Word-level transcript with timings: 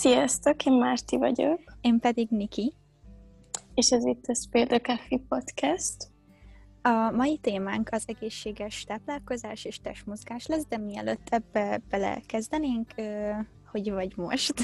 Sziasztok, 0.00 0.64
én 0.64 0.72
Márti 0.72 1.16
vagyok. 1.16 1.60
Én 1.80 1.98
pedig 1.98 2.28
Niki. 2.30 2.74
És 3.74 3.90
ez 3.90 4.04
itt 4.04 4.24
a 4.26 4.34
the 4.50 4.78
Coffee 4.78 5.18
Podcast. 5.28 5.96
A 6.82 7.10
mai 7.10 7.38
témánk 7.38 7.88
az 7.92 8.04
egészséges 8.06 8.84
táplálkozás 8.84 9.64
és 9.64 9.80
testmozgás 9.80 10.46
lesz, 10.46 10.66
de 10.68 10.78
mielőtt 10.78 11.28
ebbe 11.28 11.80
belekezdenénk, 11.90 12.94
hogy 13.70 13.90
vagy 13.90 14.16
most? 14.16 14.54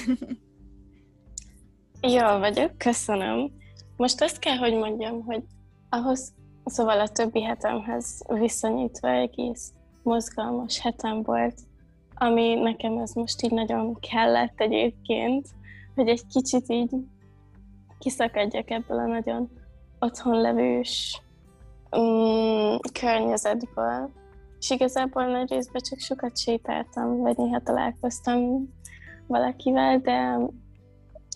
Jól 2.17 2.39
vagyok, 2.39 2.79
köszönöm. 2.79 3.53
Most 3.97 4.23
azt 4.23 4.39
kell, 4.39 4.57
hogy 4.57 4.75
mondjam, 4.75 5.25
hogy 5.25 5.43
ahhoz, 5.89 6.33
szóval 6.65 7.01
a 7.01 7.09
többi 7.09 7.43
hetemhez 7.43 8.23
viszonyítva 8.27 9.09
egész 9.09 9.73
mozgalmas 10.03 10.81
hetem 10.81 11.23
volt, 11.23 11.61
ami 12.19 12.55
nekem 12.55 12.99
ez 12.99 13.13
most 13.13 13.43
így 13.43 13.51
nagyon 13.51 14.01
kellett 14.01 14.61
egyébként, 14.61 15.49
hogy 15.95 16.09
egy 16.09 16.27
kicsit 16.27 16.65
így 16.69 16.91
kiszakadjak 17.99 18.71
ebből 18.71 18.99
a 18.99 19.07
nagyon 19.07 19.51
otthonlevős 19.99 21.23
um, 21.91 22.79
környezetből. 23.01 24.11
És 24.59 24.71
igazából 24.71 25.27
nagy 25.27 25.51
részben 25.51 25.83
csak 25.83 25.99
sokat 25.99 26.39
sétáltam, 26.39 27.17
vagy 27.17 27.37
néha 27.37 27.61
találkoztam 27.61 28.69
valakivel, 29.27 29.99
de 29.99 30.39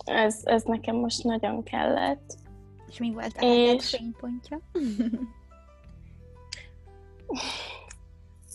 ez, 0.05 0.41
ez 0.45 0.62
nekem 0.62 0.97
most 0.97 1.24
nagyon 1.24 1.62
kellett. 1.62 2.35
És 2.88 2.99
mi 2.99 3.12
volt 3.12 3.37
a 3.38 3.45
és... 3.45 3.97
fénypontja? 3.97 4.60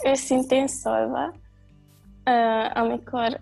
Őszintén 0.05 0.67
szólva, 0.67 1.33
amikor 2.73 3.39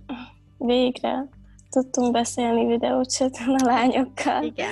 végre 0.58 1.30
tudtunk 1.70 2.12
beszélni 2.12 2.66
videócsaton 2.66 3.56
a 3.56 3.66
lányokkal. 3.66 4.44
Igen. 4.44 4.70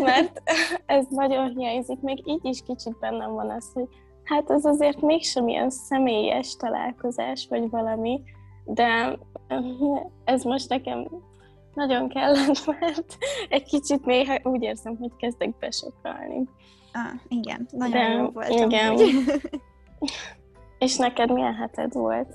Mert 0.00 0.42
ez 0.86 1.06
nagyon 1.10 1.48
hiányzik, 1.56 2.00
még 2.00 2.28
így 2.28 2.44
is 2.44 2.62
kicsit 2.66 2.98
bennem 2.98 3.32
van 3.32 3.50
az, 3.50 3.70
hogy 3.74 3.88
hát 4.24 4.50
ez 4.50 4.64
azért 4.64 5.00
mégsem 5.00 5.48
ilyen 5.48 5.70
személyes 5.70 6.56
találkozás, 6.56 7.46
vagy 7.50 7.70
valami, 7.70 8.22
de 8.64 9.18
ez 10.24 10.42
most 10.42 10.68
nekem 10.68 11.08
nagyon 11.74 12.08
kellett, 12.08 12.66
mert 12.66 13.16
egy 13.48 13.64
kicsit 13.64 14.04
néha 14.04 14.38
úgy 14.42 14.62
érzem, 14.62 14.96
hogy 14.96 15.12
kezdek 15.16 15.58
besokalni. 15.58 16.48
Ah, 16.92 17.20
igen, 17.28 17.66
nagyon 17.70 17.90
de, 17.90 18.08
jó 18.08 18.28
volt. 18.30 18.48
Igen. 18.48 18.98
És 20.78 20.96
neked 20.96 21.32
milyen 21.32 21.54
heted 21.54 21.92
volt? 21.92 22.34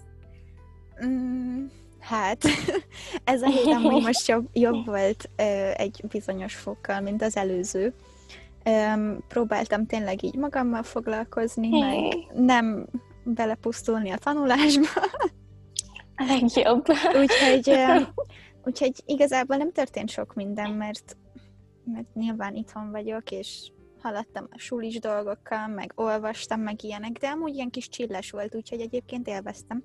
Mm, 1.06 1.66
hát, 2.00 2.44
ez 3.24 3.42
a 3.42 3.50
hét 3.50 3.74
amúgy 3.74 4.04
most 4.06 4.28
jobb, 4.28 4.48
jobb 4.54 4.86
volt 4.86 5.30
ö, 5.36 5.70
egy 5.74 6.04
bizonyos 6.10 6.56
fokkal, 6.56 7.02
mint 7.02 7.22
az 7.22 7.38
előző. 7.38 7.94
Ö, 8.64 9.12
próbáltam 9.28 9.86
tényleg 9.86 10.24
így 10.24 10.36
magammal 10.36 10.84
foglalkozni, 10.84 11.80
meg 11.80 12.14
nem 12.34 12.88
belepusztulni 13.24 14.10
a 14.10 14.18
tanulásba. 14.18 14.88
A 16.16 16.24
legjobb. 16.28 16.86
úgyhogy, 17.20 17.70
ö, 17.70 18.02
úgyhogy 18.66 18.94
igazából 19.06 19.58
nem 19.58 19.72
történt 19.72 20.10
sok 20.10 20.34
minden, 20.34 20.72
mert, 20.72 21.18
mert 21.84 22.14
nyilván 22.14 22.56
itthon 22.56 22.92
vagyok, 22.92 23.32
és 23.32 23.72
haladtam 24.02 24.48
a 24.52 24.58
sulis 24.58 25.00
dolgokkal, 25.00 25.68
meg 25.68 25.92
olvastam, 25.96 26.62
meg 26.62 26.84
ilyenek, 26.84 27.12
de 27.12 27.28
amúgy 27.28 27.56
ilyen 27.56 27.70
kis 27.70 27.90
csilles 27.90 28.32
volt, 28.32 28.56
úgyhogy 28.56 28.80
egyébként 28.80 29.28
élveztem. 29.28 29.84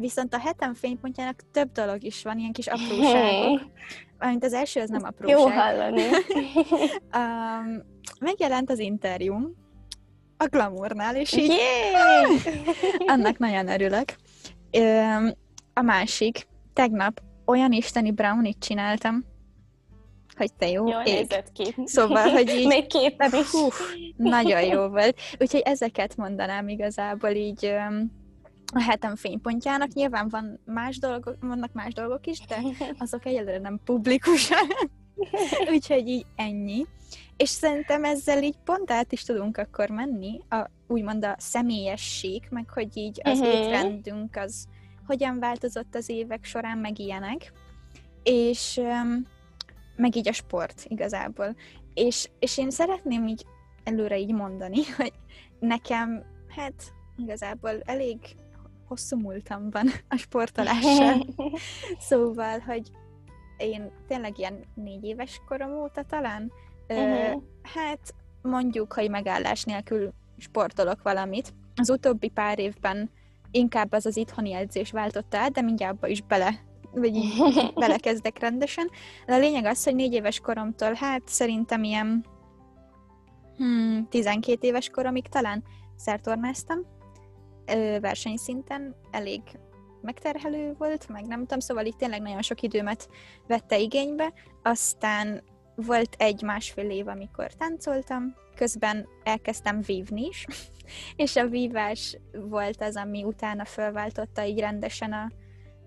Viszont 0.00 0.34
a 0.34 0.38
hetem 0.38 0.74
fénypontjának 0.74 1.42
több 1.52 1.72
dolog 1.72 2.02
is 2.04 2.22
van, 2.22 2.38
ilyen 2.38 2.52
kis 2.52 2.66
apróságok. 2.66 3.60
Mint 4.18 4.44
az 4.44 4.52
első, 4.52 4.80
az 4.80 4.88
nem 4.88 5.04
apróság. 5.04 5.38
Jó 5.38 5.48
hallani. 5.48 6.02
um, 7.18 7.82
megjelent 8.20 8.70
az 8.70 8.78
interjú 8.78 9.34
a 10.36 10.46
Glamournál, 10.46 11.16
és 11.16 11.36
így 11.36 11.52
annak 13.12 13.38
nagyon 13.38 13.68
örülök. 13.68 14.14
Um, 14.78 15.30
a 15.74 15.82
másik, 15.82 16.46
tegnap 16.72 17.20
olyan 17.44 17.72
isteni 17.72 18.10
brownit 18.10 18.58
csináltam, 18.58 19.24
hogy 20.36 20.52
te 20.54 20.68
jó 20.68 20.88
Jól 20.88 21.02
ég. 21.02 21.26
ki. 21.52 21.74
Szóval, 21.84 22.28
hogy 22.30 22.48
így... 22.48 22.66
Még 22.66 22.86
képen 22.86 23.32
is. 23.32 23.50
Hú, 23.50 23.68
nagyon 24.16 24.62
jó 24.62 24.88
volt. 24.88 25.20
Úgyhogy 25.38 25.60
ezeket 25.60 26.16
mondanám 26.16 26.68
igazából 26.68 27.30
így 27.30 27.66
um, 27.88 28.17
a 28.74 28.82
hetem 28.82 29.16
fénypontjának. 29.16 29.92
Nyilván 29.92 30.28
van 30.28 30.60
más 30.64 30.98
dolgok, 30.98 31.36
vannak 31.40 31.72
más 31.72 31.92
dolgok 31.92 32.26
is, 32.26 32.40
de 32.40 32.60
azok 32.98 33.26
egyelőre 33.26 33.58
nem 33.58 33.80
publikusan. 33.84 34.66
Úgyhogy 35.72 36.08
így 36.08 36.26
ennyi. 36.36 36.86
És 37.36 37.48
szerintem 37.48 38.04
ezzel 38.04 38.42
így 38.42 38.56
pont 38.64 38.90
át 38.90 39.12
is 39.12 39.22
tudunk 39.22 39.56
akkor 39.56 39.88
menni, 39.88 40.40
a, 40.48 40.70
úgymond 40.86 41.24
a 41.24 41.34
személyesség, 41.38 42.42
meg 42.50 42.70
hogy 42.70 42.96
így 42.96 43.20
az 43.24 43.38
uh-huh. 43.38 43.54
étrendünk 43.54 44.36
az 44.36 44.66
hogyan 45.06 45.38
változott 45.38 45.94
az 45.94 46.08
évek 46.08 46.44
során, 46.44 46.78
meg 46.78 46.98
ilyenek. 46.98 47.52
És 48.22 48.76
um, 48.76 49.26
meg 49.96 50.16
így 50.16 50.28
a 50.28 50.32
sport 50.32 50.84
igazából. 50.88 51.56
És, 51.94 52.28
és 52.38 52.58
én 52.58 52.70
szeretném 52.70 53.26
így 53.26 53.44
előre 53.84 54.18
így 54.18 54.32
mondani, 54.32 54.84
hogy 54.96 55.12
nekem, 55.58 56.24
hát 56.56 56.92
igazából 57.16 57.80
elég 57.84 58.18
hosszú 58.88 59.16
múltam 59.16 59.70
van 59.70 59.88
a 60.08 60.16
sportolással. 60.16 61.26
szóval, 62.08 62.58
hogy 62.58 62.90
én 63.56 63.90
tényleg 64.06 64.38
ilyen 64.38 64.64
négy 64.74 65.04
éves 65.04 65.40
korom 65.48 65.80
óta 65.80 66.02
talán, 66.02 66.52
uh-huh. 66.88 67.42
hát 67.62 68.14
mondjuk, 68.42 68.92
hogy 68.92 69.10
megállás 69.10 69.64
nélkül 69.64 70.12
sportolok 70.38 71.02
valamit. 71.02 71.54
Az 71.76 71.90
utóbbi 71.90 72.28
pár 72.28 72.58
évben 72.58 73.10
inkább 73.50 73.92
az 73.92 74.06
az 74.06 74.16
itthoni 74.16 74.52
edzés 74.52 74.90
váltotta 74.90 75.38
át, 75.38 75.52
de 75.52 75.60
mindjárt 75.60 75.94
abba 75.94 76.06
is 76.06 76.22
bele 76.22 76.66
vagy 76.92 77.14
így 77.16 77.32
belekezdek 77.74 78.38
rendesen. 78.38 78.90
De 79.26 79.34
a 79.34 79.38
lényeg 79.38 79.64
az, 79.64 79.84
hogy 79.84 79.94
négy 79.94 80.12
éves 80.12 80.40
koromtól, 80.40 80.92
hát 80.92 81.22
szerintem 81.24 81.82
ilyen 81.82 82.24
hmm, 83.56 84.06
12 84.08 84.66
éves 84.66 84.88
koromig 84.88 85.28
talán 85.28 85.64
szertornáztam, 85.96 86.78
versenyszinten 88.00 88.96
elég 89.10 89.40
megterhelő 90.02 90.74
volt, 90.78 91.08
meg 91.08 91.26
nem 91.26 91.40
tudom, 91.40 91.60
szóval 91.60 91.86
itt 91.86 91.98
tényleg 91.98 92.22
nagyon 92.22 92.42
sok 92.42 92.62
időmet 92.62 93.08
vette 93.46 93.78
igénybe. 93.78 94.32
Aztán 94.62 95.42
volt 95.74 96.14
egy 96.18 96.42
másfél 96.42 96.90
év, 96.90 97.08
amikor 97.08 97.52
táncoltam, 97.52 98.34
közben 98.54 99.08
elkezdtem 99.22 99.80
vívni 99.80 100.26
is, 100.26 100.46
és 101.16 101.36
a 101.36 101.46
vívás 101.46 102.18
volt 102.32 102.82
az, 102.82 102.96
ami 102.96 103.24
utána 103.24 103.64
felváltotta 103.64 104.44
így 104.44 104.60
rendesen 104.60 105.12
a, 105.12 105.30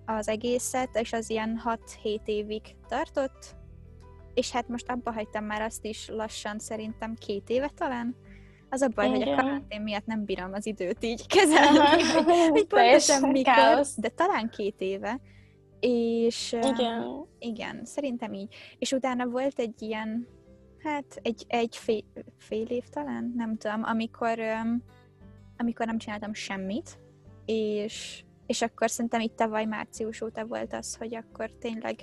az 0.06 0.28
egészet, 0.28 0.98
és 0.98 1.14
az 1.14 1.30
ilyen 1.30 1.62
6-7 2.04 2.20
évig 2.26 2.62
tartott, 2.88 3.56
és 4.34 4.52
hát 4.52 4.68
most 4.68 4.90
abba 4.90 5.12
hagytam 5.12 5.46
már 5.46 5.62
azt 5.62 5.86
is 5.86 6.08
lassan, 6.08 6.60
szerintem 6.60 7.16
két 7.16 7.50
éve 7.50 7.70
talán, 7.76 8.16
az 8.72 8.82
a 8.82 8.88
baj, 8.88 9.06
Igen. 9.08 9.18
hogy 9.18 9.30
a 9.30 9.36
karantén 9.36 9.82
miatt 9.82 10.06
nem 10.06 10.26
bírom 10.26 10.54
az 10.54 10.66
időt 10.66 11.04
így 11.04 11.28
kezelni, 11.28 11.78
hogy 11.78 12.68
pontosan 12.68 13.30
mikor, 13.30 13.54
káosz. 13.54 13.96
de 13.98 14.10
talán 14.10 14.50
két 14.50 14.76
éve. 14.82 15.20
És 15.80 16.52
igen. 16.52 17.04
Uh, 17.04 17.28
igen, 17.40 17.86
szerintem 17.86 18.34
így. 18.34 18.56
És 18.78 18.92
utána 18.92 19.26
volt 19.28 19.60
egy 19.60 19.82
ilyen, 19.82 20.28
hát 20.84 21.20
egy, 21.22 21.46
egy 21.48 21.78
fél, 21.78 22.04
fél 22.38 22.66
év 22.66 22.84
talán, 22.84 23.34
nem 23.36 23.58
tudom, 23.58 23.84
amikor, 23.84 24.40
um, 24.40 24.84
amikor 25.58 25.86
nem 25.86 25.98
csináltam 25.98 26.34
semmit, 26.34 27.00
és, 27.46 28.24
és 28.46 28.62
akkor 28.62 28.90
szerintem 28.90 29.22
itt 29.22 29.36
tavaly 29.36 29.66
március 29.66 30.22
óta 30.22 30.46
volt 30.46 30.74
az, 30.74 30.96
hogy 30.96 31.16
akkor 31.16 31.52
tényleg 31.60 31.96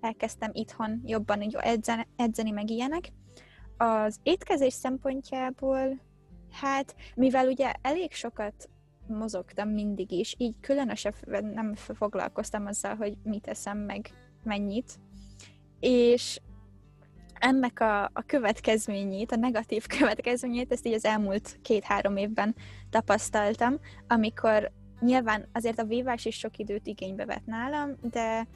elkezdtem 0.00 0.50
itthon 0.52 1.02
jobban 1.04 1.42
így 1.42 1.56
edzeni, 1.60 2.06
edzeni 2.16 2.50
meg 2.50 2.70
ilyenek. 2.70 3.08
Az 3.76 4.16
étkezés 4.22 4.72
szempontjából 4.72 6.00
Hát, 6.54 6.94
mivel 7.14 7.46
ugye 7.46 7.72
elég 7.82 8.12
sokat 8.12 8.68
mozogtam 9.06 9.68
mindig 9.68 10.10
is, 10.10 10.34
így 10.38 10.54
különösebben 10.60 11.44
nem 11.44 11.74
foglalkoztam 11.74 12.66
azzal, 12.66 12.94
hogy 12.94 13.16
mit 13.22 13.46
eszem 13.46 13.78
meg 13.78 14.10
mennyit, 14.44 14.98
és 15.80 16.40
ennek 17.34 17.80
a, 17.80 18.02
a 18.04 18.22
következményét, 18.26 19.32
a 19.32 19.36
negatív 19.36 19.86
következményét, 19.98 20.72
ezt 20.72 20.86
így 20.86 20.92
az 20.92 21.04
elmúlt 21.04 21.58
két-három 21.62 22.16
évben 22.16 22.54
tapasztaltam, 22.90 23.78
amikor 24.08 24.72
nyilván 25.00 25.48
azért 25.52 25.78
a 25.78 25.84
vívás 25.84 26.24
is 26.24 26.38
sok 26.38 26.56
időt 26.56 26.86
igénybe 26.86 27.24
vett 27.24 27.46
nálam, 27.46 27.90
de 28.02 28.46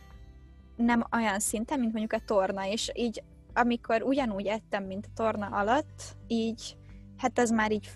nem 0.76 1.04
olyan 1.12 1.38
szinten, 1.38 1.78
mint 1.78 1.92
mondjuk 1.92 2.22
a 2.22 2.24
torna, 2.26 2.66
és 2.66 2.90
így 2.94 3.22
amikor 3.54 4.02
ugyanúgy 4.02 4.46
ettem, 4.46 4.84
mint 4.84 5.06
a 5.06 5.12
torna 5.14 5.46
alatt, 5.46 6.02
így 6.26 6.77
hát 7.18 7.38
az 7.38 7.50
már 7.50 7.72
így 7.72 7.90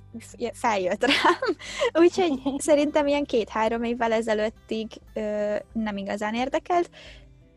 feljött 0.52 1.04
rám. 1.04 1.56
Úgyhogy 2.04 2.40
szerintem 2.68 3.06
ilyen 3.06 3.24
két-három 3.24 3.82
évvel 3.82 4.12
ezelőttig 4.12 4.86
ö, 5.14 5.54
nem 5.72 5.96
igazán 5.96 6.34
érdekelt. 6.34 6.90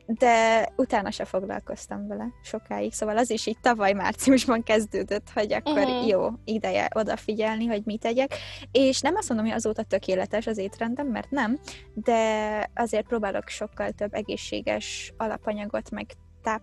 de 0.07 0.67
utána 0.75 1.12
se 1.12 1.25
foglalkoztam 1.25 2.07
vele 2.07 2.27
sokáig, 2.44 2.94
szóval 2.94 3.17
az 3.17 3.29
is 3.29 3.45
így 3.45 3.59
tavaly 3.62 3.94
márciusban 3.94 4.63
kezdődött, 4.63 5.29
hogy 5.33 5.53
akkor 5.53 5.77
uh-huh. 5.77 6.07
jó 6.07 6.29
ideje 6.44 6.89
odafigyelni, 6.94 7.65
hogy 7.65 7.81
mit 7.85 8.00
tegyek, 8.00 8.33
és 8.71 9.01
nem 9.01 9.15
azt 9.15 9.27
mondom, 9.29 9.47
hogy 9.47 9.56
azóta 9.56 9.83
tökéletes 9.83 10.47
az 10.47 10.57
étrendem, 10.57 11.07
mert 11.07 11.31
nem, 11.31 11.59
de 11.94 12.69
azért 12.75 13.07
próbálok 13.07 13.47
sokkal 13.47 13.91
több 13.91 14.13
egészséges 14.13 15.13
alapanyagot, 15.18 15.91
meg 15.91 16.06
táp, 16.44 16.61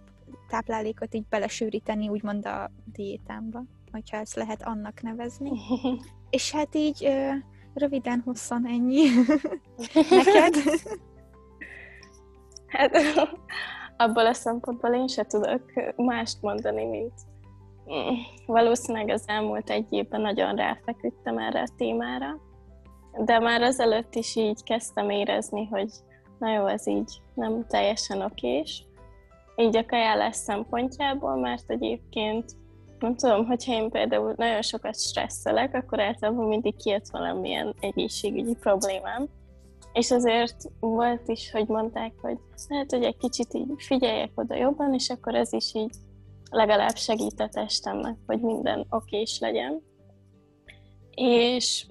táplálékot 0.48 1.14
így 1.14 1.26
belesűríteni, 1.28 2.08
úgymond 2.08 2.46
a 2.46 2.70
diétámba, 2.92 3.62
hogyha 3.92 4.16
ezt 4.16 4.34
lehet 4.34 4.62
annak 4.62 5.02
nevezni. 5.02 5.50
és 6.30 6.52
hát 6.52 6.74
így 6.74 7.08
röviden, 7.74 8.22
hosszan 8.24 8.66
ennyi. 8.66 9.04
Neked? 10.10 10.54
Hát 12.66 12.96
abból 13.96 14.26
a 14.26 14.32
szempontból 14.32 14.94
én 14.94 15.06
se 15.06 15.24
tudok 15.24 15.62
mást 15.96 16.42
mondani, 16.42 16.84
mint 16.84 17.12
mm, 17.92 18.14
valószínűleg 18.46 19.08
az 19.08 19.22
elmúlt 19.26 19.70
egy 19.70 19.92
évben 19.92 20.20
nagyon 20.20 20.56
ráfeküdtem 20.56 21.38
erre 21.38 21.60
a 21.60 21.74
témára, 21.76 22.40
de 23.24 23.38
már 23.38 23.62
azelőtt 23.62 24.14
is 24.14 24.36
így 24.36 24.62
kezdtem 24.62 25.10
érezni, 25.10 25.66
hogy 25.66 25.90
na 26.38 26.52
jó, 26.52 26.66
ez 26.66 26.86
így 26.86 27.20
nem 27.34 27.66
teljesen 27.66 28.22
okés. 28.22 28.84
Így 29.56 29.76
a 29.76 29.86
kajálás 29.86 30.36
szempontjából, 30.36 31.36
mert 31.36 31.70
egyébként 31.70 32.52
nem 33.02 33.14
tudom, 33.14 33.46
hogyha 33.46 33.72
én 33.72 33.90
például 33.90 34.34
nagyon 34.36 34.62
sokat 34.62 35.00
stresszelek, 35.00 35.74
akkor 35.74 36.00
általában 36.00 36.46
mindig 36.46 36.76
kijött 36.76 37.08
valamilyen 37.10 37.74
egészségügyi 37.80 38.54
problémám. 38.54 39.28
És 39.92 40.10
azért 40.10 40.56
volt 40.80 41.28
is, 41.28 41.50
hogy 41.50 41.66
mondták, 41.66 42.12
hogy 42.20 42.38
lehet, 42.68 42.90
hogy 42.90 43.02
egy 43.02 43.16
kicsit 43.16 43.54
így 43.54 43.68
figyeljek 43.76 44.30
oda 44.34 44.54
jobban, 44.54 44.94
és 44.94 45.10
akkor 45.10 45.34
ez 45.34 45.52
is 45.52 45.74
így 45.74 45.94
legalább 46.50 46.96
segít 46.96 47.40
a 47.40 47.48
testemnek, 47.48 48.16
hogy 48.26 48.40
minden 48.40 48.86
okés 48.90 49.38
legyen. 49.40 49.82
És 51.14 51.86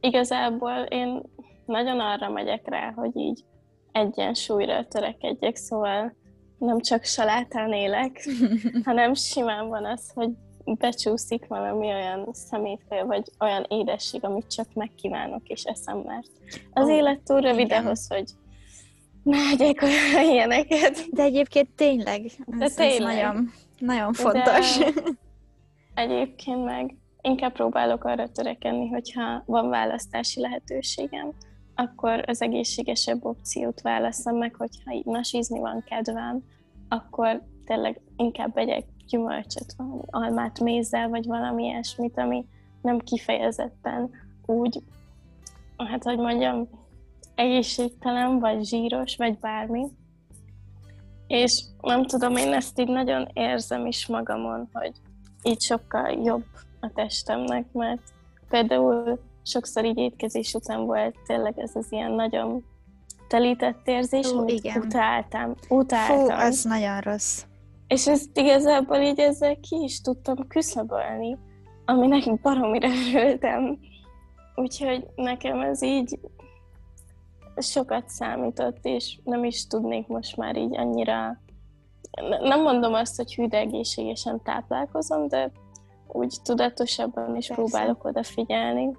igazából 0.00 0.86
én 0.88 1.22
nagyon 1.66 2.00
arra 2.00 2.28
megyek 2.30 2.68
rá, 2.68 2.92
hogy 2.92 3.16
így 3.16 3.44
egyensúlyra 3.92 4.86
törekedjek, 4.86 5.56
szóval 5.56 6.14
nem 6.58 6.80
csak 6.80 7.04
salátán 7.04 7.72
élek, 7.72 8.28
hanem 8.84 9.14
simán 9.14 9.68
van 9.68 9.84
az, 9.84 10.10
hogy 10.14 10.30
becsúszik 10.64 11.46
valami 11.46 11.86
olyan 11.86 12.28
szemétfél, 12.32 13.06
vagy 13.06 13.22
olyan 13.40 13.66
édesség, 13.68 14.24
amit 14.24 14.54
csak 14.54 14.66
megkívánok 14.74 15.48
és 15.48 15.62
eszem, 15.64 15.98
mert 15.98 16.30
az 16.72 16.88
oh, 16.88 16.94
élet 16.94 17.20
túl 17.20 17.40
rövid 17.40 17.72
ahhoz, 17.72 18.08
hogy 18.08 18.24
ne 19.22 19.38
egyek 19.52 19.82
olyan 19.82 20.24
ilyeneket. 20.32 21.06
De 21.10 21.22
egyébként 21.22 21.68
tényleg, 21.76 22.24
ez, 22.24 22.58
De 22.58 22.68
tényleg. 22.68 23.18
ez 23.18 23.22
nagyon, 23.22 23.52
nagyon 23.78 24.12
fontos. 24.12 24.78
De 24.78 24.92
egyébként 26.02 26.64
meg 26.64 26.94
inkább 27.20 27.52
próbálok 27.52 28.04
arra 28.04 28.28
törekedni, 28.28 28.88
hogyha 28.88 29.42
van 29.46 29.68
választási 29.68 30.40
lehetőségem, 30.40 31.32
akkor 31.76 32.24
az 32.26 32.42
egészségesebb 32.42 33.24
opciót 33.24 33.80
válaszom 33.80 34.36
meg, 34.36 34.54
hogyha 34.54 35.00
nasízni 35.04 35.58
van 35.58 35.84
kedvem, 35.86 36.42
akkor 36.88 37.42
tényleg 37.64 38.00
inkább 38.16 38.54
vegyek 38.54 38.84
gyümölcsöt, 39.06 39.74
valami 39.76 40.02
almát 40.06 40.60
mézzel, 40.60 41.08
vagy 41.08 41.26
valami 41.26 41.64
ilyesmit, 41.64 42.18
ami 42.18 42.46
nem 42.82 42.98
kifejezetten 42.98 44.10
úgy, 44.46 44.82
hát 45.76 46.04
hogy 46.04 46.18
mondjam, 46.18 46.68
egészségtelen, 47.34 48.38
vagy 48.38 48.64
zsíros, 48.64 49.16
vagy 49.16 49.38
bármi. 49.38 49.86
És 51.26 51.62
nem 51.80 52.06
tudom, 52.06 52.36
én 52.36 52.52
ezt 52.52 52.78
így 52.80 52.88
nagyon 52.88 53.28
érzem 53.32 53.86
is 53.86 54.06
magamon, 54.06 54.68
hogy 54.72 54.92
így 55.42 55.60
sokkal 55.60 56.10
jobb 56.10 56.44
a 56.80 56.90
testemnek, 56.94 57.72
mert 57.72 58.02
például 58.48 59.20
sokszor 59.46 59.84
így 59.84 59.98
étkezés 59.98 60.54
után 60.54 60.84
volt 60.84 61.16
tényleg 61.26 61.58
ez 61.58 61.70
az 61.74 61.86
ilyen 61.88 62.12
nagyon 62.12 62.64
telített 63.28 63.88
érzés, 63.88 64.32
Ó, 64.32 64.38
amit 64.38 64.64
igen. 64.64 64.82
utáltam. 64.82 65.54
utáltam. 65.68 66.18
Fú, 66.18 66.30
az 66.30 66.64
nagyon 66.64 67.00
rossz. 67.00 67.44
És 67.86 68.06
ezt 68.06 68.38
igazából 68.38 68.96
így 68.96 69.18
ezzel 69.18 69.56
ki 69.60 69.76
is 69.82 70.00
tudtam 70.00 70.46
küszöbölni, 70.48 71.38
aminek 71.84 72.40
baromira 72.40 72.88
örültem. 72.88 73.78
Úgyhogy 74.54 75.06
nekem 75.14 75.60
ez 75.60 75.82
így 75.82 76.18
sokat 77.56 78.08
számított, 78.08 78.78
és 78.82 79.18
nem 79.24 79.44
is 79.44 79.66
tudnék 79.66 80.06
most 80.06 80.36
már 80.36 80.56
így 80.56 80.78
annyira... 80.78 81.40
Nem 82.40 82.62
mondom 82.62 82.92
azt, 82.94 83.16
hogy 83.16 83.34
hű, 83.34 83.46
egészségesen 83.50 84.40
táplálkozom, 84.42 85.28
de 85.28 85.50
úgy 86.06 86.36
tudatosabban 86.42 87.36
is 87.36 87.46
Persze. 87.46 87.62
próbálok 87.62 88.04
odafigyelni. 88.04 88.96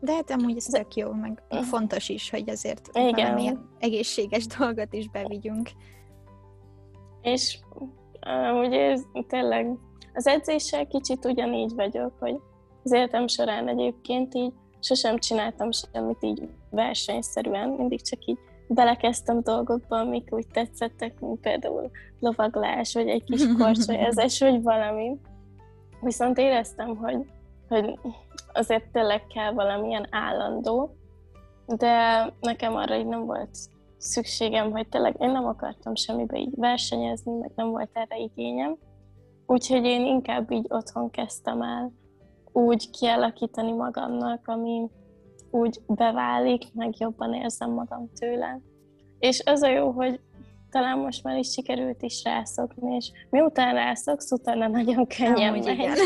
De 0.00 0.12
hát 0.12 0.30
amúgy 0.30 0.56
ez 0.56 0.64
tök 0.64 0.94
jó, 0.94 1.12
meg 1.12 1.42
fontos 1.62 2.08
is, 2.08 2.30
hogy 2.30 2.50
azért 2.50 2.90
Igen. 2.92 3.12
valamilyen 3.12 3.68
egészséges 3.78 4.46
dolgot 4.58 4.92
is 4.92 5.08
bevigyünk. 5.08 5.70
És 7.22 7.58
Ugye 8.64 8.90
ez 8.90 9.02
tényleg 9.28 9.78
az 10.14 10.26
edzéssel 10.26 10.86
kicsit 10.86 11.24
ugyanígy 11.24 11.74
vagyok, 11.74 12.12
hogy 12.18 12.40
az 12.84 12.92
életem 12.92 13.26
során 13.26 13.68
egyébként 13.68 14.34
így 14.34 14.52
sosem 14.80 15.18
csináltam 15.18 15.68
semmit 15.70 16.22
így 16.22 16.48
versenyszerűen, 16.70 17.68
mindig 17.68 18.02
csak 18.02 18.24
így 18.24 18.38
belekezdtem 18.68 19.40
dolgokba, 19.42 19.98
amik 19.98 20.28
úgy 20.30 20.46
tetszettek, 20.52 21.20
mint 21.20 21.40
például 21.40 21.90
lovaglás, 22.20 22.94
vagy 22.94 23.08
egy 23.08 23.24
kis 23.24 23.42
korcsolyázás, 23.58 24.40
vagy 24.40 24.62
valami. 24.62 25.16
Viszont 26.00 26.38
éreztem, 26.38 26.96
hogy, 26.96 27.26
hogy 27.70 27.98
azért 28.52 28.92
tényleg 28.92 29.26
kell 29.26 29.52
valamilyen 29.52 30.06
állandó, 30.10 30.96
de 31.66 32.26
nekem 32.40 32.76
arra 32.76 32.96
így 32.96 33.06
nem 33.06 33.26
volt 33.26 33.58
szükségem, 33.96 34.70
hogy 34.70 34.88
tényleg 34.88 35.16
én 35.18 35.30
nem 35.30 35.46
akartam 35.46 35.94
semmibe 35.94 36.38
így 36.38 36.54
versenyezni, 36.56 37.32
meg 37.32 37.50
nem 37.54 37.70
volt 37.70 37.90
erre 37.92 38.18
igényem. 38.18 38.76
Úgyhogy 39.46 39.84
én 39.84 40.06
inkább 40.06 40.50
így 40.50 40.66
otthon 40.68 41.10
kezdtem 41.10 41.62
el 41.62 41.92
úgy 42.52 42.90
kialakítani 42.90 43.72
magamnak, 43.72 44.48
ami 44.48 44.90
úgy 45.50 45.80
beválik, 45.86 46.74
meg 46.74 46.98
jobban 46.98 47.34
érzem 47.34 47.70
magam 47.70 48.10
tőle. 48.14 48.60
És 49.18 49.42
az 49.44 49.62
a 49.62 49.68
jó, 49.68 49.90
hogy 49.90 50.20
talán 50.70 50.98
most 50.98 51.22
már 51.22 51.38
is 51.38 51.52
sikerült 51.52 52.02
is 52.02 52.22
rászokni, 52.24 52.94
és 52.94 53.10
miután 53.30 53.74
rászoksz, 53.74 54.30
utána 54.30 54.68
nagyon 54.68 55.06
könnyen 55.06 55.52
megy. 55.52 55.66
Igen. 55.66 55.96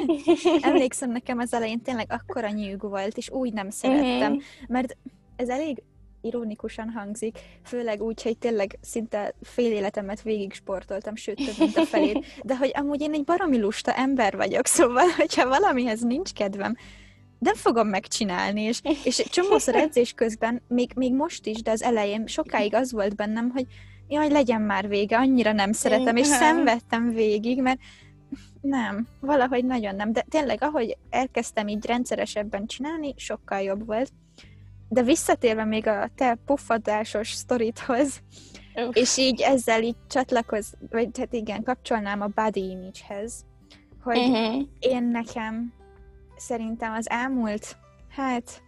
Emlékszem, 0.72 1.10
nekem 1.10 1.38
az 1.38 1.54
elején 1.54 1.82
tényleg 1.82 2.06
akkora 2.10 2.48
nyűg 2.48 2.80
volt, 2.80 3.16
és 3.16 3.30
úgy 3.30 3.52
nem 3.52 3.70
szerettem, 3.70 4.32
uh-huh. 4.32 4.68
mert 4.68 4.96
ez 5.36 5.48
elég 5.48 5.82
ironikusan 6.20 6.90
hangzik, 6.90 7.38
főleg 7.64 8.02
úgy, 8.02 8.22
hogy 8.22 8.38
tényleg 8.38 8.78
szinte 8.80 9.34
fél 9.42 9.72
életemet 9.72 10.22
végig 10.22 10.52
sportoltam, 10.52 11.16
sőt 11.16 11.36
több, 11.36 11.58
mint 11.58 11.76
a 11.76 11.84
felét, 11.84 12.26
de 12.42 12.56
hogy 12.56 12.70
amúgy 12.74 13.00
én 13.00 13.12
egy 13.12 13.24
baromi 13.24 13.60
lusta 13.60 13.94
ember 13.94 14.36
vagyok, 14.36 14.66
szóval, 14.66 15.06
hogyha 15.16 15.48
valamihez 15.48 16.00
nincs 16.00 16.32
kedvem, 16.32 16.76
nem 17.38 17.54
fogom 17.54 17.88
megcsinálni, 17.88 18.62
és, 18.62 18.80
és 19.04 19.24
csomószor 19.30 19.74
edzés 19.84 20.12
közben, 20.12 20.62
még, 20.68 20.90
még 20.94 21.12
most 21.14 21.46
is, 21.46 21.62
de 21.62 21.70
az 21.70 21.82
elején 21.82 22.26
sokáig 22.26 22.74
az 22.74 22.92
volt 22.92 23.16
bennem, 23.16 23.50
hogy 23.50 23.66
jaj, 24.12 24.28
legyen 24.28 24.60
már 24.60 24.88
vége, 24.88 25.16
annyira 25.16 25.52
nem 25.52 25.72
szeretem, 25.72 26.16
és 26.16 26.26
szenvedtem 26.26 27.12
végig, 27.12 27.62
mert 27.62 27.78
nem, 28.60 29.06
valahogy 29.20 29.64
nagyon 29.64 29.94
nem, 29.94 30.12
de 30.12 30.24
tényleg, 30.28 30.62
ahogy 30.62 30.96
elkezdtem 31.10 31.68
így 31.68 31.86
rendszeresebben 31.86 32.66
csinálni, 32.66 33.14
sokkal 33.16 33.60
jobb 33.60 33.86
volt. 33.86 34.12
De 34.88 35.02
visszatérve 35.02 35.64
még 35.64 35.86
a 35.86 36.10
te 36.14 36.38
puffadásos 36.46 37.30
sztorithoz, 37.30 38.20
Uf. 38.74 38.96
és 38.96 39.16
így 39.16 39.40
ezzel 39.40 39.82
így 39.82 39.96
csatlakoz, 40.08 40.74
vagy 40.90 41.18
hát 41.18 41.32
igen, 41.32 41.62
kapcsolnám 41.62 42.20
a 42.20 42.30
body 42.34 42.70
image-hez, 42.70 43.44
hogy 44.02 44.18
uh-huh. 44.18 44.62
én 44.78 45.02
nekem 45.02 45.72
szerintem 46.36 46.92
az 46.92 47.10
elmúlt, 47.10 47.76
hát 48.08 48.62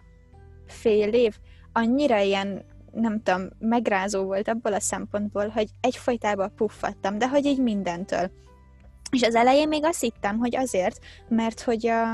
fél 0.66 1.08
év 1.08 1.36
annyira 1.72 2.18
ilyen 2.18 2.64
nem 2.94 3.22
tudom, 3.22 3.48
megrázó 3.58 4.24
volt 4.24 4.48
abból 4.48 4.72
a 4.72 4.80
szempontból, 4.80 5.48
hogy 5.48 5.68
egyfajtában 5.80 6.54
puffattam, 6.54 7.18
de 7.18 7.28
hogy 7.28 7.44
így 7.44 7.62
mindentől. 7.62 8.30
És 9.10 9.22
az 9.22 9.34
elején 9.34 9.68
még 9.68 9.84
azt 9.84 10.00
hittem, 10.00 10.38
hogy 10.38 10.56
azért, 10.56 10.98
mert 11.28 11.60
hogy 11.60 11.86
a, 11.86 12.04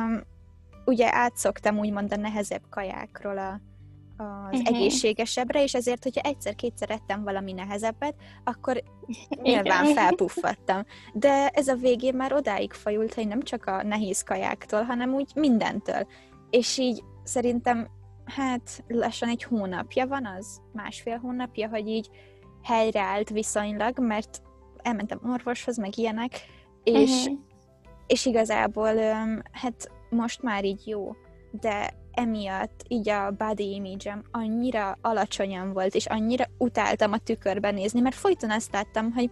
ugye 0.84 1.14
átszoktam 1.14 1.78
úgymond 1.78 2.12
a 2.12 2.16
nehezebb 2.16 2.62
kajákról 2.70 3.38
a, 3.38 3.60
az 4.16 4.58
uh-huh. 4.58 4.76
egészségesebbre, 4.76 5.62
és 5.62 5.74
ezért, 5.74 6.02
hogyha 6.02 6.28
egyszer-kétszer 6.28 6.90
ettem 6.90 7.22
valami 7.22 7.52
nehezebbet, 7.52 8.14
akkor 8.44 8.82
nyilván 9.42 9.84
felpuffattam. 9.84 10.84
De 11.12 11.48
ez 11.48 11.68
a 11.68 11.74
végén 11.74 12.14
már 12.14 12.32
odáig 12.32 12.72
fajult, 12.72 13.14
hogy 13.14 13.26
nem 13.26 13.42
csak 13.42 13.66
a 13.66 13.82
nehéz 13.82 14.22
kajáktól, 14.22 14.82
hanem 14.82 15.14
úgy 15.14 15.30
mindentől. 15.34 16.06
És 16.50 16.78
így 16.78 17.02
szerintem, 17.24 17.88
hát 18.34 18.84
lassan 18.88 19.28
egy 19.28 19.42
hónapja 19.42 20.06
van 20.06 20.26
az, 20.26 20.60
másfél 20.72 21.16
hónapja, 21.16 21.68
hogy 21.68 21.88
így 21.88 22.08
helyreállt 22.62 23.28
viszonylag, 23.28 23.98
mert 23.98 24.42
elmentem 24.82 25.20
orvoshoz, 25.24 25.78
meg 25.78 25.98
ilyenek, 25.98 26.32
és, 26.82 27.24
uh-huh. 27.24 27.38
és 28.06 28.26
igazából 28.26 28.94
hát 29.52 29.90
most 30.10 30.42
már 30.42 30.64
így 30.64 30.86
jó, 30.86 31.14
de 31.50 31.90
emiatt 32.12 32.84
így 32.88 33.08
a 33.08 33.30
body 33.30 33.74
image 33.74 34.22
annyira 34.30 34.98
alacsonyan 35.00 35.72
volt, 35.72 35.94
és 35.94 36.06
annyira 36.06 36.44
utáltam 36.58 37.12
a 37.12 37.18
tükörben 37.18 37.74
nézni, 37.74 38.00
mert 38.00 38.14
folyton 38.14 38.50
azt 38.50 38.72
láttam, 38.72 39.12
hogy 39.12 39.30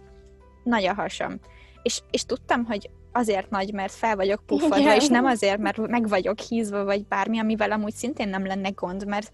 nagy 0.63 0.85
a 0.85 0.93
hasam. 0.93 1.39
És, 1.81 2.01
és 2.11 2.25
tudtam, 2.25 2.65
hogy 2.65 2.89
azért 3.11 3.49
nagy, 3.49 3.73
mert 3.73 3.93
fel 3.93 4.15
vagyok 4.15 4.43
puffadva, 4.45 4.77
Igen. 4.77 4.95
és 4.95 5.07
nem 5.07 5.25
azért, 5.25 5.57
mert 5.57 5.87
meg 5.87 6.07
vagyok 6.07 6.39
hízva, 6.39 6.83
vagy 6.83 7.05
bármi, 7.05 7.39
amivel 7.39 7.71
amúgy 7.71 7.93
szintén 7.93 8.29
nem 8.29 8.45
lenne 8.45 8.69
gond, 8.69 9.07
mert 9.07 9.31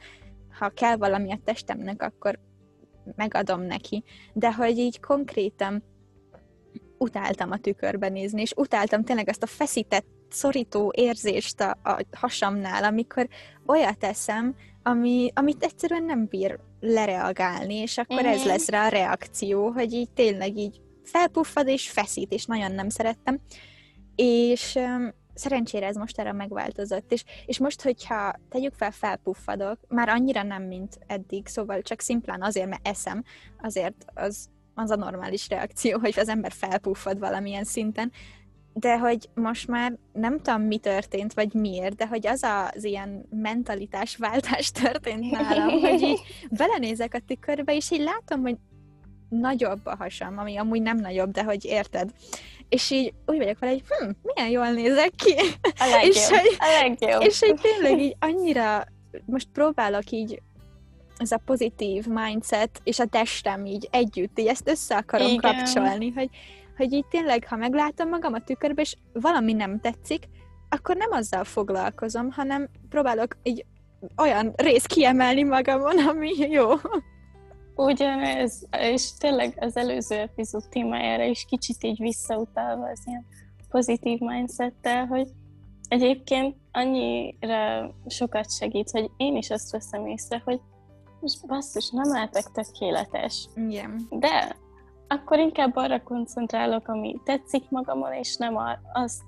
ha 0.59 0.69
kell 0.69 0.95
valami 0.95 1.31
a 1.31 1.39
testemnek, 1.43 2.01
akkor 2.01 2.39
megadom 3.15 3.61
neki. 3.61 4.03
De 4.33 4.53
hogy 4.53 4.77
így 4.77 4.99
konkrétan 4.99 5.83
utáltam 6.97 7.51
a 7.51 7.57
tükörbe 7.57 8.09
nézni, 8.09 8.41
és 8.41 8.53
utáltam 8.55 9.03
tényleg 9.03 9.29
azt 9.29 9.43
a 9.43 9.47
feszített, 9.47 10.05
szorító 10.29 10.91
érzést 10.95 11.61
a, 11.61 11.77
a 11.83 12.01
hasamnál, 12.11 12.83
amikor 12.83 13.27
olyat 13.65 14.03
eszem, 14.03 14.55
ami, 14.83 15.31
amit 15.33 15.63
egyszerűen 15.63 16.03
nem 16.03 16.25
bír 16.25 16.59
lereagálni, 16.79 17.75
és 17.75 17.97
akkor 17.97 18.21
mm. 18.21 18.25
ez 18.25 18.45
lesz 18.45 18.69
rá 18.69 18.85
a 18.85 18.89
reakció, 18.89 19.69
hogy 19.69 19.93
így 19.93 20.09
tényleg 20.09 20.57
így 20.57 20.81
felpuffad 21.05 21.67
és 21.67 21.89
feszít, 21.89 22.31
és 22.31 22.45
nagyon 22.45 22.71
nem 22.71 22.89
szerettem. 22.89 23.39
És 24.15 24.79
szerencsére 25.33 25.85
ez 25.85 25.95
most 25.95 26.19
erre 26.19 26.31
megváltozott, 26.31 27.11
és, 27.11 27.23
és 27.45 27.59
most, 27.59 27.81
hogyha 27.81 28.33
tegyük 28.49 28.73
fel, 28.73 28.91
felpuffadok, 28.91 29.79
már 29.87 30.09
annyira 30.09 30.43
nem, 30.43 30.63
mint 30.63 30.99
eddig, 31.07 31.47
szóval 31.47 31.81
csak 31.81 32.01
szimplán 32.01 32.41
azért, 32.41 32.69
mert 32.69 32.87
eszem, 32.87 33.23
azért 33.61 34.05
az, 34.13 34.49
az 34.73 34.89
a 34.89 34.95
normális 34.95 35.49
reakció, 35.49 35.99
hogy 35.99 36.19
az 36.19 36.29
ember 36.29 36.51
felpuffad 36.51 37.19
valamilyen 37.19 37.63
szinten, 37.63 38.11
de 38.73 38.97
hogy 38.97 39.29
most 39.33 39.67
már 39.67 39.97
nem 40.13 40.41
tudom, 40.41 40.61
mi 40.61 40.77
történt, 40.77 41.33
vagy 41.33 41.53
miért, 41.53 41.95
de 41.95 42.07
hogy 42.07 42.27
az 42.27 42.43
az 42.73 42.83
ilyen 42.83 43.25
mentalitásváltás 43.29 44.71
történt 44.71 45.31
nálam, 45.31 45.79
hogy 45.79 46.01
így 46.01 46.19
belenézek 46.57 47.13
a 47.13 47.19
tükörbe, 47.19 47.75
és 47.75 47.91
így 47.91 48.01
látom, 48.01 48.41
hogy 48.41 48.57
nagyobb 49.29 49.79
a 49.83 49.95
hasam, 49.95 50.37
ami 50.37 50.57
amúgy 50.57 50.81
nem 50.81 50.97
nagyobb, 50.97 51.31
de 51.31 51.43
hogy 51.43 51.65
érted. 51.65 52.11
És 52.69 52.91
így 52.91 53.13
úgy 53.25 53.37
vagyok 53.37 53.59
vele, 53.59 53.71
hogy 53.71 53.83
hm, 53.87 54.09
milyen 54.21 54.51
jól 54.51 54.69
nézek 54.69 55.11
ki. 55.15 55.35
A 55.61 55.85
legjobb, 55.89 56.11
és, 56.15 56.27
hogy, 56.27 56.55
a 56.59 56.81
legjobb. 56.81 57.21
És 57.21 57.39
hogy 57.39 57.59
tényleg 57.61 57.99
így 57.99 58.15
annyira, 58.19 58.83
most 59.25 59.47
próbálok 59.53 60.11
így 60.11 60.41
ez 61.17 61.31
a 61.31 61.41
pozitív 61.45 62.05
mindset 62.05 62.81
és 62.83 62.99
a 62.99 63.05
testem 63.05 63.65
így 63.65 63.87
együtt, 63.91 64.39
így 64.39 64.47
ezt 64.47 64.69
össze 64.69 64.95
akarom 64.95 65.27
Igen. 65.27 65.55
kapcsolni, 65.55 66.09
hogy, 66.09 66.29
hogy 66.77 66.93
így 66.93 67.05
tényleg, 67.05 67.47
ha 67.47 67.55
meglátom 67.55 68.09
magam 68.09 68.33
a 68.33 68.43
tükörbe, 68.43 68.81
és 68.81 68.95
valami 69.13 69.53
nem 69.53 69.79
tetszik, 69.79 70.23
akkor 70.69 70.95
nem 70.95 71.11
azzal 71.11 71.43
foglalkozom, 71.43 72.31
hanem 72.31 72.69
próbálok 72.89 73.37
így 73.43 73.65
olyan 74.17 74.53
részt 74.55 74.87
kiemelni 74.87 75.43
magamon, 75.43 75.97
ami 76.07 76.29
jó. 76.49 76.69
Ugyanez, 77.75 78.67
és 78.79 79.13
tényleg 79.17 79.57
az 79.59 79.77
előző 79.77 80.15
epizód 80.15 80.63
témájára 80.69 81.23
is 81.23 81.45
kicsit 81.49 81.83
így 81.83 81.99
visszautalva 81.99 82.89
az 82.89 83.01
ilyen 83.05 83.25
pozitív 83.69 84.19
mindsettel, 84.19 85.05
hogy 85.05 85.27
egyébként 85.87 86.55
annyira 86.71 87.91
sokat 88.07 88.51
segít, 88.51 88.91
hogy 88.91 89.09
én 89.17 89.35
is 89.35 89.49
azt 89.49 89.71
veszem 89.71 90.07
észre, 90.07 90.41
hogy 90.45 90.61
most 91.19 91.47
basszus, 91.47 91.89
nem 91.89 92.11
lehetek 92.11 92.43
tökéletes. 92.53 93.47
Igen. 93.55 94.07
De 94.09 94.55
akkor 95.07 95.39
inkább 95.39 95.75
arra 95.75 96.03
koncentrálok, 96.03 96.87
ami 96.87 97.19
tetszik 97.23 97.69
magamon, 97.69 98.13
és 98.13 98.35
nem 98.35 98.55
azt 98.93 99.23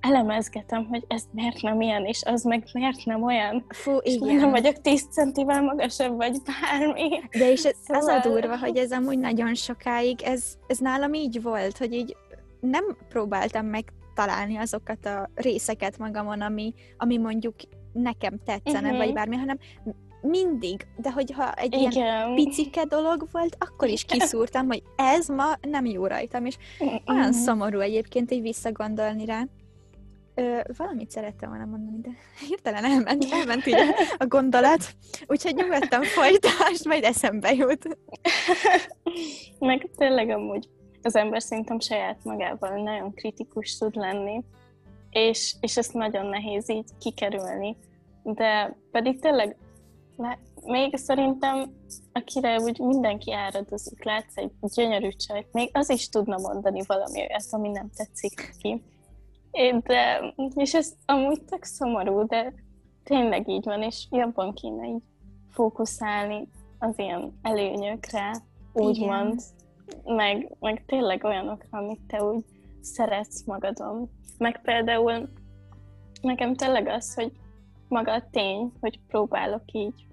elemezgetem, 0.00 0.86
hogy 0.86 1.04
ez 1.08 1.22
miért 1.32 1.62
nem 1.62 1.80
ilyen, 1.80 2.04
és 2.04 2.22
az 2.24 2.42
meg 2.42 2.64
miért 2.72 3.04
nem 3.04 3.22
olyan. 3.22 3.64
Fú, 3.68 3.96
és 3.96 4.14
igen. 4.14 4.34
nem 4.34 4.50
vagyok 4.50 4.80
10 4.80 5.06
centivel 5.10 5.62
magasabb, 5.62 6.16
vagy 6.16 6.36
bármi. 6.44 7.08
De 7.38 7.50
és 7.50 7.64
ez, 7.64 7.74
szóval... 7.86 8.02
az 8.02 8.26
a 8.26 8.28
durva, 8.28 8.58
hogy 8.58 8.76
ez 8.76 8.92
amúgy 8.92 9.18
nagyon 9.18 9.54
sokáig, 9.54 10.22
ez, 10.22 10.44
ez 10.66 10.78
nálam 10.78 11.12
így 11.12 11.42
volt, 11.42 11.78
hogy 11.78 11.92
így 11.92 12.16
nem 12.60 12.84
próbáltam 13.08 13.66
meg 13.66 13.84
találni 14.14 14.56
azokat 14.56 15.06
a 15.06 15.30
részeket 15.34 15.98
magamon, 15.98 16.40
ami, 16.40 16.74
ami 16.96 17.16
mondjuk 17.16 17.54
nekem 17.92 18.40
tetszene, 18.44 18.86
uh-huh. 18.86 18.96
vagy 18.96 19.12
bármi, 19.12 19.36
hanem 19.36 19.58
mindig, 20.20 20.86
de 20.96 21.12
hogyha 21.12 21.52
egy 21.52 21.74
Igen. 21.74 21.90
ilyen 21.90 22.34
picike 22.34 22.84
dolog 22.84 23.28
volt, 23.32 23.56
akkor 23.58 23.88
is 23.88 24.04
kiszúrtam, 24.04 24.66
hogy 24.66 24.82
ez 24.96 25.28
ma 25.28 25.44
nem 25.60 25.84
jó 25.84 26.06
rajtam, 26.06 26.44
és 26.44 26.56
olyan 26.80 27.02
uh-huh. 27.06 27.30
szomorú 27.30 27.80
egyébként 27.80 28.30
így 28.30 28.42
visszagondolni 28.42 29.24
rá. 29.24 29.42
Ö, 30.38 30.60
valamit 30.76 31.10
szerettem 31.10 31.48
volna 31.48 31.64
mondani, 31.64 32.00
de 32.00 32.10
hirtelen 32.46 32.84
elment, 32.84 33.26
elment 33.30 33.66
így 33.66 33.76
a, 34.18 34.26
gondolat, 34.26 34.94
úgyhogy 35.26 35.54
nyugodtan 35.54 36.02
folytást, 36.02 36.84
majd 36.84 37.04
eszembe 37.04 37.54
jut. 37.54 37.98
Meg 39.58 39.90
tényleg 39.96 40.28
amúgy 40.28 40.68
az 41.02 41.16
ember 41.16 41.42
szerintem 41.42 41.80
saját 41.80 42.24
magával 42.24 42.82
nagyon 42.82 43.14
kritikus 43.14 43.78
tud 43.78 43.94
lenni, 43.94 44.44
és, 45.10 45.54
és 45.60 45.76
ezt 45.76 45.92
nagyon 45.92 46.26
nehéz 46.26 46.70
így 46.70 46.90
kikerülni. 47.00 47.76
De 48.22 48.76
pedig 48.90 49.20
tényleg 49.20 49.56
le, 50.16 50.38
még 50.64 50.96
szerintem, 50.96 51.72
akire 52.12 52.60
úgy 52.60 52.78
mindenki 52.78 53.32
áradozik, 53.32 54.04
látsz 54.04 54.36
egy 54.36 54.50
gyönyörű 54.74 55.08
csajt, 55.08 55.52
még 55.52 55.70
az 55.72 55.90
is 55.90 56.08
tudna 56.08 56.36
mondani 56.36 56.82
valami 56.86 57.20
olyat, 57.20 57.46
ami 57.50 57.68
nem 57.68 57.90
tetszik 57.96 58.54
ki. 59.58 59.78
De, 59.84 60.34
és 60.54 60.74
ez 60.74 60.92
amúgy 61.06 61.42
tök 61.44 61.64
szomorú, 61.64 62.26
de 62.26 62.54
tényleg 63.04 63.48
így 63.48 63.64
van, 63.64 63.82
és 63.82 64.06
jobban 64.10 64.54
kéne 64.54 64.86
így 64.86 65.02
fókuszálni 65.50 66.48
az 66.78 66.98
ilyen 66.98 67.38
előnyökre, 67.42 68.36
úgymond, 68.72 69.40
meg, 70.04 70.56
meg 70.60 70.84
tényleg 70.86 71.24
olyanokra, 71.24 71.78
amit 71.78 72.00
te 72.06 72.24
úgy 72.24 72.44
szeretsz 72.80 73.44
magadon. 73.44 74.10
Meg 74.38 74.60
például 74.62 75.28
nekem 76.20 76.54
tényleg 76.54 76.86
az, 76.86 77.14
hogy 77.14 77.32
maga 77.88 78.12
a 78.12 78.28
tény, 78.30 78.72
hogy 78.80 79.00
próbálok 79.08 79.62
így 79.72 80.06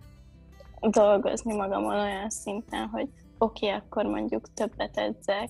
dolgozni 0.79 1.55
magamon 1.55 1.95
olyan 1.95 2.29
szinten, 2.29 2.87
hogy 2.87 3.09
oké, 3.37 3.65
okay, 3.65 3.79
akkor 3.79 4.05
mondjuk 4.05 4.53
többet 4.53 4.97
edzek, 4.97 5.49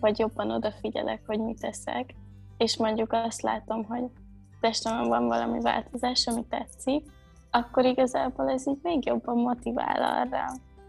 vagy 0.00 0.18
jobban 0.18 0.50
odafigyelek, 0.50 1.22
hogy 1.26 1.38
mit 1.38 1.60
teszek, 1.60 2.14
és 2.56 2.76
mondjuk 2.76 3.12
azt 3.12 3.42
látom, 3.42 3.84
hogy 3.84 4.04
testemben 4.60 5.08
van 5.08 5.26
valami 5.26 5.60
változás, 5.60 6.26
ami 6.26 6.44
tetszik, 6.48 7.04
akkor 7.50 7.84
igazából 7.84 8.50
ez 8.50 8.66
így 8.66 8.78
még 8.82 9.06
jobban 9.06 9.36
motivál 9.36 10.02
arra. 10.02 10.44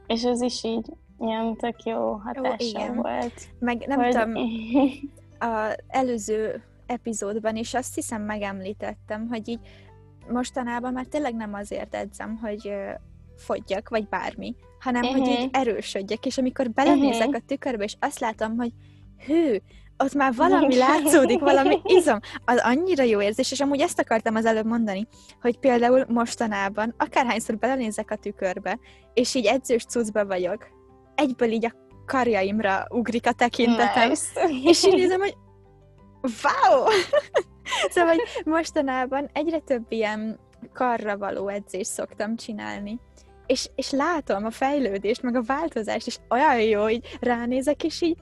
És 0.08 0.24
ez 0.24 0.42
is 0.42 0.64
így 0.64 0.86
ilyen 1.20 1.56
tök 1.56 1.84
jó 1.84 2.12
hatása 2.12 2.94
volt. 2.94 3.34
Meg 3.60 3.86
nem 3.88 4.00
hogy... 4.00 4.12
tudom, 4.12 4.34
a 5.52 5.76
előző 5.88 6.64
epizódban 6.86 7.56
is 7.56 7.74
azt 7.74 7.96
hiszem 7.96 8.22
megemlítettem, 8.22 9.28
hogy 9.28 9.48
így 9.48 9.60
mostanában 10.30 10.94
már 10.94 11.06
tényleg 11.06 11.36
nem 11.36 11.54
azért 11.54 11.96
edzem, 11.96 12.38
hogy 12.42 12.74
fogyjak, 13.36 13.90
vagy 13.90 14.08
bármi, 14.08 14.56
hanem 14.80 15.04
uh-huh. 15.04 15.20
hogy 15.20 15.30
így 15.30 15.50
mhm. 15.52 15.62
erősödjek, 15.62 16.26
és 16.26 16.38
amikor 16.38 16.72
belenézek 16.72 17.28
uh-huh. 17.28 17.42
a 17.44 17.46
tükörbe, 17.48 17.84
és 17.84 17.96
azt 18.00 18.20
látom, 18.20 18.58
hogy 18.58 18.72
hű, 19.26 19.56
ott 19.98 20.14
már 20.14 20.34
valami 20.34 20.78
látszódik, 20.78 21.40
valami 21.40 21.82
izom, 22.00 22.20
az 22.46 22.60
annyira 22.64 23.04
jó 23.04 23.22
érzés, 23.22 23.52
és 23.52 23.60
amúgy 23.60 23.80
ezt 23.80 24.00
akartam 24.00 24.36
az 24.36 24.46
előbb 24.46 24.66
mondani, 24.66 25.08
hogy 25.42 25.60
például 25.60 26.06
mostanában, 26.08 26.96
akárhányszor 26.98 27.58
belenézek 27.58 28.12
a 28.12 28.16
tükörbe, 28.16 28.80
és 29.14 29.36
így 29.36 29.46
edzős 29.46 29.84
cuccba 29.86 30.26
vagyok, 30.26 30.68
egyből 31.16 31.52
így 31.52 31.66
a 31.66 31.74
karjaimra 32.06 32.86
ugrik 32.90 33.28
a 33.28 33.32
tekintetem, 33.32 34.10
nice. 34.10 34.50
és 34.72 34.86
így 34.86 34.96
nézem, 34.96 35.20
hogy 35.20 35.36
wow! 36.22 36.86
szóval, 37.92 38.16
hogy 38.16 38.44
mostanában 38.46 39.30
egyre 39.34 39.60
több 39.60 39.86
ilyen 39.90 40.40
karra 40.74 41.18
való 41.18 41.48
edzést 41.48 41.92
szoktam 41.92 42.36
csinálni, 42.36 43.00
és, 43.46 43.70
és 43.76 43.92
látom 43.92 44.46
a 44.46 44.52
fejlődést, 44.52 45.22
meg 45.22 45.36
a 45.36 45.44
változást, 45.44 46.08
és 46.08 46.18
olyan 46.30 46.62
jó, 46.62 46.82
hogy 46.82 47.18
ránézek, 47.20 47.84
és 47.84 48.02
így... 48.02 48.18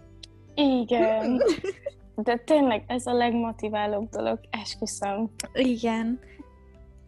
Igen. 0.55 1.41
De 2.15 2.38
tényleg 2.38 2.83
ez 2.88 3.05
a 3.05 3.13
legmotiválóbb 3.13 4.09
dolog, 4.09 4.39
esküszöm. 4.50 5.29
Igen. 5.53 6.19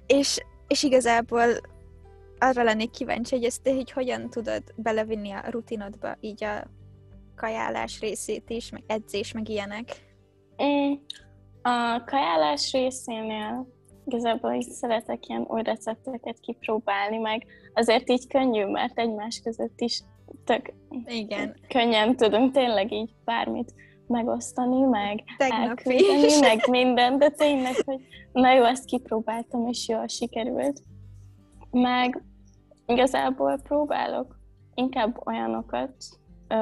És, 0.07 0.39
és 0.67 0.83
igazából 0.83 1.45
arra 2.39 2.63
lennék 2.63 2.89
kíváncsi, 2.89 3.35
hogy 3.35 3.43
ezt 3.43 3.63
te 3.63 3.71
így 3.71 3.91
hogyan 3.91 4.29
tudod 4.29 4.63
belevinni 4.75 5.31
a 5.31 5.43
rutinodba, 5.49 6.15
így 6.19 6.43
a 6.43 6.67
kajálás 7.35 7.99
részét 7.99 8.49
is, 8.49 8.69
meg 8.69 8.83
edzés, 8.87 9.31
meg 9.31 9.49
ilyenek. 9.49 9.85
Mm. 10.63 10.93
A 11.61 12.03
kajálás 12.05 12.71
részénél 12.71 13.67
igazából 14.05 14.53
így 14.53 14.69
szeretek 14.69 15.27
ilyen 15.27 15.45
új 15.47 15.63
recepteket 15.63 16.39
kipróbálni, 16.39 17.17
meg 17.17 17.45
azért 17.73 18.09
így 18.09 18.27
könnyű, 18.27 18.65
mert 18.65 18.99
egymás 18.99 19.41
között 19.43 19.81
is 19.81 20.01
tök 20.43 20.73
Igen. 21.05 21.55
könnyen 21.67 22.15
tudunk 22.15 22.51
tényleg 22.51 22.91
így 22.91 23.09
bármit 23.25 23.73
megosztani, 24.07 24.81
meg 24.81 25.23
Tegnap 25.37 25.59
elküldeni, 25.59 26.39
meg 26.39 26.67
minden, 26.69 27.17
de 27.17 27.29
tényleg, 27.29 27.75
hogy 27.85 28.01
na 28.31 28.53
jó, 28.53 28.63
ezt 28.63 28.85
kipróbáltam, 28.85 29.67
és 29.67 29.87
jól 29.87 30.07
sikerült. 30.07 30.81
Meg 31.71 32.23
igazából 32.85 33.59
próbálok 33.63 34.39
inkább 34.73 35.27
olyanokat 35.27 35.93
ö, 36.47 36.55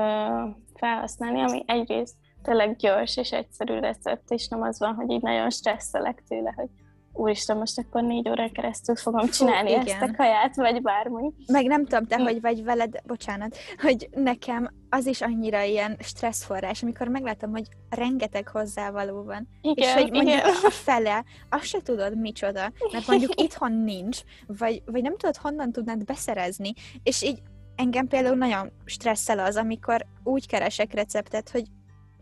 felhasználni, 0.74 1.42
ami 1.42 1.64
egyrészt 1.66 2.16
tényleg 2.42 2.76
gyors 2.76 3.18
és 3.18 3.32
egyszerű 3.32 3.80
recept, 3.80 4.32
és 4.32 4.48
nem 4.48 4.62
az 4.62 4.80
van, 4.80 4.94
hogy 4.94 5.12
így 5.12 5.22
nagyon 5.22 5.50
stresszelek 5.50 6.24
tőle, 6.28 6.54
hogy 6.56 6.70
úristen, 7.16 7.58
most 7.58 7.78
akkor 7.80 8.04
négy 8.04 8.30
óra 8.30 8.50
keresztül 8.52 8.96
fogom 8.96 9.30
csinálni 9.30 9.74
Fú, 9.74 9.90
ezt 9.90 10.02
a 10.02 10.14
kaját, 10.18 10.56
vagy 10.56 10.82
bármi. 10.82 11.34
Meg 11.48 11.66
nem 11.66 11.86
tudom, 11.86 12.06
te 12.06 12.18
Mm. 12.18 12.24
hogy 12.24 12.42
vagy 12.42 12.64
veled, 12.64 12.96
bocsánat, 13.06 13.58
hogy 13.82 14.10
nekem 14.12 14.70
az 14.90 15.06
is 15.06 15.22
annyira 15.22 15.62
ilyen 15.62 15.98
stresszforrás, 16.00 16.84
amikor 16.84 17.08
meglátom, 17.08 17.52
hogy 17.52 17.68
rengeteg 17.90 18.48
hozzávaló 18.48 19.24
van, 19.24 19.48
Igen, 19.62 19.88
és 19.88 19.94
hogy 19.94 20.12
mondjuk 20.12 20.38
igen. 20.38 20.54
a 20.64 20.70
fele, 20.70 21.24
azt 21.50 21.66
se 21.66 21.82
tudod 21.82 22.18
micsoda, 22.18 22.72
mert 22.92 23.08
mondjuk 23.08 23.42
itthon 23.42 23.72
nincs, 23.72 24.20
vagy, 24.48 24.82
vagy 24.86 25.02
nem 25.02 25.18
tudod 25.18 25.38
honnan 25.38 25.72
tudnád 25.72 26.06
beszerezni, 26.06 26.74
és 27.04 27.22
így 27.22 27.42
engem 27.76 28.08
például 28.08 28.36
nagyon 28.36 28.72
stresszel 28.86 29.40
az, 29.40 29.56
amikor 29.56 30.06
úgy 30.24 30.48
keresek 30.48 30.94
receptet, 30.94 31.50
hogy 31.50 31.64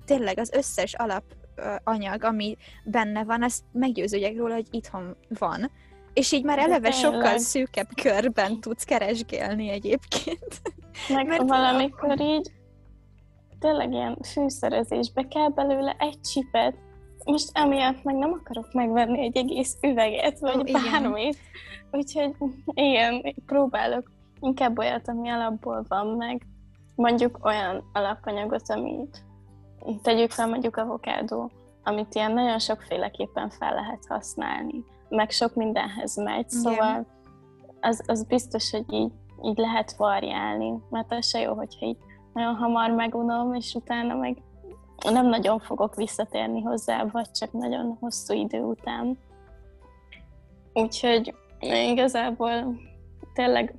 tényleg 0.06 0.40
az 0.40 0.52
összes 0.54 0.94
alap 0.94 1.24
anyag, 1.84 2.24
ami 2.24 2.58
benne 2.84 3.24
van, 3.24 3.44
azt 3.44 3.64
meggyőződjek 3.72 4.38
róla, 4.38 4.54
hogy 4.54 4.68
itthon 4.72 5.16
van. 5.40 5.72
És 6.14 6.32
így 6.32 6.44
már 6.44 6.60
eleve 6.60 6.92
sokkal 6.92 7.38
szűkebb 7.38 7.90
körben 8.02 8.60
tudsz 8.60 8.84
keresgélni 8.84 9.70
egyébként. 9.70 10.62
Meg 11.10 11.28
Mert 11.38 11.48
valamikor 11.48 12.22
így 12.22 12.52
tényleg 13.60 13.92
ilyen 13.92 14.18
fűszerezésbe 14.24 15.28
kell 15.28 15.50
belőle 15.50 15.96
egy 16.00 16.20
csipet, 16.22 16.76
most 17.26 17.50
emiatt 17.54 18.04
meg 18.04 18.16
nem 18.16 18.32
akarok 18.32 18.74
megvenni 18.74 19.22
egy 19.22 19.38
egész 19.38 19.78
üveget, 19.82 20.40
vagy 20.40 20.56
oh, 20.56 20.82
bármit. 20.92 21.38
Úgyhogy 21.92 22.32
igen, 22.66 23.36
próbálok 23.46 24.12
inkább 24.40 24.78
olyat, 24.78 25.08
ami 25.08 25.30
alapból 25.30 25.86
van 25.88 26.08
meg. 26.08 26.42
Mondjuk 26.96 27.40
olyan 27.46 27.90
alapanyagot, 27.94 28.70
amit 28.70 29.24
tegyük 30.02 30.32
fel 30.32 30.48
mondjuk 30.48 30.78
avokádó, 30.78 31.52
amit 31.84 32.16
ilyen 32.16 32.32
nagyon 32.32 32.60
sokféleképpen 32.60 33.50
fel 33.50 33.74
lehet 33.74 34.06
használni, 34.08 34.86
meg 35.10 35.30
sok 35.30 35.56
mindenhez 35.56 36.16
megy, 36.16 36.46
Igen. 36.50 36.62
szóval 36.62 37.06
az, 37.82 38.04
az 38.08 38.24
biztos, 38.24 38.72
hogy 38.72 38.94
így, 38.94 39.12
így 39.44 39.58
lehet 39.58 39.96
variálni, 39.96 40.74
mert 40.90 41.12
az 41.12 41.28
se 41.28 41.40
jó, 41.40 41.54
hogyha 41.54 41.86
így 41.86 41.98
nagyon 42.34 42.56
hamar 42.56 42.92
megunom, 42.92 43.54
és 43.54 43.74
utána 43.74 44.16
meg 44.16 44.42
nem 45.12 45.28
nagyon 45.28 45.60
fogok 45.60 45.96
visszatérni 45.96 46.62
hozzá, 46.62 47.06
vagy 47.12 47.32
csak 47.32 47.52
nagyon 47.52 47.98
hosszú 48.00 48.34
idő 48.34 48.62
után. 48.62 49.18
Úgyhogy 50.74 51.36
igazából 51.60 52.80
tényleg 53.34 53.75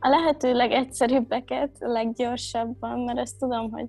a 0.00 0.08
lehető 0.08 0.52
legegyszerűbbeket, 0.52 1.70
leggyorsabban, 1.78 3.00
mert 3.00 3.18
ezt 3.18 3.38
tudom, 3.38 3.70
hogy 3.70 3.86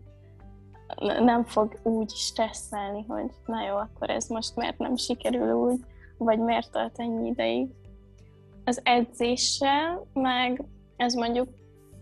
nem 1.20 1.46
fog 1.46 1.79
úgy 1.84 2.10
stresszelni, 2.10 3.06
hogy 3.08 3.32
na 3.46 3.65
jó, 3.67 3.75
akkor 3.75 4.10
ez 4.10 4.27
most 4.27 4.56
miért 4.56 4.77
nem 4.77 4.96
sikerül 4.96 5.53
úgy, 5.53 5.79
vagy 6.17 6.39
miért 6.39 6.72
tart 6.72 7.00
ennyi 7.00 7.27
ideig. 7.27 7.67
Az 8.63 8.82
edzéssel, 8.84 10.06
meg 10.13 10.63
ez 10.96 11.13
mondjuk 11.13 11.48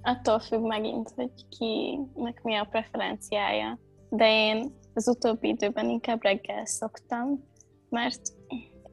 attól 0.02 0.40
függ 0.40 0.62
megint, 0.62 1.10
hogy 1.16 1.32
kinek 1.58 2.44
mi 2.44 2.56
a 2.56 2.68
preferenciája. 2.70 3.80
De 4.10 4.30
én 4.30 4.72
az 4.94 5.08
utóbbi 5.08 5.48
időben 5.48 5.90
inkább 5.90 6.24
reggel 6.24 6.66
szoktam, 6.66 7.44
mert 7.90 8.22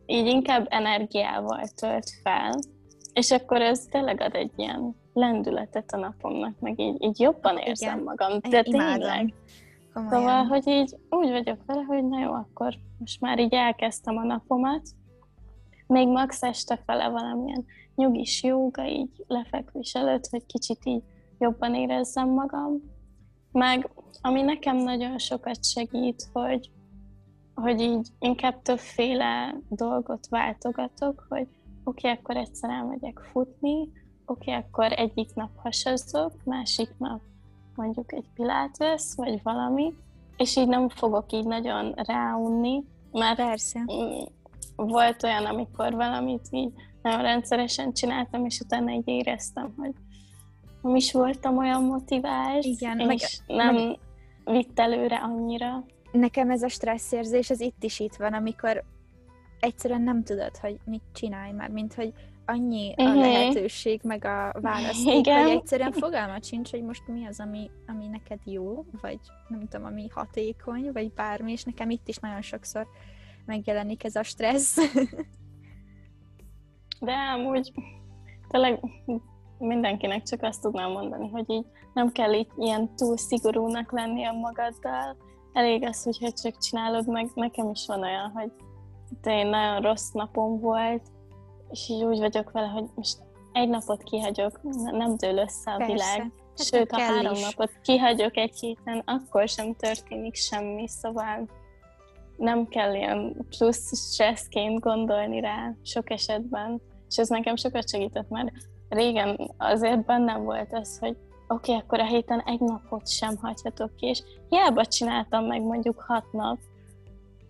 így 0.07 0.27
inkább 0.27 0.66
energiával 0.71 1.69
tölt 1.75 2.11
fel, 2.23 2.59
és 3.12 3.31
akkor 3.31 3.61
ez 3.61 3.87
tényleg 3.90 4.21
ad 4.21 4.35
egy 4.35 4.53
ilyen 4.57 4.97
lendületet 5.12 5.93
a 5.93 5.97
napomnak, 5.97 6.61
meg 6.61 6.81
így, 6.81 7.03
így 7.03 7.21
jobban 7.21 7.57
érzem 7.57 7.93
Igen. 7.93 8.05
magam. 8.05 8.38
De 8.51 8.59
Én 8.59 8.75
imádom. 8.75 9.35
Komolyan. 9.92 10.20
Szóval, 10.20 10.44
hogy 10.44 10.66
így 10.66 10.96
úgy 11.11 11.31
vagyok 11.31 11.64
vele, 11.66 11.83
hogy 11.83 12.05
na 12.05 12.20
jó, 12.20 12.33
akkor 12.33 12.74
most 12.98 13.20
már 13.20 13.38
így 13.38 13.55
elkezdtem 13.55 14.16
a 14.16 14.24
napomat, 14.24 14.83
még 15.87 16.09
max 16.09 16.42
este 16.42 16.76
fele 16.87 17.09
valamilyen 17.09 17.64
nyugis 17.94 18.42
jóga, 18.42 18.87
így 18.87 19.24
lefekvés 19.26 19.94
előtt, 19.94 20.26
hogy 20.26 20.46
kicsit 20.46 20.78
így 20.85 21.02
jobban 21.38 21.74
érezzem 21.74 22.28
magam. 22.28 22.83
Meg 23.52 23.90
ami 24.20 24.42
nekem 24.42 24.76
nagyon 24.76 25.18
sokat 25.18 25.64
segít, 25.64 26.28
hogy, 26.33 26.70
hogy 27.55 27.81
így 27.81 28.09
inkább 28.18 28.62
többféle 28.62 29.55
dolgot 29.68 30.26
váltogatok, 30.28 31.26
hogy 31.28 31.48
oké, 31.85 32.09
okay, 32.09 32.20
akkor 32.20 32.37
egyszer 32.37 32.70
elmegyek 32.70 33.18
futni, 33.33 33.81
oké, 34.26 34.50
okay, 34.50 34.55
akkor 34.55 34.92
egyik 34.92 35.35
nap 35.35 35.57
hasazok, 35.57 36.44
másik 36.44 36.98
nap 36.98 37.20
mondjuk 37.77 38.13
egy 38.13 38.25
pilates, 38.35 39.03
vagy 39.17 39.41
valami, 39.43 39.95
és 40.37 40.57
így 40.57 40.69
nem 40.69 40.89
fogok 40.89 41.33
így 41.33 41.45
nagyon 41.47 41.93
ráunni, 41.97 42.83
mert 43.13 43.37
Persze. 43.37 43.81
mm, 43.81 44.23
volt 44.77 45.23
olyan, 45.23 45.45
amikor 45.45 45.93
valamit 45.95 46.47
így 46.51 46.73
nagyon 47.03 47.23
rendszeresen 47.23 47.93
csináltam, 47.93 48.45
és 48.45 48.61
utána 48.61 48.91
így 48.93 49.09
éreztem, 49.09 49.75
hogy 49.77 49.93
nem 50.83 50.95
is 50.97 51.13
voltam 51.13 51.57
olyan 51.57 51.85
motivált, 51.85 52.65
Igen, 52.65 52.99
és 52.99 53.07
meg- 53.47 53.57
nem 53.59 53.75
meg- 53.75 53.99
vitt 54.45 54.79
előre 54.79 55.17
annyira. 55.17 55.85
Nekem 56.13 56.51
ez 56.51 56.63
a 56.63 56.69
stresszérzés, 56.69 57.51
ez 57.51 57.61
itt 57.61 57.83
is 57.85 58.01
itt 58.01 58.15
van, 58.15 58.33
amikor 58.33 58.83
egyszerűen 59.61 60.03
nem 60.03 60.23
tudod, 60.25 60.57
hogy 60.57 60.79
mit 60.85 61.03
csinálj 61.13 61.53
már, 61.53 61.69
mint 61.71 61.95
hogy 61.95 62.13
annyi 62.46 62.94
a 62.96 63.02
Mhm. 63.02 63.18
lehetőség, 63.18 64.00
meg 64.05 64.24
a 64.24 64.52
választék, 64.61 65.18
Igen. 65.18 65.42
hogy 65.42 65.50
egyszerűen 65.50 65.92
fogalmat 65.92 66.44
sincs, 66.44 66.70
hogy 66.70 66.83
most 66.83 67.09
mi 67.09 67.26
az, 67.26 67.40
ami, 67.40 67.70
ami 67.87 68.07
neked 68.07 68.38
jó, 68.44 68.85
vagy 69.00 69.18
nem 69.48 69.68
tudom, 69.68 69.87
ami 69.87 70.09
hatékony, 70.09 70.90
vagy 70.92 71.12
bármi, 71.12 71.52
és 71.52 71.64
nekem 71.64 71.90
itt 71.90 72.09
is 72.09 72.16
nagyon 72.16 72.42
sokszor 72.42 72.87
megjelenik 73.46 74.05
ez 74.05 74.16
a 74.16 74.22
stressz. 74.22 74.76
De 77.00 77.12
amúgy 77.12 77.72
tényleg 78.48 78.81
mindenkinek 79.59 80.22
csak 80.22 80.42
azt 80.42 80.62
tudnám 80.62 80.90
mondani, 80.90 81.28
hogy 81.28 81.50
így 81.50 81.66
nem 81.94 82.12
kell 82.12 82.33
így 82.33 82.48
ilyen 82.57 82.96
túl 82.96 83.16
szigorúnak 83.16 83.92
lenni 83.92 84.24
a 84.24 84.33
magaddal. 84.33 85.16
Elég 85.52 85.85
az, 85.85 86.02
hogyha 86.02 86.33
csak 86.33 86.59
csinálod 86.59 87.09
meg. 87.09 87.31
Nekem 87.35 87.70
is 87.70 87.87
van 87.87 88.02
olyan, 88.02 88.31
hogy 88.31 88.50
én 89.24 89.46
nagyon 89.46 89.83
rossz 89.83 90.11
napom 90.11 90.61
volt, 90.61 91.02
és 91.73 91.89
így 91.89 92.03
úgy 92.03 92.19
vagyok 92.19 92.51
vele, 92.51 92.67
hogy 92.67 92.85
most 92.95 93.19
egy 93.53 93.69
napot 93.69 94.03
kihagyok, 94.03 94.61
nem 94.91 95.17
dől 95.17 95.37
össze 95.37 95.71
a 95.71 95.77
Persze. 95.77 95.93
világ. 95.93 96.19
Hát 96.57 96.67
Sőt, 96.67 96.91
ha 96.91 97.01
három 97.01 97.33
is. 97.33 97.45
napot 97.45 97.71
kihagyok 97.83 98.37
egy 98.37 98.59
héten, 98.59 99.03
akkor 99.05 99.49
sem 99.49 99.75
történik 99.75 100.35
semmi, 100.35 100.89
szóval 100.89 101.49
nem 102.37 102.69
kell 102.69 102.95
ilyen 102.95 103.47
plusz 103.49 104.13
stresszként 104.13 104.81
gondolni 104.81 105.41
rá 105.41 105.75
sok 105.85 106.11
esetben. 106.11 106.81
És 107.09 107.17
ez 107.17 107.29
nekem 107.29 107.57
sokat 107.57 107.89
segített, 107.89 108.29
mert 108.29 108.51
régen 108.89 109.51
azért 109.59 110.05
bennem 110.05 110.45
volt 110.45 110.73
az, 110.73 110.99
hogy 110.99 111.17
oké, 111.49 111.73
okay, 111.73 111.85
akkor 111.85 112.01
a 112.01 112.07
héten 112.07 112.41
egy 112.41 112.61
napot 112.61 113.09
sem 113.09 113.37
hagyhatok 113.37 113.97
ki, 113.97 114.07
és 114.07 114.23
hiába 114.49 114.87
csináltam 114.87 115.45
meg 115.45 115.63
mondjuk 115.63 116.01
hat 116.01 116.33
nap 116.33 116.59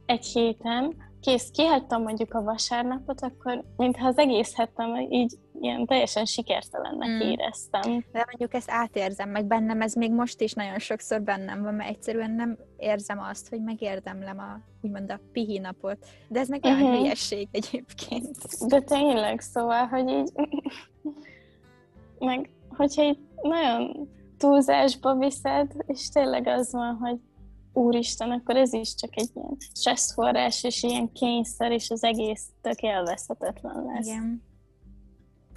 egy 0.07 0.25
héten, 0.25 0.97
kész, 1.23 1.51
kihagytam 1.51 2.03
mondjuk 2.03 2.35
a 2.35 2.43
vasárnapot, 2.43 3.21
akkor 3.21 3.65
mintha 3.77 4.07
az 4.07 4.19
egész 4.19 4.55
hetem 4.55 4.97
így 5.11 5.35
ilyen 5.61 5.87
teljesen 5.87 6.25
sikertelennek 6.25 7.09
Mm. 7.09 7.21
éreztem. 7.21 8.05
De 8.13 8.25
mondjuk 8.27 8.55
ezt 8.55 8.71
átérzem, 8.71 9.31
meg 9.31 9.45
bennem 9.45 9.81
ez 9.81 9.95
még 9.95 10.13
most 10.13 10.41
is 10.41 10.53
nagyon 10.53 10.79
sokszor 10.79 11.23
bennem 11.23 11.63
van, 11.63 11.75
mert 11.75 11.91
egyszerűen 11.91 12.31
nem 12.31 12.59
érzem 12.77 13.19
azt, 13.19 13.49
hogy 13.49 13.63
megérdemlem 13.63 14.39
a, 14.39 14.61
úgymond 14.83 15.11
a 15.11 15.21
pihi 15.33 15.59
napot. 15.59 15.99
De 16.29 16.41
ez 16.41 16.49
meg 16.49 16.61
olyan 16.65 16.79
Mhm. 16.79 16.93
hülyesség 16.93 17.49
egyébként. 17.51 18.37
De 18.69 18.81
tényleg, 18.81 19.41
szóval, 19.41 19.87
hogy 19.87 20.09
így... 20.09 20.31
Meg, 22.19 22.51
hogyha 22.69 23.03
így 23.03 23.19
nagyon 23.43 24.09
túlzásba 24.39 25.15
viszed, 25.17 25.73
és 25.87 26.09
tényleg 26.09 26.47
az 26.47 26.73
van, 26.73 26.97
hogy 26.97 27.17
úristen, 27.73 28.31
akkor 28.31 28.57
ez 28.57 28.73
is 28.73 28.95
csak 28.95 29.11
egy 29.17 29.31
ilyen 29.35 29.57
stresszforrás, 29.75 30.65
és 30.65 30.83
ilyen 30.83 31.13
kényszer, 31.13 31.73
és 31.73 31.91
az 31.91 32.05
egész 32.05 32.45
tök 32.61 32.81
élvezhetetlen 32.81 33.85
lesz. 33.85 34.07
Igen. 34.07 34.43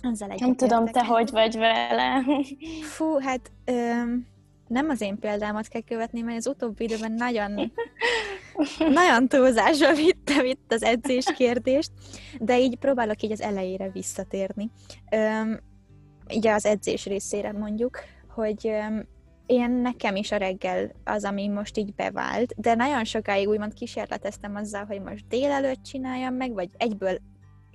Azzal 0.02 0.34
Nem 0.38 0.56
tudom, 0.56 0.86
te 0.86 1.06
hogy 1.06 1.32
vagy 1.32 1.58
vele. 1.58 2.24
Fú, 2.82 3.20
hát 3.20 3.52
öm, 3.66 4.28
nem 4.68 4.90
az 4.90 5.02
én 5.02 5.20
példámat 5.20 5.68
kell 5.68 5.82
követni, 5.82 6.22
mert 6.22 6.38
az 6.38 6.48
utóbbi 6.48 6.84
időben 6.84 7.12
nagyon 7.12 7.72
nagyon 9.02 9.28
túlzásra 9.28 9.94
vittem 9.94 10.46
itt 10.46 10.72
az 10.72 10.84
edzés 10.84 11.26
kérdést, 11.26 11.92
de 12.40 12.60
így 12.60 12.76
próbálok 12.76 13.22
így 13.22 13.32
az 13.32 13.42
elejére 13.42 13.90
visszatérni. 13.90 14.72
Üm, 15.16 15.60
ugye 16.36 16.54
az 16.54 16.66
edzés 16.66 17.06
részére 17.06 17.52
mondjuk, 17.52 18.00
hogy 18.28 18.66
üm, 18.66 19.08
én 19.46 19.72
nekem 19.72 20.16
is 20.16 20.32
a 20.32 20.38
reggel 20.38 20.92
az, 21.04 21.24
ami 21.24 21.48
most 21.48 21.78
így 21.78 21.94
bevált, 21.94 22.54
de 22.58 22.76
nagyon 22.76 23.04
sokáig 23.04 23.48
úgymond 23.48 23.74
kísérleteztem 23.74 24.56
azzal, 24.56 24.86
hogy 24.86 25.02
most 25.02 25.28
délelőtt 25.28 25.84
csináljam 25.84 26.34
meg, 26.34 26.54
vagy 26.54 26.70
egyből 26.78 27.18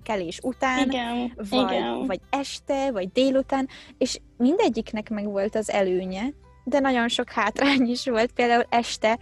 kelés 0.03 0.39
után, 0.43 0.91
Igen, 0.91 1.33
vagy, 1.51 1.71
igen. 1.71 2.07
vagy 2.07 2.21
este, 2.31 2.93
vagy 2.93 3.13
délután, 3.13 3.69
és 3.99 4.21
mindegyiknek 4.37 5.11
meg 5.11 5.25
volt 5.25 5.55
az 5.55 5.71
előnye, 5.71 6.25
de 6.65 6.79
nagyon 6.79 7.09
sok 7.09 7.31
hátrány 7.31 7.89
is 7.89 8.07
volt, 8.07 8.33
például 8.33 8.65
este, 8.69 9.19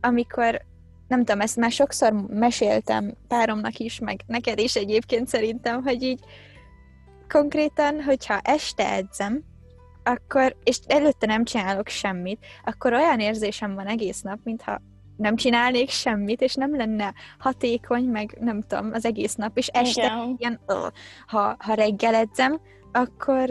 amikor 0.00 0.68
nem 1.08 1.18
tudom, 1.18 1.40
ezt 1.40 1.56
már 1.56 1.70
sokszor 1.70 2.12
meséltem 2.28 3.14
páromnak 3.28 3.78
is, 3.78 3.98
meg 3.98 4.20
neked 4.26 4.58
is 4.58 4.76
egyébként 4.76 5.28
szerintem, 5.28 5.82
hogy 5.82 6.02
így 6.02 6.20
konkrétan, 7.28 8.02
hogyha 8.02 8.40
este 8.42 8.92
edzem, 8.92 9.44
akkor, 10.02 10.56
és 10.64 10.78
előtte 10.86 11.26
nem 11.26 11.44
csinálok 11.44 11.88
semmit, 11.88 12.46
akkor 12.64 12.92
olyan 12.92 13.20
érzésem 13.20 13.74
van 13.74 13.86
egész 13.86 14.20
nap, 14.20 14.38
mintha 14.44 14.80
nem 15.16 15.36
csinálnék 15.36 15.90
semmit, 15.90 16.40
és 16.40 16.54
nem 16.54 16.76
lenne 16.76 17.14
hatékony, 17.38 18.04
meg 18.04 18.36
nem 18.40 18.60
tudom, 18.60 18.90
az 18.92 19.04
egész 19.04 19.34
nap, 19.34 19.56
és 19.56 19.66
este 19.66 20.04
Igen. 20.04 20.34
ilyen, 20.38 20.60
ha, 21.26 21.56
ha 21.58 21.74
reggel 21.74 22.14
edzem, 22.14 22.60
akkor, 22.92 23.50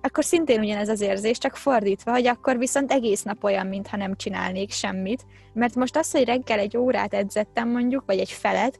akkor 0.00 0.24
szintén 0.24 0.60
ugyanez 0.60 0.88
az 0.88 1.00
érzés, 1.00 1.38
csak 1.38 1.56
fordítva, 1.56 2.10
hogy 2.10 2.26
akkor 2.26 2.58
viszont 2.58 2.92
egész 2.92 3.22
nap 3.22 3.44
olyan, 3.44 3.66
mintha 3.66 3.96
nem 3.96 4.16
csinálnék 4.16 4.72
semmit, 4.72 5.26
mert 5.52 5.74
most 5.74 5.96
az, 5.96 6.10
hogy 6.10 6.24
reggel 6.24 6.58
egy 6.58 6.76
órát 6.76 7.14
edzettem 7.14 7.68
mondjuk, 7.68 8.02
vagy 8.06 8.18
egy 8.18 8.30
felet, 8.30 8.78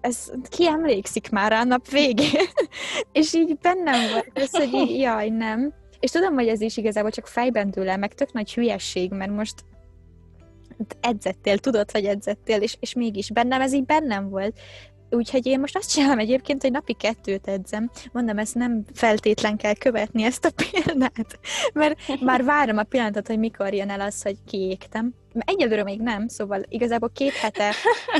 ez 0.00 0.30
ki 0.48 0.66
emlékszik 0.66 1.30
már 1.30 1.52
a 1.52 1.64
nap 1.64 1.88
végén, 1.88 2.46
és 3.12 3.34
így 3.34 3.58
bennem 3.58 4.10
volt 4.12 4.30
ez, 4.32 4.50
hogy 4.50 4.72
így, 4.72 4.98
jaj, 4.98 5.28
nem. 5.28 5.74
És 6.00 6.10
tudom, 6.10 6.34
hogy 6.34 6.48
ez 6.48 6.60
is 6.60 6.76
igazából 6.76 7.10
csak 7.10 7.26
fejben 7.26 7.70
dől 7.70 7.88
el, 7.88 7.98
meg 7.98 8.14
tök 8.14 8.32
nagy 8.32 8.54
hülyesség, 8.54 9.10
mert 9.10 9.30
most 9.30 9.64
edzettél, 11.00 11.58
tudod, 11.58 11.90
hogy 11.90 12.04
edzettél, 12.04 12.62
és, 12.62 12.76
és 12.80 12.94
mégis 12.94 13.30
bennem 13.30 13.60
ez 13.60 13.72
így 13.72 13.84
bennem 13.84 14.28
volt. 14.28 14.60
Úgyhogy 15.10 15.46
én 15.46 15.60
most 15.60 15.76
azt 15.76 15.90
csinálom 15.92 16.18
egyébként, 16.18 16.62
hogy 16.62 16.70
napi 16.70 16.92
kettőt 16.92 17.48
edzem. 17.48 17.90
Mondom, 18.12 18.38
ezt 18.38 18.54
nem 18.54 18.84
feltétlen 18.92 19.56
kell 19.56 19.74
követni 19.74 20.22
ezt 20.22 20.44
a 20.44 20.50
példát, 20.62 21.38
mert 21.72 22.20
már 22.20 22.44
várom 22.44 22.78
a 22.78 22.82
pillanatot, 22.82 23.26
hogy 23.26 23.38
mikor 23.38 23.74
jön 23.74 23.90
el 23.90 24.00
az, 24.00 24.22
hogy 24.22 24.36
kiégtem. 24.46 25.14
Egyelőre 25.44 25.82
még 25.82 26.00
nem, 26.00 26.28
szóval 26.28 26.62
igazából 26.68 27.10
két 27.14 27.32
hete 27.32 27.72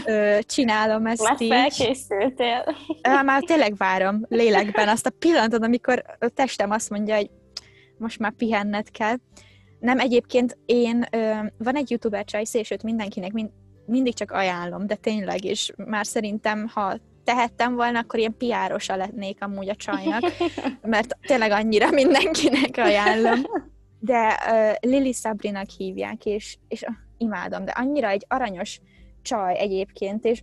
ö, 0.04 0.38
csinálom 0.42 1.06
ezt 1.06 1.22
Már 1.22 1.36
így. 1.38 1.48
felkészültél. 1.48 2.76
Már 3.24 3.42
tényleg 3.42 3.76
várom 3.76 4.24
lélekben 4.28 4.88
azt 4.88 5.06
a 5.06 5.12
pillanatot, 5.18 5.62
amikor 5.62 6.02
a 6.18 6.28
testem 6.28 6.70
azt 6.70 6.90
mondja, 6.90 7.16
hogy 7.16 7.30
most 7.98 8.18
már 8.18 8.32
pihenned 8.32 8.90
kell. 8.90 9.14
Nem, 9.80 9.98
egyébként 9.98 10.58
én, 10.66 11.06
ö, 11.10 11.32
van 11.58 11.76
egy 11.76 11.90
youtuber 11.90 12.24
csajsz, 12.24 12.54
és 12.54 12.70
őt 12.70 12.82
mindenkinek 12.82 13.32
mind, 13.32 13.50
mindig 13.86 14.14
csak 14.14 14.30
ajánlom, 14.30 14.86
de 14.86 14.94
tényleg, 14.94 15.44
és 15.44 15.72
már 15.76 16.06
szerintem, 16.06 16.70
ha 16.74 16.98
tehettem 17.24 17.74
volna, 17.74 17.98
akkor 17.98 18.18
ilyen 18.18 18.36
piárosa 18.36 18.96
lennék 18.96 19.42
amúgy 19.42 19.68
a 19.68 19.74
csajnak, 19.74 20.22
mert 20.82 21.16
tényleg 21.20 21.50
annyira 21.50 21.90
mindenkinek 21.90 22.76
ajánlom. 22.76 23.40
De 24.00 24.38
uh, 24.50 24.90
Lili 24.90 25.12
Sabrinak 25.12 25.70
hívják, 25.76 26.24
és, 26.24 26.56
és 26.68 26.84
imádom, 27.18 27.64
de 27.64 27.70
annyira 27.70 28.08
egy 28.08 28.24
aranyos 28.28 28.80
csaj 29.22 29.58
egyébként, 29.58 30.24
és 30.24 30.42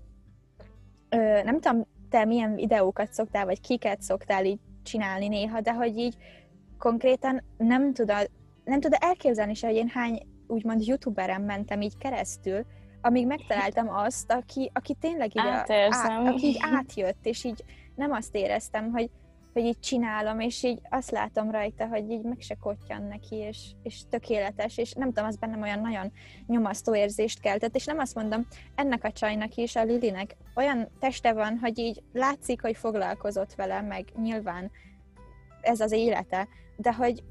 uh, 1.15 1.43
nem 1.43 1.59
tudom, 1.59 1.85
te 2.09 2.25
milyen 2.25 2.55
videókat 2.55 3.13
szoktál, 3.13 3.45
vagy 3.45 3.61
kiket 3.61 4.01
szoktál 4.01 4.45
így 4.45 4.59
csinálni 4.83 5.27
néha, 5.27 5.61
de 5.61 5.73
hogy 5.73 5.97
így 5.97 6.15
konkrétan 6.77 7.43
nem 7.57 7.93
tudod, 7.93 8.29
nem 8.63 8.79
tudod 8.79 8.97
elképzelni 9.01 9.53
se, 9.53 9.67
hogy 9.67 9.75
én 9.75 9.87
hány 9.87 10.27
úgymond 10.47 10.87
youtuberen 10.87 11.41
mentem 11.41 11.81
így 11.81 11.97
keresztül, 11.97 12.65
amíg 13.01 13.27
megtaláltam 13.27 13.89
azt, 13.89 14.31
aki, 14.31 14.71
aki 14.73 14.93
tényleg 14.99 15.27
így, 15.35 15.45
a, 15.45 15.73
á, 15.89 16.21
aki 16.25 16.45
így 16.45 16.57
átjött, 16.59 17.25
és 17.25 17.43
így 17.43 17.63
nem 17.95 18.11
azt 18.11 18.35
éreztem, 18.35 18.91
hogy, 18.91 19.09
hogy 19.55 19.65
így 19.65 19.79
csinálom, 19.79 20.39
és 20.39 20.63
így 20.63 20.81
azt 20.89 21.11
látom 21.11 21.51
rajta, 21.51 21.87
hogy 21.87 22.11
így 22.11 22.21
meg 22.21 22.39
se 22.39 22.55
kottyan 22.55 23.03
neki, 23.03 23.35
és, 23.35 23.71
és 23.83 24.01
tökéletes, 24.09 24.77
és 24.77 24.93
nem 24.93 25.07
tudom, 25.07 25.25
az 25.25 25.37
bennem 25.37 25.61
olyan 25.61 25.79
nagyon 25.79 26.11
nyomasztó 26.47 26.95
érzést 26.95 27.39
keltett, 27.39 27.75
és 27.75 27.85
nem 27.85 27.99
azt 27.99 28.15
mondom, 28.15 28.47
ennek 28.75 29.03
a 29.03 29.11
csajnak 29.11 29.55
is, 29.55 29.75
a 29.75 29.83
Lilinek 29.83 30.35
olyan 30.55 30.87
teste 30.99 31.33
van, 31.33 31.57
hogy 31.57 31.79
így 31.79 32.03
látszik, 32.13 32.61
hogy 32.61 32.77
foglalkozott 32.77 33.53
vele, 33.53 33.81
meg 33.81 34.05
nyilván 34.15 34.71
ez 35.61 35.79
az 35.79 35.91
élete, 35.91 36.47
de 36.77 36.93
hogy 36.93 37.23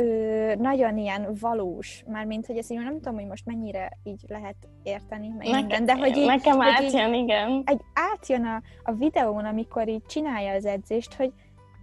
ő 0.00 0.54
nagyon 0.54 0.98
ilyen 0.98 1.28
valós, 1.40 2.04
mármint, 2.06 2.46
hogy 2.46 2.56
ezt 2.56 2.70
így 2.70 2.78
nem 2.78 2.94
tudom, 2.94 3.14
hogy 3.14 3.26
most 3.26 3.46
mennyire 3.46 3.98
így 4.04 4.20
lehet 4.28 4.56
érteni, 4.82 5.28
meg 5.28 5.46
Neke- 5.46 5.60
minden, 5.60 5.84
de 5.84 5.96
hogy 5.96 6.16
így, 6.16 6.26
Nekem 6.26 6.56
hogy 6.56 6.66
így- 6.66 6.84
átjön, 6.94 7.14
igen. 7.14 7.62
egy 7.66 7.80
átjön 7.94 8.44
a, 8.44 8.62
a 8.82 8.92
videón, 8.92 9.44
amikor 9.44 9.88
így 9.88 10.06
csinálja 10.06 10.52
az 10.54 10.64
edzést, 10.66 11.14
hogy 11.14 11.32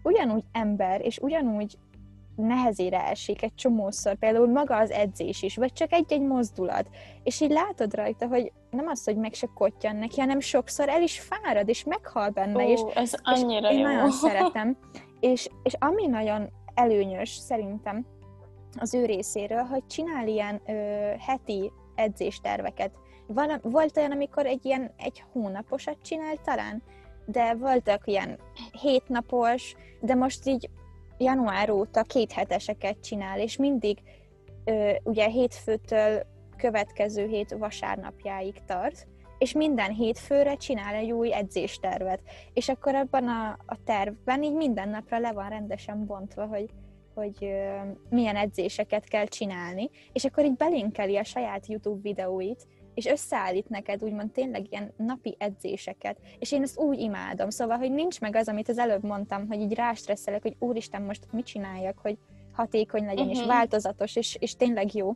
ugyanúgy 0.04 0.44
ember, 0.52 1.02
és 1.06 1.18
ugyanúgy 1.22 1.78
nehezére 2.36 3.08
esik 3.08 3.44
egy 3.44 3.56
csomószor, 3.56 4.16
például 4.16 4.48
maga 4.52 4.78
az 4.78 4.92
edzés 4.92 5.42
is, 5.42 5.56
vagy 5.56 5.74
csak 5.74 5.92
egy-egy 5.94 6.22
mozdulat, 6.22 6.90
és 7.24 7.42
így 7.42 7.52
látod 7.52 7.94
rajta, 7.94 8.28
hogy 8.28 8.52
nem 8.70 8.88
az, 8.88 9.04
hogy 9.04 9.16
meg 9.18 9.34
se 9.34 9.48
kottyan 9.56 9.96
neki, 9.96 10.20
hanem 10.20 10.40
sokszor 10.40 10.90
el 10.90 11.02
is 11.02 11.20
fárad, 11.20 11.70
és 11.70 11.84
meghal 11.84 12.30
benne, 12.30 12.68
és, 12.70 12.80
Ó, 12.80 12.90
ez 12.96 13.14
és 13.14 13.20
annyira 13.24 13.72
én 13.72 13.78
jó. 13.80 13.86
nagyon 13.86 14.12
szeretem. 14.24 14.78
És, 15.20 15.50
és 15.64 15.74
ami 15.80 16.08
nagyon 16.08 16.50
előnyös 16.74 17.30
szerintem 17.30 18.06
az 18.78 18.94
ő 18.94 19.06
részéről, 19.06 19.64
hogy 19.64 19.86
csinál 19.86 20.28
ilyen 20.28 20.62
ö, 20.68 20.74
heti 21.20 21.72
edzésterveket. 21.96 22.92
Van, 23.28 23.60
volt 23.62 23.98
olyan, 23.98 24.12
amikor 24.12 24.46
egy 24.46 24.66
ilyen 24.66 24.94
egy 24.98 25.24
hónaposat 25.32 25.98
csinált 26.02 26.42
talán, 26.42 26.84
de 27.26 27.54
voltak 27.54 28.08
ilyen 28.08 28.40
hétnapos, 28.82 29.76
de 30.02 30.16
most 30.16 30.48
így 30.48 30.70
január 31.18 31.70
óta 31.70 32.02
két 32.02 32.32
heteseket 32.32 33.00
csinál, 33.04 33.40
és 33.40 33.58
mindig 33.58 33.98
ö, 34.66 34.92
ugye 35.04 35.28
hétfőtől 35.28 36.22
következő 36.58 37.28
hét 37.28 37.52
vasárnapjáig 37.52 38.56
tart, 38.66 39.08
és 39.40 39.54
minden 39.54 39.92
hétfőre 39.92 40.56
csinál 40.56 40.96
egy 40.96 41.12
új 41.12 41.34
edzéstervet. 41.34 42.22
És 42.54 42.70
akkor 42.70 42.96
abban 42.96 43.28
a, 43.28 43.58
a 43.66 43.84
tervben 43.84 44.44
így 44.44 44.56
minden 44.56 44.90
napra 44.90 45.20
le 45.20 45.32
van 45.32 45.50
rendesen 45.50 46.06
bontva, 46.06 46.46
hogy, 46.46 46.70
hogy 47.14 47.52
milyen 48.10 48.36
edzéseket 48.36 49.08
kell 49.08 49.26
csinálni, 49.26 49.90
és 50.14 50.26
akkor 50.26 50.46
így 50.46 50.56
belinkeli 50.56 51.18
a 51.18 51.24
saját 51.24 51.68
YouTube 51.68 52.02
videóit, 52.02 52.68
és 52.94 53.06
összeállít 53.06 53.70
neked 53.70 54.04
úgymond 54.04 54.32
tényleg 54.32 54.66
ilyen 54.70 54.94
napi 54.98 55.36
edzéseket, 55.40 56.18
és 56.40 56.52
én 56.52 56.62
ezt 56.62 56.80
úgy 56.80 57.00
imádom, 57.00 57.50
szóval, 57.50 57.78
hogy 57.78 57.92
nincs 57.92 58.20
meg 58.22 58.36
az, 58.36 58.48
amit 58.48 58.70
az 58.70 58.78
előbb 58.78 59.04
mondtam, 59.04 59.48
hogy 59.48 59.60
így 59.60 59.74
rástresszelek, 59.74 60.42
hogy 60.42 60.56
úristen, 60.60 61.02
most 61.02 61.28
mit 61.32 61.46
csináljak, 61.46 61.98
hogy 61.98 62.18
hatékony 62.52 63.06
legyen, 63.06 63.26
uh-huh. 63.26 63.32
és 63.32 63.40
Mhm. 63.40 63.48
változatos, 63.48 64.16
és, 64.16 64.38
és 64.40 64.56
tényleg 64.56 64.94
jó. 64.96 65.16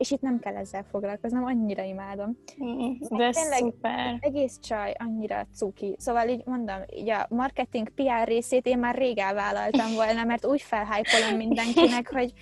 És 0.00 0.10
itt 0.10 0.20
nem 0.20 0.38
kell 0.38 0.56
ezzel 0.56 0.84
foglalkoznom, 0.90 1.44
annyira 1.44 1.82
imádom. 1.82 2.36
Mm, 2.64 2.92
De 3.00 3.30
Tényleg- 3.30 3.58
szuper. 3.58 4.16
Egész 4.20 4.58
csaj 4.58 4.94
annyira 4.98 5.46
cuki. 5.54 5.94
Szóval 5.98 6.28
így 6.28 6.42
mondom, 6.44 6.76
így 6.94 7.10
a 7.10 7.26
marketing 7.28 7.88
PR 7.94 8.24
részét 8.28 8.66
én 8.66 8.78
már 8.78 8.94
rég 8.94 9.18
elvállaltam 9.18 9.94
volna, 9.94 10.24
mert 10.24 10.46
úgy 10.46 10.62
felhájpolom 10.62 11.36
mindenkinek, 11.36 12.12
hogy 12.18 12.32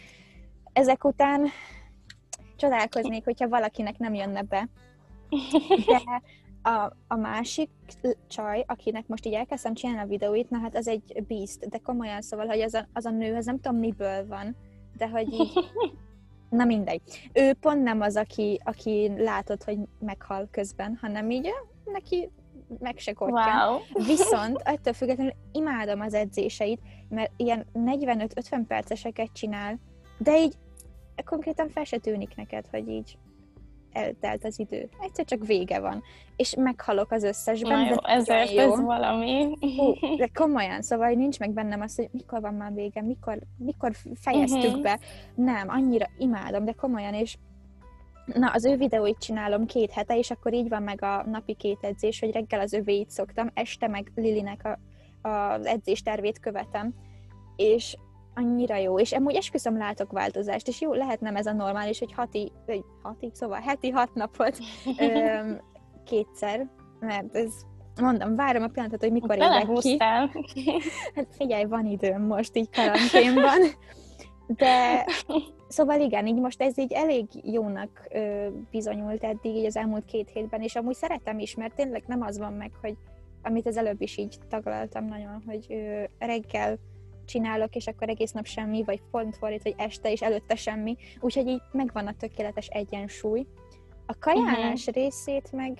ezek 0.73 1.05
után 1.05 1.47
csodálkoznék, 2.57 3.25
hogyha 3.25 3.49
valakinek 3.49 3.99
nem 3.99 4.15
jönne 4.15 4.43
be. 4.43 4.69
De 5.87 6.23
a, 6.71 6.93
a 7.09 7.17
másik 7.17 7.71
csaj, 8.29 8.65
akinek 8.67 9.07
most 9.07 9.27
így 9.27 9.35
elkezdtem 9.35 9.75
csinálni 9.75 10.03
a 10.03 10.07
videóit, 10.07 10.51
na 10.51 10.59
hát 10.59 10.77
az 10.77 10.89
egy 10.89 11.25
beast, 11.29 11.69
de 11.69 11.79
komolyan 11.79 12.21
szóval, 12.21 12.47
hogy 12.47 12.61
az 12.61 12.75
a, 12.75 12.89
az 12.93 13.07
a 13.07 13.11
nő, 13.11 13.35
az 13.35 13.45
nem 13.47 13.61
tudom 13.61 13.79
miből 13.79 14.27
van, 14.27 14.57
de 14.97 15.09
hogy 15.09 15.33
így, 15.33 15.53
na 16.51 16.65
mindegy. 16.65 17.01
Ő 17.33 17.53
pont 17.53 17.83
nem 17.83 18.01
az, 18.01 18.17
aki, 18.17 18.61
aki 18.65 19.13
látod, 19.17 19.63
hogy 19.63 19.79
meghal 19.99 20.49
közben, 20.51 20.99
hanem 21.01 21.31
így 21.31 21.51
neki 21.85 22.31
meg 22.79 22.99
se. 22.99 23.15
Wow. 23.19 23.79
Viszont 24.07 24.61
ettől 24.65 24.93
függetlenül 24.93 25.33
imádom 25.53 26.01
az 26.01 26.15
edzéseit, 26.15 26.81
mert 27.09 27.33
ilyen 27.37 27.67
45-50 27.75 28.65
perceseket 28.69 29.33
csinál, 29.33 29.79
de 30.19 30.39
így 30.39 30.55
konkrétan 31.25 31.69
fel 31.69 31.85
se 31.85 31.99
tűnik 31.99 32.37
neked, 32.37 32.67
hogy 32.71 32.89
így 32.89 33.19
eltelt 33.93 34.45
az 34.45 34.59
idő. 34.59 34.89
Egyszer 35.01 35.25
csak 35.25 35.47
vége 35.47 35.81
van. 35.81 36.03
És 36.37 36.55
meghalok 36.55 37.11
az 37.13 37.23
összesben. 37.23 37.79
Na 37.79 37.85
de 37.85 37.89
jó, 37.89 37.95
nagyon 37.95 38.19
ezért 38.21 38.53
jó. 38.53 38.73
ez 38.73 38.81
valami. 38.81 39.57
Hú, 39.61 40.17
de 40.17 40.31
komolyan, 40.35 40.83
szóval 40.83 41.11
nincs 41.11 41.39
meg 41.39 41.51
bennem 41.51 41.81
az, 41.81 41.97
hogy 41.97 42.09
mikor 42.13 42.41
van 42.41 42.55
már 42.55 42.73
vége, 42.75 43.03
mikor, 43.03 43.39
mikor 43.57 43.93
fejeztük 44.15 44.73
Mhm. 44.73 44.83
be. 44.83 44.99
Nem, 45.35 45.69
annyira 45.69 46.07
imádom, 46.19 46.65
de 46.65 46.73
komolyan, 46.73 47.15
és 47.15 47.37
Na, 48.35 48.51
az 48.51 48.65
ő 48.65 48.77
videóit 48.77 49.19
csinálom 49.19 49.67
két 49.67 49.93
hete, 49.93 50.19
és 50.19 50.31
akkor 50.31 50.53
így 50.53 50.69
van 50.69 50.83
meg 50.83 51.03
a 51.03 51.25
napi 51.27 51.55
két 51.55 51.79
edzés, 51.81 52.21
hogy 52.21 52.33
reggel 52.33 52.61
az 52.61 52.73
övéit 52.73 53.11
szoktam, 53.11 53.51
este 53.55 53.89
meg 53.89 54.13
Lilinek 54.15 54.65
a, 55.23 55.29
a, 55.29 55.61
edzéstervét 55.65 56.41
követem, 56.41 56.95
és 57.57 57.97
annyira 58.39 58.77
jó, 58.77 58.99
és 58.99 59.13
amúgy 59.13 59.35
esküszöm 59.35 59.77
látok 59.77 60.13
változást, 60.13 60.69
és 60.69 60.81
jó, 60.81 60.93
lehet 60.93 61.21
nem 61.21 61.37
ez 61.37 61.47
a 61.47 61.53
normális, 61.53 61.99
hogy 61.99 62.13
hati, 62.13 62.53
vagy 62.67 62.85
hati, 63.03 63.31
szóval 63.33 63.61
heti 63.61 63.91
hat 63.91 64.15
napot 64.15 64.59
öm, 64.99 65.61
kétszer, 66.05 66.67
mert 67.01 67.37
ez 67.37 67.53
mondom, 68.01 68.37
várom 68.37 68.63
a 68.63 68.67
pillanatot, 68.67 69.01
hogy 69.01 69.13
mikor 69.13 69.35
ébredek 69.35 69.69
ki. 69.73 69.97
Hát 71.15 71.27
figyelj, 71.31 71.65
van 71.65 71.87
időm 71.87 72.23
most 72.23 72.57
így 72.57 72.71
karanténban. 72.71 73.61
De 74.47 75.07
szóval 75.69 76.01
igen, 76.01 76.27
így 76.27 76.41
most 76.41 76.63
ez 76.63 76.79
így 76.79 76.93
elég 76.93 77.27
jónak 77.43 78.07
ö, 78.11 78.49
bizonyult 78.71 79.25
eddig 79.25 79.57
így 79.57 79.67
az 79.67 79.77
elmúlt 79.77 80.05
két 80.05 80.31
hétben, 80.31 80.63
és 80.63 80.77
amúgy 80.77 80.95
szeretem 80.95 81.39
is, 81.39 81.55
mert 81.55 81.75
tényleg 81.75 82.03
nem 82.07 82.23
az 82.23 82.39
van 82.39 82.53
meg, 82.53 82.71
hogy 82.81 82.95
amit 83.43 83.67
az 83.67 83.77
előbb 83.77 84.01
is 84.01 84.17
így 84.17 84.39
taglaltam 84.49 85.05
nagyon, 85.05 85.43
hogy 85.47 85.67
ö, 85.69 86.03
reggel 86.19 86.79
csinálok, 87.29 87.75
és 87.75 87.87
akkor 87.87 88.09
egész 88.09 88.33
nap 88.33 88.47
semmi, 88.47 88.83
vagy 88.85 89.03
pont 89.11 89.37
fordít, 89.37 89.63
vagy 89.63 89.75
este, 89.77 90.13
és 90.13 90.23
előtte 90.23 90.55
semmi. 90.55 90.97
Úgyhogy 91.21 91.47
így 91.47 91.63
megvan 91.73 92.07
a 92.07 92.15
tökéletes 92.19 92.67
egyensúly. 92.67 93.47
A 94.07 94.19
kajálás 94.19 94.87
uh-huh. 94.87 95.03
részét 95.03 95.53
meg, 95.53 95.79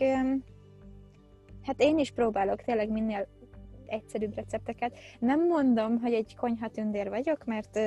hát 1.63 1.83
én 1.83 1.99
is 1.99 2.11
próbálok 2.11 2.63
tényleg 2.63 2.91
minél 2.91 3.29
egyszerűbb 3.87 4.35
recepteket. 4.35 4.99
Nem 5.19 5.47
mondom, 5.47 6.01
hogy 6.01 6.13
egy 6.13 6.37
konyhatündér 6.37 7.09
vagyok, 7.09 7.45
mert 7.45 7.79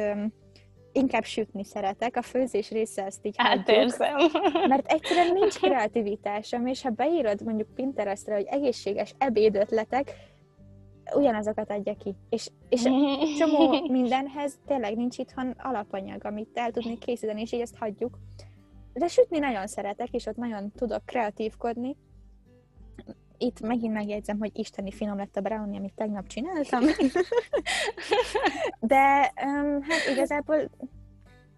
inkább 0.91 1.23
sütni 1.23 1.63
szeretek, 1.63 2.15
a 2.15 2.21
főzés 2.21 2.69
része 2.69 3.05
ezt 3.05 3.25
így 3.25 3.35
Átérzem. 3.37 4.15
Mert 4.67 4.91
egyszerűen 4.91 5.33
nincs 5.33 5.59
kreativitásom, 5.61 6.65
és 6.65 6.81
ha 6.81 6.89
beírod 6.89 7.41
mondjuk 7.43 7.75
Pinterestre, 7.75 8.35
hogy 8.35 8.45
egészséges 8.49 9.13
ebédötletek, 9.17 10.13
ugyanazokat 11.13 11.71
adja 11.71 11.95
ki. 11.95 12.15
És, 12.29 12.49
és 12.69 12.81
csomó 13.37 13.81
mindenhez 13.99 14.59
tényleg 14.65 14.95
nincs 14.95 15.17
itthon 15.17 15.55
alapanyag, 15.57 16.25
amit 16.25 16.49
el 16.53 16.71
tudni 16.71 16.97
készíteni, 16.97 17.41
és 17.41 17.51
így 17.51 17.61
ezt 17.61 17.77
hagyjuk. 17.77 18.17
De 18.93 19.07
sütni 19.07 19.39
nagyon 19.39 19.67
szeretek, 19.67 20.09
és 20.11 20.25
ott 20.25 20.35
nagyon 20.35 20.71
tudok 20.71 21.05
kreatívkodni. 21.05 21.97
Itt 23.37 23.59
megint 23.59 23.93
megjegyzem, 23.93 24.39
hogy 24.39 24.51
isteni 24.53 24.91
finom 24.91 25.17
lett 25.17 25.35
a 25.35 25.41
brownie, 25.41 25.77
amit 25.77 25.93
tegnap 25.93 26.27
csináltam. 26.27 26.83
De 28.79 29.33
um, 29.45 29.81
hát 29.81 30.07
igazából 30.11 30.69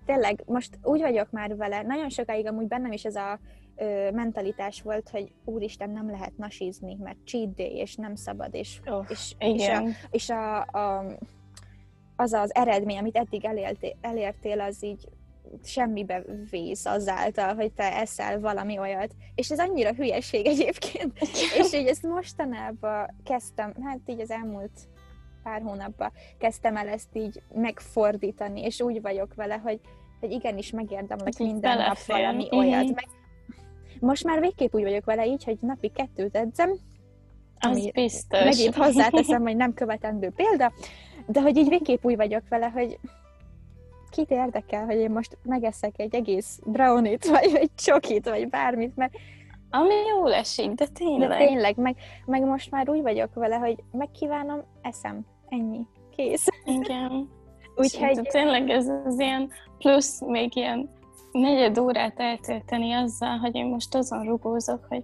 tényleg 0.06 0.44
most 0.46 0.80
úgy 0.84 1.02
vagyok 1.02 1.32
már 1.32 1.56
vele, 1.56 1.82
nagyon 1.82 2.10
sokáig 2.10 2.48
amúgy 2.48 2.68
bennem 2.68 2.92
is 2.92 3.04
ez 3.06 3.16
a 3.16 3.40
ö, 3.76 4.12
mentalitás 4.12 4.82
volt, 4.82 5.10
hogy 5.10 5.32
úristen, 5.46 5.90
nem 5.90 6.10
lehet 6.10 6.38
nasizni, 6.38 6.98
mert 7.00 7.18
cheat 7.26 7.54
day, 7.54 7.76
és 7.76 7.96
nem 7.96 8.16
szabad, 8.16 8.54
és, 8.54 8.80
oh, 8.86 9.06
és, 9.10 9.36
és, 9.40 9.68
a, 9.68 9.84
és 10.12 10.30
a, 10.30 10.62
a, 10.62 11.06
az 12.16 12.34
az 12.34 12.56
eredmény, 12.56 12.98
amit 12.98 13.16
eddig 13.16 13.46
elértél, 13.46 13.98
elértél, 14.02 14.60
az 14.60 14.84
így 14.84 15.08
semmibe 15.64 16.24
vész 16.50 16.86
azáltal, 16.86 17.56
hogy 17.56 17.74
te 17.74 18.00
eszel 18.00 18.40
valami 18.40 18.80
olyat. 18.80 19.16
És 19.36 19.50
ez 19.50 19.60
annyira 19.60 19.94
hülyeség 19.94 20.46
egyébként. 20.46 21.20
és 21.60 21.74
így 21.74 21.88
ezt 21.88 22.04
mostanában 22.04 23.16
kezdtem, 23.24 23.74
hát 23.84 24.00
így 24.06 24.20
az 24.20 24.32
elmúlt 24.32 24.88
pár 25.44 25.62
hónapban 25.62 26.12
kezdtem 26.38 26.78
el 26.78 26.88
ezt 26.88 27.16
így 27.16 27.42
megfordítani, 27.54 28.62
és 28.62 28.82
úgy 28.82 29.02
vagyok 29.02 29.34
vele, 29.36 29.56
hogy, 29.56 29.80
hogy 30.20 30.32
igenis 30.32 30.72
megérdemlek 30.72 31.38
minden 31.38 31.78
nap 31.78 32.04
valami 32.06 32.48
olyat. 32.52 32.94
Meg 32.94 33.08
most 34.04 34.24
már 34.24 34.40
végképp 34.40 34.74
úgy 34.74 34.84
vagyok 34.84 35.06
vele 35.06 35.26
így, 35.26 35.44
hogy 35.44 35.58
napi 35.60 35.90
kettőt 35.90 36.36
edzem. 36.36 36.72
Az 37.60 37.92
biztos. 37.92 38.44
Megint 38.44 38.76
hozzáteszem, 38.76 39.42
hogy 39.42 39.56
nem 39.56 39.74
követendő 39.74 40.32
példa, 40.36 40.72
de 41.28 41.42
hogy 41.42 41.58
így 41.58 41.70
végképp 41.70 42.04
úgy 42.04 42.16
vagyok 42.16 42.42
vele, 42.50 42.70
hogy 42.70 43.00
kit 44.10 44.32
érdekel, 44.32 44.86
hogy 44.86 44.96
én 44.96 45.12
most 45.12 45.38
megeszek 45.44 45.94
egy 45.98 46.16
egész 46.16 46.60
brownit, 46.66 47.26
vagy 47.26 47.56
egy 47.56 47.72
csokit, 47.76 48.30
vagy 48.30 48.50
bármit, 48.50 48.96
mert 48.96 49.14
ami 49.70 49.94
jól 50.10 50.34
esik, 50.34 50.72
de 50.72 50.88
tényleg. 50.88 51.30
De 51.30 51.38
tényleg, 51.38 51.78
meg, 51.78 51.96
meg 52.26 52.44
most 52.44 52.72
már 52.72 52.90
úgy 52.90 53.02
vagyok 53.02 53.34
vele, 53.34 53.56
hogy 53.56 53.84
megkívánom, 53.92 54.64
eszem. 54.82 55.26
Ennyi. 55.50 55.88
Kész. 56.16 56.48
Igen. 56.66 57.30
Úgyhogy... 57.76 58.22
Tényleg 58.22 58.70
ez 58.70 58.88
az 59.06 59.20
ilyen 59.20 59.52
plusz 59.78 60.22
még 60.22 60.56
ilyen 60.56 60.90
negyed 61.34 61.78
órát 61.78 62.20
eltölteni 62.20 62.92
azzal, 62.92 63.38
hogy 63.38 63.56
én 63.56 63.66
most 63.66 63.96
azon 63.96 64.24
rugózok, 64.24 64.86
hogy 64.90 65.04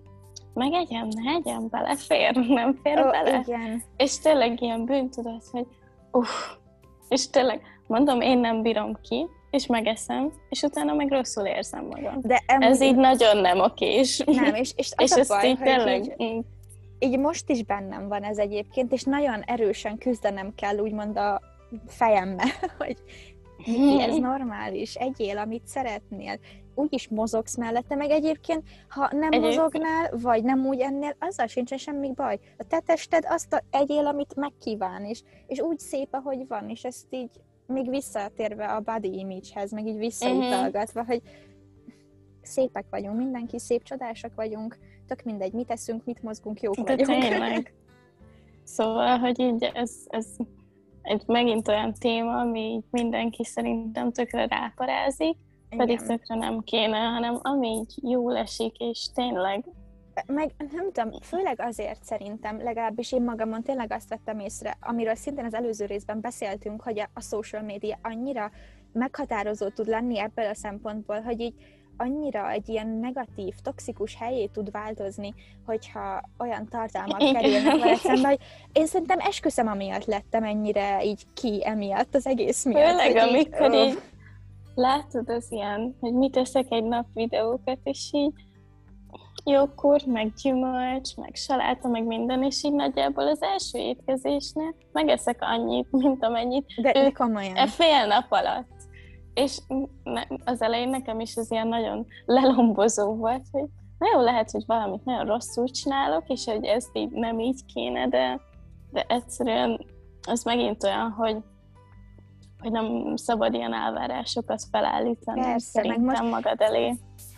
megegyem, 0.53 1.07
ne 1.07 1.31
egyem, 1.31 1.67
belefér, 1.69 2.35
nem 2.35 2.79
fér 2.83 2.99
oh, 2.99 3.11
bele. 3.11 3.43
Igen. 3.47 3.83
És 3.97 4.19
tényleg 4.19 4.61
ilyen 4.61 4.85
bűntudat, 4.85 5.43
hogy 5.51 5.65
uff, 6.11 6.55
és 7.09 7.29
tényleg 7.29 7.61
mondom, 7.87 8.21
én 8.21 8.37
nem 8.37 8.61
bírom 8.61 8.97
ki, 9.01 9.27
és 9.49 9.65
megeszem, 9.65 10.31
és 10.49 10.61
utána 10.61 10.93
meg 10.93 11.11
rosszul 11.11 11.45
érzem 11.45 11.85
magam. 11.85 12.19
De 12.21 12.43
em- 12.45 12.63
Ez 12.63 12.81
így 12.81 12.95
nagyon 12.95 13.37
nem 13.37 13.59
okés. 13.59 14.17
Nem, 14.25 14.53
és, 14.53 14.73
és 14.75 14.91
az 14.95 15.17
és 15.17 15.29
a 15.29 15.33
baj, 15.33 15.47
így 15.47 15.59
tényleg... 15.59 16.13
Így, 16.17 16.45
így 16.99 17.19
most 17.19 17.49
is 17.49 17.63
bennem 17.63 18.07
van 18.07 18.23
ez 18.23 18.37
egyébként, 18.37 18.91
és 18.91 19.03
nagyon 19.03 19.41
erősen 19.41 19.97
küzdenem 19.97 20.53
kell 20.55 20.77
úgymond 20.77 21.17
a 21.17 21.41
fejemmel, 21.87 22.49
hogy 22.77 22.97
Miki, 23.77 24.01
ez 24.01 24.15
normális, 24.15 24.95
egyél, 24.95 25.37
amit 25.37 25.67
szeretnél. 25.67 26.39
Úgy 26.75 26.93
is 26.93 27.07
mozogsz 27.07 27.57
mellette, 27.57 27.95
meg 27.95 28.09
egyébként, 28.09 28.63
ha 28.89 29.09
nem 29.11 29.31
egyébként. 29.31 29.43
mozognál, 29.43 30.09
vagy 30.21 30.43
nem 30.43 30.65
úgy 30.65 30.79
ennél, 30.79 31.15
azzal 31.19 31.47
sincsen 31.47 31.77
semmi 31.77 32.11
baj. 32.15 32.39
A 32.57 32.63
te 32.67 32.79
tested 32.79 33.23
azt 33.27 33.53
a 33.53 33.63
egyél, 33.69 34.05
amit 34.05 34.35
megkíván, 34.35 35.05
és, 35.05 35.21
és 35.47 35.59
úgy 35.59 35.79
szép, 35.79 36.07
ahogy 36.11 36.47
van, 36.47 36.69
és 36.69 36.83
ezt 36.83 37.05
így 37.09 37.29
még 37.65 37.89
visszatérve 37.89 38.65
a 38.65 38.79
body 38.79 39.19
image-hez, 39.19 39.71
meg 39.71 39.87
így 39.87 39.97
visszautalgatva, 39.97 41.03
hogy 41.05 41.21
szépek 42.41 42.85
vagyunk, 42.89 43.17
mindenki 43.17 43.59
szép, 43.59 43.83
csodásak 43.83 44.35
vagyunk, 44.35 44.77
tök 45.07 45.23
mindegy, 45.23 45.53
mit 45.53 45.67
teszünk, 45.67 46.05
mit 46.05 46.23
mozgunk, 46.23 46.61
jók 46.61 46.75
De 46.75 46.95
vagyunk. 46.95 47.23
Tényleg. 47.23 47.73
Szóval, 48.63 49.17
hogy 49.17 49.39
így 49.39 49.63
ez, 49.73 49.91
ez 50.07 50.25
egy 51.09 51.23
megint 51.25 51.67
olyan 51.67 51.93
téma, 51.93 52.39
ami 52.39 52.83
mindenki 52.91 53.43
szerintem 53.43 54.11
tökre 54.11 54.45
ráparázik, 54.47 55.37
Igen. 55.69 55.77
pedig 55.85 55.99
tökre 55.99 56.35
nem 56.35 56.59
kéne, 56.59 56.97
hanem 56.97 57.39
ami 57.41 57.67
így 57.67 57.93
jól 58.01 58.37
esik, 58.37 58.77
és 58.77 59.07
tényleg 59.13 59.65
meg 60.25 60.51
nem 60.71 60.91
tudom, 60.91 61.11
főleg 61.21 61.59
azért 61.61 62.03
szerintem, 62.03 62.63
legalábbis 62.63 63.11
én 63.11 63.23
magamon 63.23 63.63
tényleg 63.63 63.91
azt 63.91 64.09
vettem 64.09 64.39
észre, 64.39 64.77
amiről 64.81 65.15
szintén 65.15 65.45
az 65.45 65.53
előző 65.53 65.85
részben 65.85 66.21
beszéltünk, 66.21 66.81
hogy 66.81 66.99
a 67.13 67.21
social 67.21 67.61
media 67.61 67.99
annyira 68.01 68.51
meghatározó 68.93 69.67
tud 69.67 69.87
lenni 69.87 70.19
ebből 70.19 70.45
a 70.45 70.55
szempontból, 70.55 71.21
hogy 71.21 71.39
így 71.39 71.53
annyira 71.99 72.51
egy 72.51 72.69
ilyen 72.69 72.87
negatív, 72.87 73.53
toxikus 73.63 74.15
helyé 74.15 74.45
tud 74.45 74.71
változni, 74.71 75.33
hogyha 75.65 76.21
olyan 76.39 76.67
tartalmak 76.67 77.17
kerülnek 77.17 77.79
vele 77.79 77.95
szembe, 78.03 78.27
hogy 78.27 78.39
én 78.71 78.85
szerintem 78.85 79.19
esküszöm, 79.19 79.67
amiatt 79.67 80.05
lettem 80.05 80.43
ennyire 80.43 81.03
így 81.03 81.25
ki 81.33 81.61
emiatt 81.65 82.15
az 82.15 82.27
egész 82.27 82.65
miatt. 82.65 82.89
Főleg, 82.89 83.15
amikor 83.15 83.73
így, 83.73 83.87
így 83.87 84.01
látod 84.75 85.29
az 85.29 85.45
ilyen, 85.49 85.95
hogy 85.99 86.13
mit 86.13 86.31
teszek 86.31 86.65
egy 86.69 86.83
nap 86.83 87.05
videókat, 87.13 87.79
és 87.83 88.09
így 88.11 88.33
jókor, 89.45 90.01
meg 90.05 90.33
gyümölcs, 90.43 91.15
meg 91.15 91.35
saláta, 91.35 91.87
meg 91.87 92.03
minden, 92.03 92.43
és 92.43 92.63
így 92.63 92.73
nagyjából 92.73 93.27
az 93.27 93.41
első 93.41 93.77
étkezésnél 93.77 94.75
megeszek 94.91 95.37
annyit, 95.39 95.91
mint 95.91 96.23
amennyit 96.23 96.65
De 96.81 96.91
ő 96.95 97.11
komolyan. 97.11 97.55
E 97.55 97.67
fél 97.67 98.05
nap 98.07 98.25
alatt 98.29 98.78
és 99.33 99.59
az 100.43 100.61
elején 100.61 100.89
nekem 100.89 101.19
is 101.19 101.35
ez 101.35 101.51
ilyen 101.51 101.67
nagyon 101.67 102.05
lelombozó 102.25 103.15
volt, 103.15 103.43
hogy 103.51 103.65
na 103.97 104.07
jó, 104.13 104.21
lehet, 104.21 104.51
hogy 104.51 104.63
valamit 104.67 105.05
nagyon 105.05 105.25
rosszul 105.25 105.67
csinálok, 105.67 106.23
és 106.27 106.45
hogy 106.45 106.65
ezt 106.65 106.89
így 106.93 107.09
nem 107.09 107.39
így 107.39 107.65
kéne, 107.73 108.07
de, 108.07 108.39
de 108.91 109.05
egyszerűen 109.07 109.85
az 110.27 110.43
megint 110.43 110.83
olyan, 110.83 111.11
hogy 111.11 111.37
hogy 112.59 112.71
nem 112.71 113.15
szabad 113.15 113.53
ilyen 113.53 113.73
elvárásokat 113.73 114.63
felállítani 114.71 115.41
Persze, 115.41 115.69
szerintem 115.69 116.01
meg 116.01 116.15
most 116.19 116.31
magad 116.31 116.61
elé. 116.61 116.95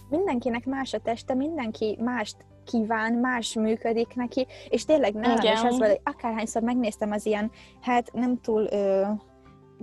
Mindenkinek 0.10 0.66
más 0.66 0.94
a 0.94 1.00
teste, 1.00 1.34
mindenki 1.34 1.98
mást 2.00 2.36
kíván, 2.66 3.14
más 3.14 3.54
működik 3.54 4.16
neki, 4.16 4.48
és 4.70 4.86
tényleg 4.86 5.14
nálam 5.14 5.38
Igen. 5.38 5.54
is 5.54 5.62
az 5.62 5.78
volt, 5.78 5.90
hogy 5.90 6.02
akárhányszor 6.04 6.62
megnéztem 6.62 7.12
az 7.12 7.26
ilyen, 7.26 7.52
hát 7.82 8.12
nem 8.14 8.40
túl 8.42 8.68
ö, 8.72 9.06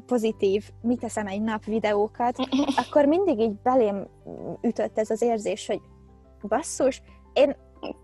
pozitív, 0.06 0.70
mit 0.80 1.00
teszem 1.00 1.26
egy 1.26 1.42
nap 1.42 1.64
videókat, 1.64 2.37
akkor 2.87 3.04
mindig 3.04 3.38
így 3.38 3.54
belém 3.62 4.06
ütött 4.62 4.98
ez 4.98 5.11
az 5.11 5.22
érzés, 5.22 5.66
hogy 5.66 5.80
basszus, 6.48 7.02
én 7.32 7.56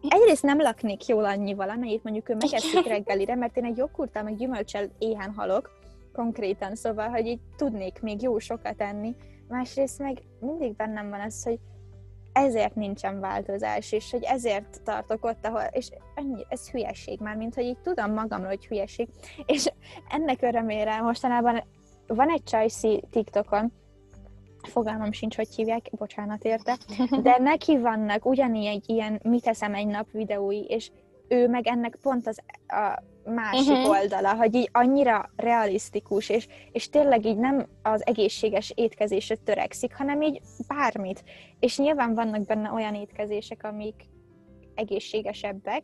egyrészt 0.09 0.43
nem 0.43 0.61
laknék 0.61 1.07
jól 1.07 1.25
annyival, 1.25 1.69
amennyit 1.69 2.03
mondjuk 2.03 2.29
ő 2.29 2.35
megeszik 2.35 2.87
reggelire, 2.87 3.35
mert 3.35 3.57
én 3.57 3.65
egy 3.65 3.77
jogurttal, 3.77 4.23
meg 4.23 4.37
gyümölcsel 4.37 4.91
éhen 4.99 5.33
halok, 5.37 5.71
konkrétan, 6.13 6.75
szóval, 6.75 7.09
hogy 7.09 7.27
így 7.27 7.41
tudnék 7.57 8.01
még 8.01 8.23
jó 8.23 8.39
sokat 8.39 8.81
enni. 8.81 9.15
Másrészt 9.49 9.99
meg 9.99 10.23
mindig 10.41 10.77
bennem 10.77 11.11
van 11.11 11.21
az, 11.21 11.43
hogy 11.43 11.59
ezért 12.33 12.75
nincsen 12.75 13.21
változás, 13.21 13.93
és 13.93 14.11
hogy 14.11 14.23
ezért 14.23 14.83
tartok 14.83 15.25
ott, 15.25 15.47
ahol, 15.47 15.63
és 15.71 15.91
ennyi, 16.15 16.47
ez 16.49 16.71
hülyeség 16.71 17.21
már, 17.21 17.37
mint 17.37 17.55
hogy 17.55 17.65
így 17.65 17.79
tudom 17.83 18.13
magamról, 18.13 18.49
hogy 18.49 18.67
hülyeség, 18.67 19.09
és 19.47 19.73
ennek 20.09 20.43
örömére 20.43 21.01
mostanában 21.01 21.65
van 22.07 22.31
egy 22.31 22.43
csajszi 22.43 23.03
TikTokon, 23.11 23.73
fogalmam 24.69 25.13
sincs, 25.13 25.37
hogy 25.37 25.55
hívják, 25.55 25.91
bocsánat 25.91 26.45
érte, 26.45 26.79
de 27.23 27.39
neki 27.51 27.79
vannak 27.79 28.27
ugyanígy 28.27 28.67
egy 28.67 28.85
ilyen 28.87 29.21
mit 29.23 29.43
teszem 29.43 29.75
egy 29.75 29.87
nap 29.87 30.11
videói, 30.11 30.65
és 30.65 30.91
ő 31.29 31.49
meg 31.49 31.67
ennek 31.67 31.99
pont 32.03 32.27
az 32.27 32.39
a 32.67 33.03
másik 33.31 33.73
uh-huh. 33.73 33.89
oldala, 33.89 34.35
hogy 34.35 34.55
így 34.55 34.69
annyira 34.73 35.31
realisztikus, 35.37 36.29
és, 36.29 36.47
és 36.73 36.89
tényleg 36.89 37.25
így 37.25 37.37
nem 37.37 37.67
az 37.83 38.07
egészséges 38.07 38.73
étkezésre 38.75 39.37
törekszik, 39.37 39.97
hanem 39.97 40.23
így 40.23 40.41
bármit. 40.69 41.25
És 41.61 41.79
nyilván 41.79 42.15
vannak 42.15 42.47
benne 42.47 42.73
olyan 42.73 42.95
étkezések, 42.95 43.65
amik 43.65 43.95
egészségesebbek, 44.75 45.83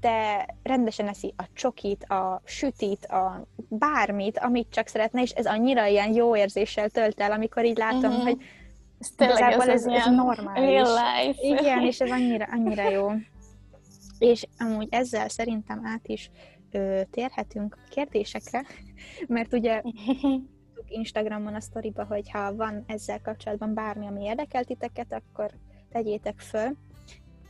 de 0.00 0.46
rendesen 0.62 1.08
eszi 1.08 1.34
a 1.36 1.44
csokit, 1.52 2.04
a 2.04 2.42
sütit, 2.44 3.04
a 3.04 3.46
bármit, 3.68 4.38
amit 4.38 4.70
csak 4.70 4.86
szeretne, 4.86 5.22
és 5.22 5.30
ez 5.30 5.46
annyira 5.46 5.86
ilyen 5.86 6.12
jó 6.12 6.36
érzéssel 6.36 6.90
tölt 6.90 7.20
el, 7.20 7.32
amikor 7.32 7.64
így 7.64 7.76
látom, 7.76 8.10
uh-huh. 8.10 8.22
hogy 8.22 8.36
ez 8.98 9.10
tényleg 9.16 9.52
ez, 9.52 9.68
ez, 9.68 9.86
ez 9.86 10.06
normális. 10.06 10.64
Real 10.64 10.86
life. 10.86 11.42
Igen, 11.42 11.82
és 11.82 12.00
ez 12.00 12.10
annyira, 12.10 12.44
annyira 12.50 12.90
jó. 12.90 13.10
És 14.18 14.46
amúgy 14.58 14.88
ezzel 14.90 15.28
szerintem 15.28 15.80
át 15.84 16.08
is 16.08 16.30
ö, 16.70 17.00
térhetünk 17.10 17.78
a 17.80 17.88
kérdésekre, 17.90 18.64
mert 19.26 19.52
ugye 19.52 19.82
Instagramon 20.88 21.54
a 21.54 21.60
sztoriba, 21.60 22.04
hogy 22.04 22.30
ha 22.30 22.54
van 22.54 22.84
ezzel 22.86 23.20
kapcsolatban 23.20 23.74
bármi, 23.74 24.06
ami 24.06 24.24
érdekel 24.24 24.64
titeket, 24.64 25.12
akkor 25.12 25.50
tegyétek 25.92 26.40
föl. 26.40 26.76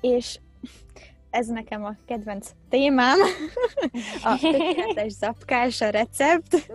És 0.01 0.39
ez 1.33 1.47
nekem 1.47 1.85
a 1.85 1.97
kedvenc 2.07 2.51
témám, 2.69 3.19
a 4.25 4.39
tökéletes 4.41 5.13
zapkás, 5.13 5.81
a 5.81 5.89
recept. 5.89 6.73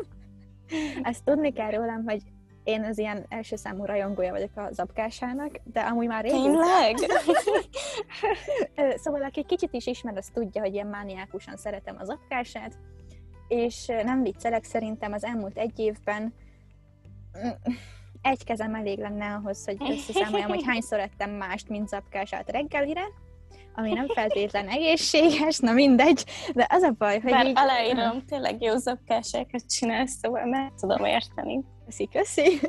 Ezt 1.01 1.23
tudni 1.23 1.53
kell 1.53 1.71
rólam, 1.71 2.03
hogy 2.05 2.21
én 2.63 2.83
az 2.83 2.97
ilyen 2.97 3.25
első 3.29 3.55
számú 3.55 3.85
rajongója 3.85 4.31
vagyok 4.31 4.49
a 4.55 4.67
zapkásának, 4.71 5.59
de 5.63 5.79
amúgy 5.79 6.07
már 6.07 6.23
régóta... 6.23 6.43
Tényleg? 6.43 6.95
szóval 9.03 9.23
aki 9.23 9.43
kicsit 9.43 9.73
is 9.73 9.85
ismer, 9.85 10.17
az 10.17 10.29
tudja, 10.33 10.61
hogy 10.61 10.73
ilyen 10.73 10.87
mániákusan 10.87 11.57
szeretem 11.57 11.95
az 11.99 12.07
zapkását, 12.07 12.77
és 13.47 13.85
nem 13.85 14.23
viccelek, 14.23 14.63
szerintem 14.63 15.13
az 15.13 15.23
elmúlt 15.23 15.57
egy 15.57 15.79
évben 15.79 16.33
egy 18.21 18.43
kezem 18.43 18.75
elég 18.75 18.97
lenne 18.97 19.33
ahhoz, 19.33 19.65
hogy 19.65 19.77
összeszámoljam, 19.89 20.49
hogy 20.49 20.63
hányszor 20.65 20.99
ettem 20.99 21.29
mást, 21.29 21.69
mint 21.69 21.87
zapkását 21.87 22.51
reggelire, 22.51 23.03
ami 23.79 23.93
nem 23.93 24.07
feltétlen 24.07 24.67
egészséges, 24.67 25.59
na 25.59 25.71
mindegy, 25.71 26.25
de 26.53 26.67
az 26.69 26.83
a 26.83 26.91
baj, 26.97 27.19
hogy 27.19 27.31
Bár 27.31 27.45
így... 27.45 27.53
aláírom, 27.55 28.25
tényleg 28.25 28.61
jó 28.61 28.75
zapkásákat 28.75 29.67
csinálsz, 29.67 30.17
szóval 30.21 30.45
meg 30.45 30.73
tudom 30.79 31.05
érteni. 31.05 31.63
Köszi, 31.85 32.07
köszi. 32.11 32.59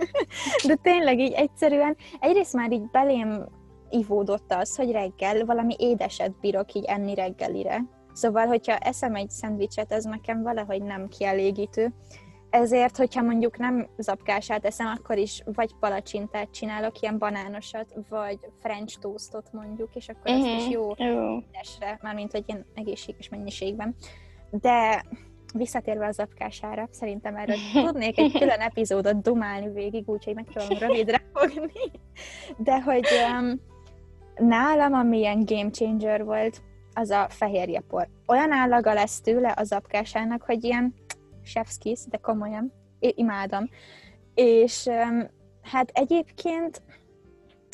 De 0.67 0.75
tényleg 0.75 1.19
így 1.19 1.33
egyszerűen, 1.33 1.97
egyrészt 2.21 2.53
már 2.53 2.73
így 2.73 2.91
belém 2.91 3.47
ivódott 3.91 4.53
az, 4.53 4.77
hogy 4.77 4.91
reggel 4.91 5.45
valami 5.45 5.75
édeset 5.79 6.41
bírok 6.41 6.73
így 6.73 6.85
enni 6.85 7.15
reggelire. 7.15 7.85
Szóval, 8.13 8.47
hogyha 8.47 8.77
eszem 8.77 9.15
egy 9.15 9.31
szendvicset, 9.31 9.93
ez 9.93 10.05
nekem 10.05 10.43
valahogy 10.43 10.83
nem 10.83 11.09
kielégítő. 11.09 11.95
Ezért, 12.51 12.97
hogyha 12.97 13.23
mondjuk 13.23 13.59
nem 13.59 13.89
zapkását 13.97 14.65
eszem, 14.65 14.87
akkor 14.87 15.17
is 15.17 15.43
vagy 15.45 15.75
palacsintát 15.81 16.51
csinálok, 16.51 17.01
ilyen 17.01 17.19
banánosat, 17.19 17.95
vagy 18.09 18.39
french 18.61 18.99
toastot 18.99 19.53
mondjuk, 19.53 19.95
és 19.95 20.09
akkor 20.09 20.31
uh-huh. 20.31 20.57
ezt 20.57 20.67
is 20.67 20.73
jó 20.73 20.93
édesre, 20.97 21.99
mármint 22.03 22.33
hogy 22.33 22.45
ilyen 22.47 22.67
egészséges 22.75 23.29
mennyiségben. 23.29 23.95
De 24.51 25.05
visszatérve 25.55 26.07
az 26.07 26.15
zapkására, 26.15 26.89
szerintem 26.91 27.37
erről 27.37 27.57
tudnék 27.85 28.19
egy 28.19 28.33
külön 28.33 28.61
epizódot 28.61 29.23
dumálni 29.23 29.73
végig, 29.73 30.09
úgyhogy 30.09 30.35
megpróbálom 30.35 30.79
rövidre 30.79 31.23
fogni. 31.35 31.91
De 32.57 32.83
hogy 32.83 33.07
um, 33.39 33.61
nálam, 34.49 34.93
ami 34.93 35.19
ilyen 35.19 35.45
game 35.45 35.71
changer 35.71 36.25
volt, 36.25 36.63
az 36.95 37.11
a 37.11 37.27
fehérjepor. 37.29 38.09
Olyan 38.27 38.53
állaga 38.53 38.93
lesz 38.93 39.21
tőle 39.21 39.55
az 39.57 39.67
zapkásának, 39.69 40.43
hogy 40.43 40.65
ilyen 40.65 40.95
chef's 41.55 41.77
kiss, 41.79 42.05
de 42.09 42.17
komolyan, 42.17 42.73
imádom. 42.99 43.69
És 44.35 44.89
hát 45.63 45.91
egyébként 45.93 46.83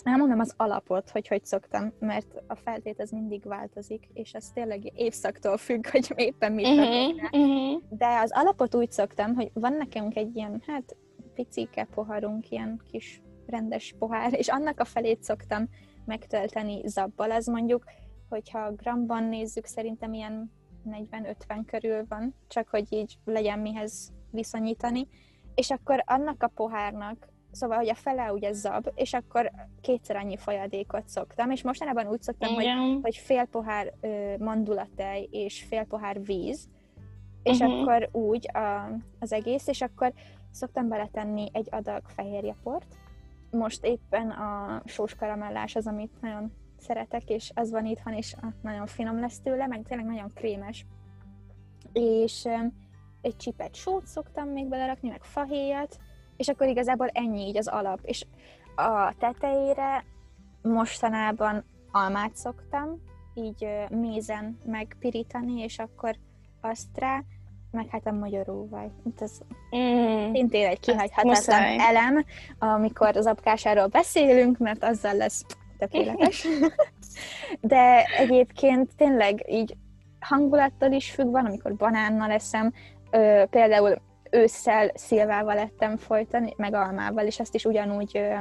elmondom 0.02 0.40
az 0.40 0.54
alapot, 0.56 1.10
hogy 1.10 1.28
hogy 1.28 1.44
szoktam, 1.44 1.92
mert 1.98 2.42
a 2.46 2.54
feltét 2.54 3.00
ez 3.00 3.10
mindig 3.10 3.44
változik, 3.44 4.08
és 4.12 4.32
ez 4.32 4.50
tényleg 4.50 4.92
évszaktól 4.94 5.56
függ, 5.56 5.86
hogy 5.86 6.12
éppen 6.14 6.52
mit 6.52 6.66
uh-huh, 6.66 7.14
uh-huh. 7.32 7.82
De 7.88 8.18
az 8.18 8.30
alapot 8.34 8.74
úgy 8.74 8.90
szoktam, 8.90 9.34
hogy 9.34 9.50
van 9.54 9.72
nekünk 9.72 10.16
egy 10.16 10.36
ilyen, 10.36 10.62
hát 10.66 10.96
picike 11.34 11.88
poharunk, 11.94 12.50
ilyen 12.50 12.80
kis 12.90 13.22
rendes 13.46 13.94
pohár, 13.98 14.38
és 14.38 14.48
annak 14.48 14.80
a 14.80 14.84
felét 14.84 15.22
szoktam 15.22 15.68
megtölteni 16.04 16.82
zabbal. 16.86 17.30
Az 17.30 17.46
mondjuk, 17.46 17.84
hogyha 18.28 18.72
gramban 18.72 19.24
nézzük, 19.24 19.66
szerintem 19.66 20.12
ilyen 20.12 20.52
40-50 20.90 21.62
körül 21.66 22.04
van, 22.08 22.34
csak 22.48 22.68
hogy 22.68 22.86
így 22.90 23.18
legyen 23.24 23.58
mihez 23.58 24.12
viszonyítani. 24.30 25.08
És 25.54 25.70
akkor 25.70 26.02
annak 26.06 26.42
a 26.42 26.48
pohárnak 26.54 27.32
Szóval, 27.54 27.76
hogy 27.76 27.88
a 27.88 27.94
fele 27.94 28.32
ugye 28.32 28.52
zab, 28.52 28.90
és 28.94 29.12
akkor 29.12 29.50
kétszer 29.80 30.16
annyi 30.16 30.36
folyadékot 30.36 31.08
szoktam, 31.08 31.50
és 31.50 31.62
mostanában 31.62 32.06
úgy 32.06 32.22
szoktam, 32.22 32.54
hogy, 32.54 32.66
hogy 33.02 33.16
fél 33.16 33.44
pohár 33.44 33.92
ö, 34.00 34.34
mandulatej 34.38 35.28
és 35.30 35.62
fél 35.62 35.84
pohár 35.84 36.24
víz, 36.24 36.68
és 37.42 37.58
uh-huh. 37.58 37.80
akkor 37.80 38.08
úgy 38.12 38.56
a, 38.56 38.98
az 39.18 39.32
egész, 39.32 39.66
és 39.66 39.80
akkor 39.80 40.12
szoktam 40.50 40.88
beletenni 40.88 41.48
egy 41.52 41.68
adag 41.70 42.02
fehérjeport. 42.06 42.96
Most 43.50 43.84
éppen 43.84 44.30
a 44.30 44.82
sós 44.84 45.14
karamellás 45.14 45.76
az, 45.76 45.86
amit 45.86 46.20
nagyon 46.20 46.52
szeretek, 46.86 47.28
és 47.28 47.50
az 47.54 47.70
van 47.70 47.86
itthon, 47.86 48.12
és 48.12 48.34
nagyon 48.62 48.86
finom 48.86 49.20
lesz 49.20 49.40
tőle, 49.40 49.66
meg 49.66 49.82
tényleg 49.88 50.06
nagyon 50.06 50.30
krémes. 50.34 50.86
És 51.92 52.48
egy 53.20 53.36
csipet 53.36 53.74
sót 53.74 54.06
szoktam 54.06 54.48
még 54.48 54.66
belerakni, 54.66 55.08
meg 55.08 55.22
fahéjat, 55.22 55.98
és 56.36 56.48
akkor 56.48 56.66
igazából 56.66 57.08
ennyi 57.08 57.46
így 57.46 57.56
az 57.56 57.68
alap. 57.68 57.98
És 58.02 58.26
a 58.76 59.14
tetejére 59.18 60.04
mostanában 60.62 61.64
almát 61.92 62.36
szoktam, 62.36 63.00
így 63.34 63.68
mézen 63.90 64.58
megpirítani, 64.64 65.62
és 65.62 65.78
akkor 65.78 66.16
azt 66.60 66.98
rá, 66.98 67.22
meg 67.70 67.88
hát 67.88 68.06
a 68.06 68.12
magyaróvaj. 68.12 68.90
Ez 69.18 69.38
mm. 69.76 70.32
szintén 70.32 70.66
egy 70.66 70.80
kihagyhatatlan 70.80 71.80
elem, 71.80 72.24
amikor 72.58 73.16
az 73.16 73.26
apkásáról 73.26 73.86
beszélünk, 73.86 74.58
mert 74.58 74.84
azzal 74.84 75.14
lesz 75.14 75.44
tökéletes. 75.86 76.46
De 77.60 78.04
egyébként 78.18 78.96
tényleg 78.96 79.44
így 79.48 79.76
hangulattal 80.20 80.92
is 80.92 81.10
függ, 81.10 81.30
van, 81.30 81.46
amikor 81.46 81.74
banánnal 81.74 82.30
eszem, 82.30 82.72
ö, 83.10 83.42
például 83.50 84.02
ősszel 84.30 84.90
szilvával 84.94 85.58
ettem 85.58 85.96
folyton, 85.96 86.52
meg 86.56 86.74
almával, 86.74 87.26
és 87.26 87.40
azt 87.40 87.54
is 87.54 87.64
ugyanúgy 87.64 88.16
ö, 88.16 88.34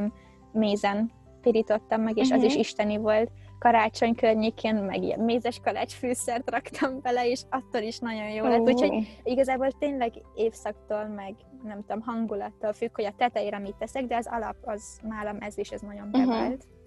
mézen 0.51 1.11
pirítottam 1.41 2.01
meg, 2.01 2.17
és 2.17 2.27
uh-huh. 2.27 2.39
az 2.39 2.45
is 2.45 2.51
mhm. 2.51 2.59
isteni 2.59 2.97
volt. 2.97 3.31
Karácsony 3.59 4.15
környékén 4.15 4.75
meg 4.75 5.03
ilyen 5.03 5.19
mézes 5.19 5.59
kalácsfűszert 5.63 6.49
raktam 6.49 7.01
bele, 7.01 7.27
és 7.27 7.41
attól 7.49 7.81
is 7.81 7.99
nagyon 7.99 8.29
jó 8.29 8.43
lett. 8.43 8.59
Uh. 8.59 8.67
Úgyhogy 8.67 9.19
igazából 9.23 9.71
tényleg 9.79 10.13
évszaktól, 10.35 11.05
meg 11.05 11.35
nem 11.63 11.79
tudom, 11.79 12.01
hangulattól 12.01 12.73
függ, 12.73 12.95
hogy 12.95 13.05
a 13.05 13.13
tetejére 13.17 13.59
mit 13.59 13.75
teszek, 13.75 14.05
de 14.05 14.15
az 14.15 14.27
alap 14.31 14.55
az 14.61 14.99
nálam 15.01 15.37
ez 15.39 15.57
is, 15.57 15.69
ez 15.69 15.81
nagyon 15.81 16.07
mhm. 16.07 16.19
bevált. 16.19 16.51
Uh-huh. 16.53 16.81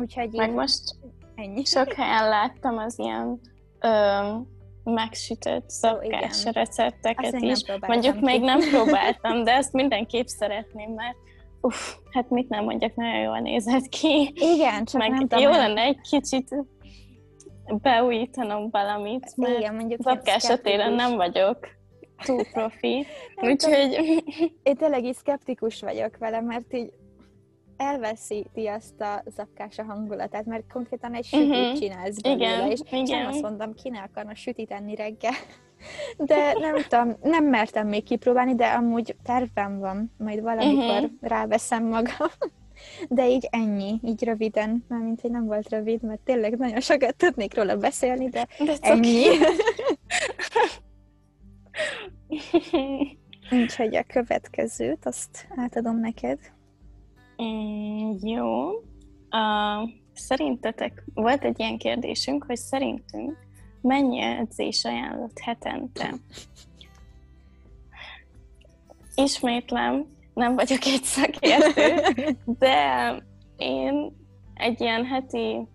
Úgyhogy 0.00 0.32
meg 0.32 0.52
most 0.52 0.82
ennyi. 1.34 1.64
Sok 1.64 1.92
helyen 1.92 2.28
láttam 2.28 2.78
az 2.78 2.98
ilyen 2.98 3.40
öm, 3.80 4.46
megsütött 4.84 5.70
szapkás 5.70 6.44
oh, 6.44 6.52
recepteket 6.52 7.34
Azt 7.34 7.42
is. 7.42 7.62
Mondjuk 7.86 8.14
ki. 8.14 8.24
még 8.24 8.40
nem 8.40 8.58
próbáltam, 8.70 9.44
de 9.44 9.52
ezt 9.52 9.72
mindenképp 9.72 10.26
szeretném, 10.26 10.90
mert 10.90 11.16
uff, 11.60 11.94
hát 12.10 12.30
mit 12.30 12.48
nem 12.48 12.64
mondjak, 12.64 12.94
nagyon 12.94 13.20
jól 13.20 13.38
nézett 13.38 13.88
ki. 13.88 14.32
Igen, 14.34 14.84
csak 14.84 15.00
Meg 15.00 15.26
nem. 15.28 15.40
Jó 15.40 15.50
lenne 15.50 15.80
egy 15.80 16.00
kicsit 16.10 16.54
beújítanom 17.66 18.70
valamit, 18.70 19.36
mert 19.36 19.58
Igen, 19.58 19.74
mondjuk 19.74 20.00
zapkás 20.02 20.46
téren 20.62 20.92
nem 20.92 21.16
vagyok 21.16 21.58
túl 22.24 22.44
profi, 22.52 23.06
úgyhogy... 23.50 24.22
Én 24.62 24.76
tényleg 24.76 25.04
is 25.04 25.16
szkeptikus 25.16 25.80
vagyok 25.80 26.16
vele, 26.18 26.40
mert 26.40 26.74
így 26.74 26.92
elveszíti 27.78 28.66
azt 28.66 29.00
a 29.00 29.22
zapkás 29.26 29.78
a 29.78 29.82
hangulatát, 29.82 30.44
mert 30.44 30.72
konkrétan 30.72 31.14
egy 31.14 31.24
sütét 31.24 31.48
uh-huh. 31.48 31.78
csinálsz 31.78 32.20
belőle, 32.20 32.44
igen, 32.44 32.70
és 32.70 32.80
igen. 32.90 33.22
nem 33.22 33.26
azt 33.26 33.42
mondom, 33.42 33.74
ne 33.82 33.98
akarna 33.98 34.34
sütit 34.34 34.70
enni 34.70 34.94
reggel. 34.94 35.32
De 36.16 36.52
nem 36.52 36.74
tudom, 36.88 37.16
nem 37.22 37.44
mertem 37.44 37.88
még 37.88 38.02
kipróbálni, 38.02 38.54
de 38.54 38.66
amúgy 38.66 39.16
tervem 39.24 39.78
van, 39.78 40.12
majd 40.18 40.40
valamikor 40.40 41.02
uh-huh. 41.02 41.10
ráveszem 41.20 41.84
magam. 41.84 42.28
De 43.08 43.28
így 43.28 43.48
ennyi, 43.50 44.00
így 44.04 44.24
röviden, 44.24 44.84
mint 44.88 45.20
hogy 45.20 45.30
nem 45.30 45.46
volt 45.46 45.68
rövid, 45.68 46.02
mert 46.02 46.20
tényleg 46.20 46.56
nagyon 46.56 46.80
sokat 46.80 47.16
tudnék 47.16 47.56
róla 47.56 47.76
beszélni, 47.76 48.28
de, 48.28 48.48
de 48.58 48.76
ennyi. 48.80 49.24
Úgyhogy 53.50 53.96
a 53.96 54.02
következőt, 54.02 55.06
azt 55.06 55.48
átadom 55.56 56.00
neked. 56.00 56.38
Mm, 57.42 58.16
jó. 58.20 58.68
Uh, 59.30 59.90
szerintetek, 60.14 61.04
volt 61.14 61.44
egy 61.44 61.58
ilyen 61.58 61.78
kérdésünk, 61.78 62.44
hogy 62.44 62.56
szerintünk 62.56 63.36
mennyi 63.80 64.20
edzés 64.20 64.84
ajánlott 64.84 65.38
hetente? 65.38 66.14
Ismétlem, 69.14 70.06
nem 70.34 70.54
vagyok 70.54 70.84
egy 70.84 71.02
szakértő, 71.02 72.16
de 72.58 73.14
én 73.56 74.12
egy 74.54 74.80
ilyen 74.80 75.04
heti 75.04 75.66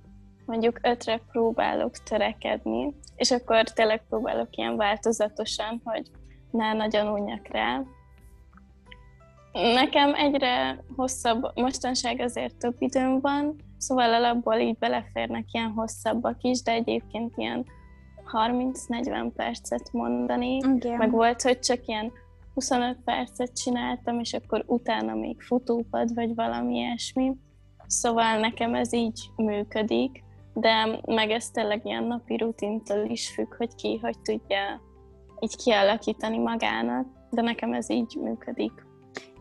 mondjuk 0.45 0.79
ötre 0.81 1.21
próbálok 1.31 1.97
törekedni, 2.03 2.93
és 3.15 3.31
akkor 3.31 3.63
tényleg 3.63 4.03
próbálok 4.09 4.55
ilyen 4.55 4.75
változatosan, 4.75 5.81
hogy 5.83 6.11
ne 6.51 6.73
nagyon 6.73 7.07
unjak 7.07 7.47
rá. 7.47 7.81
Nekem 9.53 10.13
egyre 10.15 10.83
hosszabb, 10.95 11.51
mostanság 11.55 12.19
azért 12.19 12.57
több 12.57 12.75
időm 12.79 13.19
van, 13.19 13.55
szóval 13.77 14.13
alapból 14.13 14.55
így 14.55 14.77
beleférnek 14.77 15.45
ilyen 15.51 15.71
hosszabbak 15.71 16.37
is, 16.41 16.61
de 16.61 16.71
egyébként 16.71 17.33
ilyen 17.35 17.65
30-40 18.31 19.31
percet 19.35 19.89
mondani, 19.91 20.57
okay. 20.65 20.95
meg 20.95 21.11
volt, 21.11 21.41
hogy 21.41 21.59
csak 21.59 21.85
ilyen 21.85 22.11
25 22.53 22.97
percet 23.05 23.53
csináltam, 23.53 24.19
és 24.19 24.33
akkor 24.33 24.63
utána 24.67 25.13
még 25.15 25.41
futópad, 25.41 26.13
vagy 26.13 26.35
valami 26.35 26.75
ilyesmi. 26.75 27.35
Szóval 27.87 28.39
nekem 28.39 28.75
ez 28.75 28.93
így 28.93 29.19
működik, 29.35 30.23
de 30.53 30.99
meg 31.05 31.31
ez 31.31 31.49
tényleg 31.49 31.85
ilyen 31.85 32.03
napi 32.03 32.37
rutintől 32.37 33.09
is 33.09 33.29
függ, 33.29 33.55
hogy 33.55 33.75
ki 33.75 33.99
hogy 34.01 34.19
tudja 34.19 34.81
így 35.39 35.55
kialakítani 35.55 36.37
magának, 36.37 37.07
de 37.29 37.41
nekem 37.41 37.73
ez 37.73 37.89
így 37.89 38.17
működik. 38.21 38.91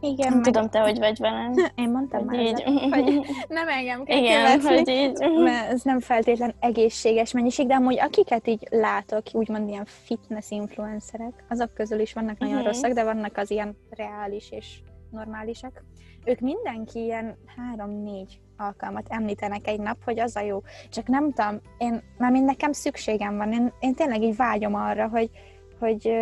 Igen, 0.01 0.29
nem 0.29 0.35
meg... 0.35 0.45
tudom, 0.45 0.69
te 0.69 0.81
hogy 0.81 0.99
vagy 0.99 1.19
velem. 1.19 1.53
Én 1.75 1.91
mondtam 1.91 2.29
hogy 2.29 2.37
már 2.37 2.47
így. 2.47 2.61
Ezzel, 2.61 2.89
hogy 2.89 3.21
nem 3.49 3.69
engem 3.69 4.05
kell 4.05 4.19
Igen, 4.19 4.61
hogy 4.61 4.89
így. 4.89 5.19
Mert 5.43 5.71
ez 5.71 5.83
nem 5.83 6.01
feltétlen 6.01 6.55
egészséges 6.61 7.33
mennyiség, 7.33 7.67
de 7.67 7.75
amúgy 7.75 7.99
akiket 7.99 8.47
így 8.47 8.67
látok, 8.71 9.23
úgymond 9.33 9.69
ilyen 9.69 9.85
fitness 9.85 10.51
influencerek, 10.51 11.45
azok 11.49 11.75
közül 11.75 12.01
is 12.01 12.13
vannak 12.13 12.39
nagyon 12.39 12.55
uh-huh. 12.55 12.73
rosszak, 12.73 12.93
de 12.93 13.05
vannak 13.05 13.37
az 13.37 13.51
ilyen 13.51 13.77
reális 13.91 14.51
és 14.51 14.81
normálisak. 15.11 15.85
Ők 16.25 16.41
mindenki 16.41 16.99
ilyen 16.99 17.37
három-négy 17.57 18.41
alkalmat 18.57 19.07
említenek 19.09 19.67
egy 19.67 19.81
nap, 19.81 19.97
hogy 20.05 20.19
az 20.19 20.37
a 20.37 20.41
jó. 20.41 20.63
Csak 20.91 21.07
nem 21.07 21.33
tudom, 21.33 21.61
én, 21.79 22.03
már 22.19 22.31
mind 22.31 22.45
nekem 22.45 22.73
szükségem 22.73 23.37
van, 23.37 23.53
én, 23.53 23.73
én 23.81 23.95
tényleg 23.95 24.23
így 24.23 24.37
vágyom 24.37 24.75
arra, 24.75 25.09
hogy, 25.09 25.31
hogy 25.79 26.13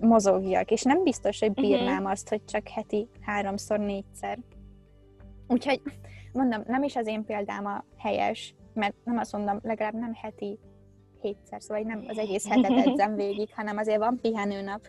mozogjak, 0.00 0.70
és 0.70 0.82
nem 0.82 1.02
biztos, 1.02 1.40
hogy 1.40 1.50
mhm. 1.50 1.60
bírnám 1.60 1.96
uh-huh. 1.96 2.10
azt, 2.10 2.28
hogy 2.28 2.44
csak 2.44 2.68
heti 2.68 3.08
háromszor, 3.20 3.78
négyszer. 3.78 4.38
Úgyhogy 5.48 5.80
mondom, 6.32 6.62
nem 6.66 6.82
is 6.82 6.96
az 6.96 7.06
én 7.06 7.24
példám 7.24 7.66
a 7.66 7.84
helyes, 7.96 8.54
mert 8.74 8.94
nem 9.04 9.18
azt 9.18 9.32
mondom, 9.32 9.58
legalább 9.62 9.94
nem 9.94 10.14
heti 10.14 10.58
hétszer, 11.20 11.62
szóval 11.62 11.82
nem 11.82 12.04
az 12.08 12.18
egész 12.18 12.48
hetet 12.48 12.78
edzem 12.86 13.14
végig, 13.14 13.54
hanem 13.54 13.76
azért 13.76 13.98
van 13.98 14.18
pihenőnap, 14.22 14.80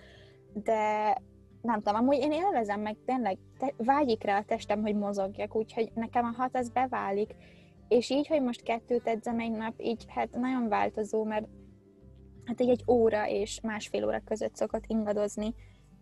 de 0.54 1.14
nem 1.62 1.82
tudom, 1.82 1.96
amúgy 1.96 2.18
én 2.18 2.32
élvezem 2.32 2.82
meg, 2.82 2.98
tényleg 3.06 3.38
te, 3.58 3.74
vágyik 3.78 4.24
rá 4.24 4.38
a 4.38 4.44
testem, 4.44 4.82
hogy 4.82 4.96
mozogjak, 4.96 5.56
úgyhogy 5.56 5.92
nekem 5.94 6.26
a 6.26 6.42
hat 6.42 6.56
az 6.56 6.70
beválik, 6.70 7.36
és 7.88 8.10
így, 8.10 8.28
hogy 8.28 8.42
most 8.42 8.64
kettőt 8.64 9.08
edzem 9.08 9.40
egy 9.40 9.52
nap, 9.52 9.74
így 9.78 10.06
hát 10.08 10.36
nagyon 10.36 10.68
változó, 10.68 11.24
mert 11.24 11.48
hát 12.46 12.60
egy, 12.60 12.70
egy 12.70 12.84
óra 12.88 13.28
és 13.28 13.60
másfél 13.64 14.06
óra 14.06 14.22
között 14.26 14.56
szokott 14.56 14.84
ingadozni 14.88 15.54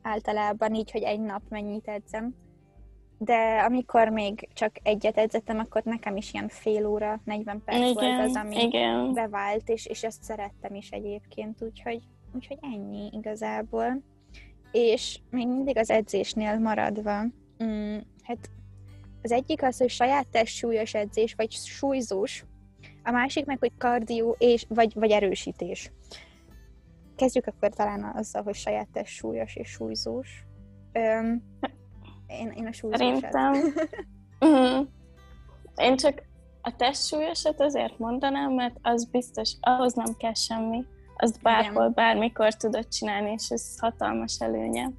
általában 0.01 0.73
így, 0.73 0.91
hogy 0.91 1.03
egy 1.03 1.19
nap 1.19 1.41
mennyit 1.49 1.87
edzem. 1.87 2.35
De 3.17 3.63
amikor 3.67 4.09
még 4.09 4.47
csak 4.53 4.75
egyet 4.83 5.17
edzettem, 5.17 5.59
akkor 5.59 5.83
nekem 5.83 6.15
is 6.17 6.33
ilyen 6.33 6.47
fél 6.47 6.87
óra, 6.87 7.21
40 7.23 7.61
perc 7.65 7.77
igen, 7.77 7.93
volt 7.93 8.29
az, 8.29 8.35
ami 8.35 8.61
igen. 8.61 9.13
bevált, 9.13 9.69
és, 9.69 9.85
és 9.85 10.03
ezt 10.03 10.23
szerettem 10.23 10.75
is 10.75 10.89
egyébként, 10.89 11.61
úgyhogy, 11.61 12.01
úgyhogy 12.35 12.57
ennyi 12.61 13.09
igazából. 13.11 14.01
És 14.71 15.19
még 15.29 15.47
mindig 15.47 15.77
az 15.77 15.89
edzésnél 15.89 16.59
maradva, 16.59 17.21
mm, 17.63 17.97
hát 18.23 18.49
az 19.21 19.31
egyik 19.31 19.63
az, 19.63 19.77
hogy 19.77 19.89
saját 19.89 20.27
testsúlyos 20.27 20.93
edzés, 20.93 21.33
vagy 21.33 21.51
súlyzós, 21.51 22.45
a 23.03 23.11
másik 23.11 23.45
meg, 23.45 23.59
hogy 23.59 23.71
kardió 23.77 24.35
és, 24.37 24.65
vagy, 24.69 24.93
vagy 24.93 25.11
erősítés. 25.11 25.91
Kezdjük 27.19 27.47
akkor 27.47 27.69
talán 27.69 28.11
azzal, 28.15 28.43
hogy 28.43 28.55
saját 28.55 28.87
test 28.93 29.13
súlyos 29.13 29.55
és 29.55 29.69
súlyzós. 29.69 30.45
Öm, 30.91 31.43
én, 32.27 32.51
én 32.55 32.67
a 32.67 32.71
súlyzós. 32.71 32.99
Szerintem. 32.99 33.53
uh-huh. 34.39 34.87
Én 35.87 35.95
csak 35.95 36.23
a 36.61 36.75
testsúlyosat 36.75 37.61
azért 37.61 37.97
mondanám, 37.97 38.53
mert 38.53 38.75
az 38.81 39.05
biztos, 39.05 39.55
ahhoz 39.61 39.93
nem 39.93 40.15
kell 40.17 40.33
semmi. 40.33 40.85
Azt 41.15 41.41
bárhol, 41.41 41.81
igen. 41.81 41.93
bármikor 41.93 42.53
tudod 42.53 42.87
csinálni, 42.87 43.31
és 43.31 43.49
ez 43.49 43.79
hatalmas 43.79 44.39
előnye. 44.39 44.91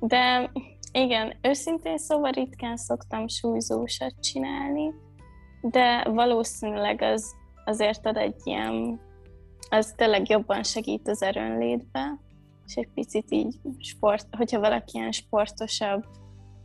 De 0.00 0.50
igen, 0.92 1.34
őszintén 1.42 1.98
szóval 1.98 2.30
ritkán 2.30 2.76
szoktam 2.76 3.28
súlyzósat 3.28 4.20
csinálni, 4.20 4.94
de 5.60 6.04
valószínűleg 6.10 7.02
az 7.02 7.34
azért 7.64 8.06
ad 8.06 8.16
egy 8.16 8.40
ilyen 8.44 9.00
az 9.68 9.92
tényleg 9.96 10.28
jobban 10.28 10.62
segít 10.62 11.08
az 11.08 11.22
erőnlétbe, 11.22 12.18
és 12.66 12.74
egy 12.74 12.88
picit 12.94 13.30
így 13.30 13.60
sport, 13.78 14.26
hogyha 14.36 14.60
valaki 14.60 14.98
ilyen 14.98 15.12
sportosabb, 15.12 16.04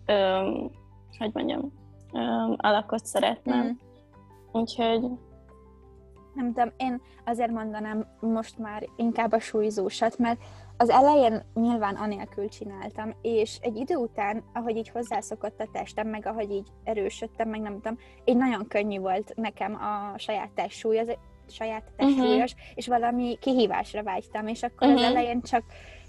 öm, 0.05 0.71
hogy 1.17 1.29
mondjam, 1.33 1.73
öm, 2.13 2.55
alakot 2.57 3.05
szeretne. 3.05 3.63
Mm. 3.63 3.69
Úgyhogy... 4.51 5.01
Nem 6.33 6.53
tudom, 6.53 6.71
én 6.77 7.01
azért 7.25 7.51
mondanám 7.51 8.07
most 8.19 8.57
már 8.57 8.89
inkább 8.95 9.31
a 9.31 9.39
súlyzósat, 9.39 10.17
mert 10.17 10.41
az 10.77 10.89
elején 10.89 11.43
nyilván 11.53 11.95
anélkül 11.95 12.49
csináltam, 12.49 13.15
és 13.21 13.57
egy 13.61 13.75
idő 13.75 13.95
után, 13.95 14.43
ahogy 14.53 14.75
így 14.75 14.89
hozzászokott 14.89 15.59
a 15.59 15.69
testem, 15.71 16.07
meg 16.07 16.25
ahogy 16.25 16.51
így 16.51 16.67
erősödtem, 16.83 17.49
meg 17.49 17.61
nem 17.61 17.73
tudom, 17.73 17.97
így 18.25 18.37
nagyon 18.37 18.67
könnyű 18.67 18.99
volt 18.99 19.33
nekem 19.35 19.75
a 19.75 20.17
saját 20.17 20.51
testsúly, 20.51 20.99
az 20.99 21.17
saját 21.49 21.83
testsúlyos, 21.97 22.51
uh-huh. 22.51 22.67
és 22.75 22.87
valami 22.87 23.37
kihívásra 23.41 24.03
vágytam, 24.03 24.47
és 24.47 24.63
akkor 24.63 24.87
uh-huh. 24.87 25.03
az 25.03 25.09
mhm. 25.09 25.17
elején 25.17 25.41
csak 25.41 25.63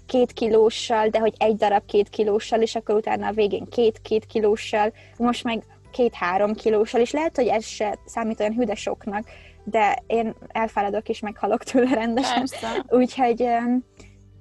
két 0.05 0.31
kilóssal, 0.31 1.07
de 1.07 1.19
hogy 1.19 1.33
egy 1.37 1.55
darab 1.55 1.85
két 1.85 2.09
kilóssal, 2.09 2.61
és 2.61 2.75
akkor 2.75 2.95
utána 2.95 3.27
a 3.27 3.31
végén 3.31 3.65
két-két 3.65 4.25
kilóssal, 4.25 4.93
most 5.17 5.43
meg 5.43 5.63
két-három 5.91 6.53
kilóssal, 6.53 7.01
és 7.01 7.11
lehet, 7.11 7.35
hogy 7.35 7.47
ez 7.47 7.65
se 7.65 7.97
számít 8.05 8.39
olyan 8.39 8.53
hüde 8.53 8.75
soknak, 8.75 9.27
de 9.63 10.03
én 10.07 10.35
elfáradok 10.47 11.09
és 11.09 11.19
meghalok 11.19 11.63
tőle 11.63 11.93
rendesen. 11.93 12.47
Úgyhogy 12.87 13.41
um, 13.41 13.83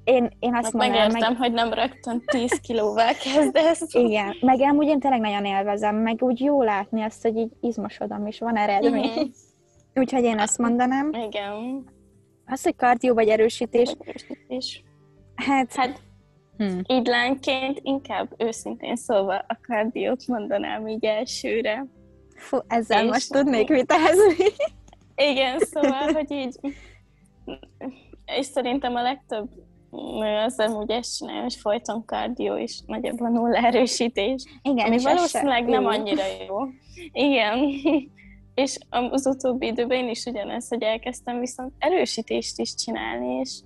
én, 0.05 0.30
én 0.38 0.55
azt 0.55 0.64
hát 0.64 0.72
mondom... 0.72 0.90
Megértem, 0.90 1.32
meg... 1.32 1.38
hogy 1.38 1.53
nem 1.53 1.72
rögtön 1.72 2.22
10 2.26 2.61
kilóval 2.61 3.12
kezdesz. 3.12 3.95
Igen, 4.07 4.36
meg 4.40 4.61
amúgy 4.61 4.86
én 4.86 5.01
tényleg 5.01 5.20
nagyon 5.20 5.45
élvezem, 5.45 5.97
meg 5.97 6.22
úgy 6.22 6.40
jó 6.40 6.62
látni 6.62 7.03
azt, 7.03 7.22
hogy 7.22 7.36
így 7.36 7.53
izmosodom, 7.61 8.26
és 8.26 8.38
van 8.38 8.57
eredmény. 8.57 9.05
Uh-huh. 9.05 9.28
Úgyhogy 9.95 10.22
én 10.22 10.38
ezt 10.38 10.59
mondanám. 10.59 11.12
Igen. 11.12 11.84
Az, 12.47 12.62
hogy 12.62 12.76
kardió 12.76 13.14
vagy 13.14 13.28
erősítés. 13.28 13.97
erősítés. 13.99 14.82
Hát, 15.34 15.74
hát 15.74 16.01
hmm. 16.57 16.80
így 16.86 17.07
lányként 17.07 17.80
inkább 17.82 18.34
őszintén 18.38 18.97
szóval 18.97 19.45
a 19.49 19.59
kardiót 19.66 20.26
mondanám 20.26 20.88
így 20.88 21.05
elsőre. 21.05 21.86
Fú, 22.36 22.59
ezzel 22.66 23.05
és 23.05 23.11
most 23.11 23.32
tudnék 23.32 23.68
vitázni. 23.68 24.45
Igen, 25.16 25.59
szóval, 25.59 26.12
hogy 26.12 26.30
így 26.30 26.57
és 28.26 28.47
szerintem 28.47 28.95
a 28.95 29.03
legtöbb 29.03 29.49
nő 29.90 30.36
az 30.36 30.59
amúgy 30.59 30.90
ezt 30.90 31.16
csinálja, 31.16 31.42
hogy 31.42 31.55
folyton 31.55 32.05
kardió 32.05 32.57
is, 32.57 32.80
nagyjából 32.86 33.28
nulla 33.28 33.57
erősítés. 33.57 34.45
Igen, 34.62 34.86
ami 34.86 35.03
valószínűleg 35.03 35.64
nem 35.64 35.86
annyira 35.86 36.22
jó. 36.49 36.57
Igen. 37.12 37.59
És 38.55 38.78
az 38.88 39.26
utóbbi 39.26 39.66
időben 39.66 39.98
én 39.98 40.09
is 40.09 40.24
ugyanez, 40.24 40.68
hogy 40.68 40.82
elkezdtem 40.82 41.38
viszont 41.38 41.72
erősítést 41.78 42.59
is 42.59 42.74
csinálni, 42.74 43.34
és 43.34 43.61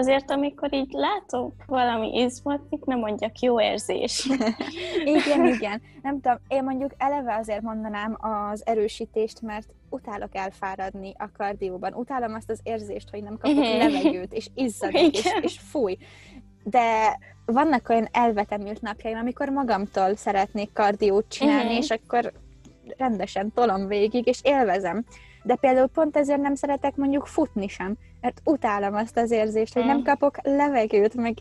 azért, 0.00 0.30
amikor 0.30 0.74
így 0.74 0.90
látok 0.92 1.52
valami 1.66 2.18
izmot, 2.18 2.60
nem 2.84 2.98
mondjak 2.98 3.38
jó 3.38 3.60
érzés. 3.60 4.28
igen, 5.16 5.46
igen. 5.46 5.82
Nem 6.02 6.20
tudom, 6.20 6.38
én 6.48 6.64
mondjuk 6.64 6.92
eleve 6.96 7.34
azért 7.34 7.62
mondanám 7.62 8.16
az 8.18 8.66
erősítést, 8.66 9.40
mert 9.40 9.74
utálok 9.90 10.36
elfáradni 10.36 11.12
a 11.18 11.30
kardióban. 11.36 11.94
Utálom 11.94 12.34
azt 12.34 12.50
az 12.50 12.60
érzést, 12.62 13.10
hogy 13.10 13.22
nem 13.22 13.38
kapok 13.38 13.56
mhm. 13.56 13.78
levegőt, 13.78 14.32
és 14.32 14.48
izzadok, 14.54 15.00
és, 15.12 15.34
és 15.40 15.58
fúj. 15.58 15.96
De 16.64 17.18
vannak 17.46 17.88
olyan 17.88 18.08
elvetemült 18.12 18.80
napjaim, 18.80 19.18
amikor 19.18 19.48
magamtól 19.48 20.16
szeretnék 20.16 20.72
kardiót 20.72 21.28
csinálni, 21.28 21.62
uh-huh. 21.62 21.78
és 21.78 21.90
akkor 21.90 22.32
rendesen 23.00 23.52
tolom 23.52 23.86
végig, 23.86 24.26
és 24.26 24.40
élvezem. 24.42 25.04
De 25.42 25.54
például 25.54 25.86
pont 25.86 26.16
ezért 26.16 26.40
nem 26.40 26.54
szeretek 26.54 26.96
mondjuk 26.96 27.26
futni 27.26 27.68
sem, 27.68 27.96
mert 28.20 28.40
utálom 28.44 28.94
azt 28.94 29.16
az 29.16 29.30
érzést, 29.30 29.74
hogy 29.74 29.84
nem 29.84 29.98
mm. 29.98 30.02
kapok 30.02 30.36
levegőt, 30.42 31.14
meg 31.14 31.34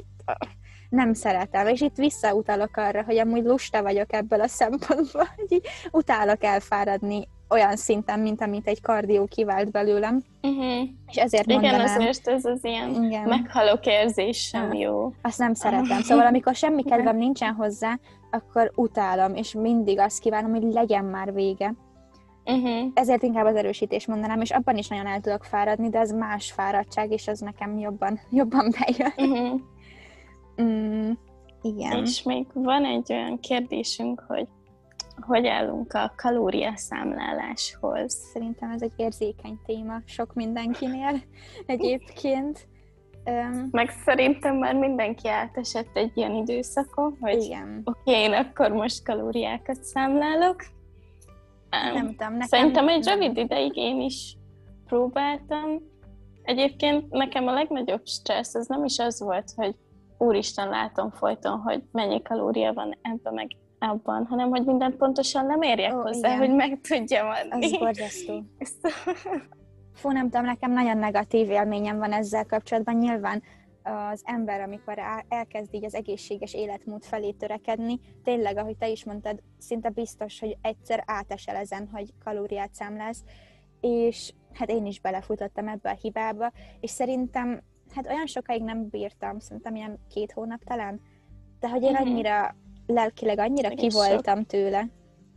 nem 0.90 1.14
szeretem. 1.14 1.68
És 1.68 1.82
itt 1.82 1.96
visszautalok 1.96 2.78
arra, 2.78 3.04
hogy 3.04 3.18
amúgy 3.18 3.44
lusta 3.44 3.82
vagyok 3.82 4.14
ebből 4.14 4.42
a 4.42 4.48
szempontból, 4.48 5.28
hogy 5.36 5.52
így 5.52 5.68
utálok 5.92 6.44
elfáradni 6.44 7.28
olyan 7.50 7.76
szinten, 7.76 8.20
mint 8.20 8.42
amit 8.42 8.68
egy 8.68 8.82
kardió 8.82 9.26
kivált 9.26 9.72
belőlem. 9.72 10.24
Uh-huh. 10.42 10.88
És 11.08 11.16
ezért 11.16 11.46
Igen, 11.46 11.62
mondanám... 11.62 11.86
azért 11.86 12.28
ez 12.28 12.46
az 12.46 12.60
ilyen 12.64 13.04
Igen. 13.04 13.28
meghalok 13.28 13.86
érzés 13.86 14.38
sem 14.38 14.74
jó. 14.74 15.14
Azt 15.22 15.38
nem 15.38 15.54
szeretem. 15.54 16.02
Szóval 16.02 16.26
amikor 16.26 16.56
semmi 16.56 16.84
kedvem 16.84 17.18
nincsen 17.18 17.54
hozzá, 17.54 18.00
akkor 18.32 18.72
utálom, 18.76 19.36
és 19.36 19.54
mindig 19.54 20.00
azt 20.00 20.20
kívánom, 20.20 20.52
hogy 20.52 20.74
legyen 20.74 21.06
már 21.06 21.34
vége. 21.34 21.74
Uh-huh. 22.46 22.92
Ezért 22.94 23.24
inkább 23.24 23.46
az 23.46 23.56
erősítés 23.56 24.08
mondanám, 24.08 24.42
és 24.42 24.52
abban 24.52 24.78
is 24.78 24.88
nagyon 24.88 25.08
el 25.08 25.20
tudok 25.20 25.44
fáradni, 25.44 25.90
de 25.90 26.00
az 26.00 26.12
más 26.12 26.52
fáradtság, 26.52 27.12
és 27.12 27.28
az 27.28 27.40
nekem 27.40 27.78
jobban, 27.78 28.20
jobban 28.40 28.74
bejön. 28.80 29.32
Uh-huh. 29.32 29.60
Mm, 30.62 31.12
igen. 31.62 32.02
És 32.02 32.24
még 32.24 32.46
van 32.54 32.86
egy 32.86 33.14
olyan 33.14 33.40
kérdésünk, 33.40 34.24
hogy 34.28 34.48
hogy 35.22 35.48
állunk 35.48 35.94
a 35.94 36.14
kalóriaszámláláshoz? 36.16 38.14
Szerintem 38.34 38.72
ez 38.72 38.82
egy 38.82 38.94
érzékeny 38.96 39.60
téma 39.66 40.02
sok 40.06 40.34
mindenkinél 40.34 41.22
egyébként. 41.66 42.68
Meg 43.72 43.90
szerintem 43.90 44.56
már 44.56 44.76
mindenki 44.76 45.28
átesett 45.28 45.90
egy 45.98 46.12
ilyen 46.14 46.36
időszakon, 46.36 47.18
hogy 47.20 47.44
igen. 47.44 47.82
oké, 47.84 48.00
okay, 48.00 48.22
én 48.22 48.34
akkor 48.34 48.72
most 48.72 49.04
kalóriákat 49.04 49.84
számlálok. 49.84 50.56
Um, 51.72 51.94
nem 51.94 52.08
tudom, 52.08 52.32
nekem... 52.32 52.48
Szerintem 52.48 52.88
egy 52.88 53.06
rövid 53.06 53.38
ideig 53.38 53.76
én 53.76 54.02
is 54.02 54.38
próbáltam. 54.86 55.82
Egyébként 56.44 57.10
nekem 57.10 57.48
a 57.48 57.54
legnagyobb 57.54 58.06
stressz 58.06 58.56
az 58.56 58.68
nem 58.68 58.84
is 58.84 58.98
az 59.00 59.20
volt, 59.20 59.52
hogy 59.56 59.76
úristen 60.18 60.70
látom 60.70 61.12
folyton, 61.12 61.60
hogy 61.60 61.84
mennyi 61.92 62.22
kalória 62.22 62.74
van 62.74 62.98
ebben 63.02 63.34
meg 63.34 63.48
abban, 63.80 64.26
hanem 64.26 64.50
hogy 64.50 64.66
mindent 64.66 64.96
pontosan 64.96 65.46
nem 65.46 65.62
érjek 65.62 65.96
Ó, 65.96 66.02
hozzá, 66.02 66.28
igen. 66.28 66.40
hogy 66.40 66.56
meg 66.56 66.80
tudjam 66.82 67.28
adni. 67.28 67.66
Az 67.66 67.78
borzasztó. 67.78 68.44
Fú, 69.94 70.12
nem 70.12 70.30
tudom, 70.30 70.46
nekem 70.46 70.72
nagyon 70.72 70.98
negatív 70.98 71.50
élményem 71.50 71.98
van 71.98 72.12
ezzel 72.12 72.46
kapcsolatban. 72.46 72.96
Nyilván 72.96 73.44
az 73.84 74.22
ember, 74.26 74.62
amikor 74.62 75.00
elkezd 75.28 75.74
így 75.74 75.86
az 75.86 75.96
egészséges 75.96 76.54
életmód 76.54 77.04
felé 77.04 77.32
törekedni, 77.32 78.00
tényleg, 78.24 78.58
ahogy 78.58 78.78
te 78.78 78.90
is 78.90 79.06
mondtad, 79.06 79.40
szinte 79.58 79.90
biztos, 79.90 80.40
hogy 80.40 80.58
egyszer 80.62 81.04
átesel 81.06 81.56
ezen, 81.56 81.90
hogy 81.92 82.14
kalóriát 82.24 82.74
számlálsz, 82.74 83.24
és 83.80 84.34
hát 84.54 84.70
én 84.70 84.86
is 84.86 85.00
belefutottam 85.00 85.68
ebbe 85.68 85.90
a 85.90 85.98
hibába, 86.02 86.52
és 86.80 86.90
szerintem 86.90 87.62
hát 87.96 88.08
olyan 88.08 88.26
sokáig 88.26 88.64
nem 88.64 88.88
bírtam, 88.90 89.40
szerintem 89.40 89.76
ilyen 89.76 90.00
két 90.10 90.32
hónap 90.32 90.64
talán, 90.64 91.02
de 91.60 91.70
hogy 91.70 91.84
én 91.84 91.92
uh-huh. 91.92 92.08
annyira 92.08 92.56
lelkileg 92.90 93.40
annyira 93.40 93.70
ki 93.70 93.90
voltam 93.90 94.46
tőle, 94.46 94.88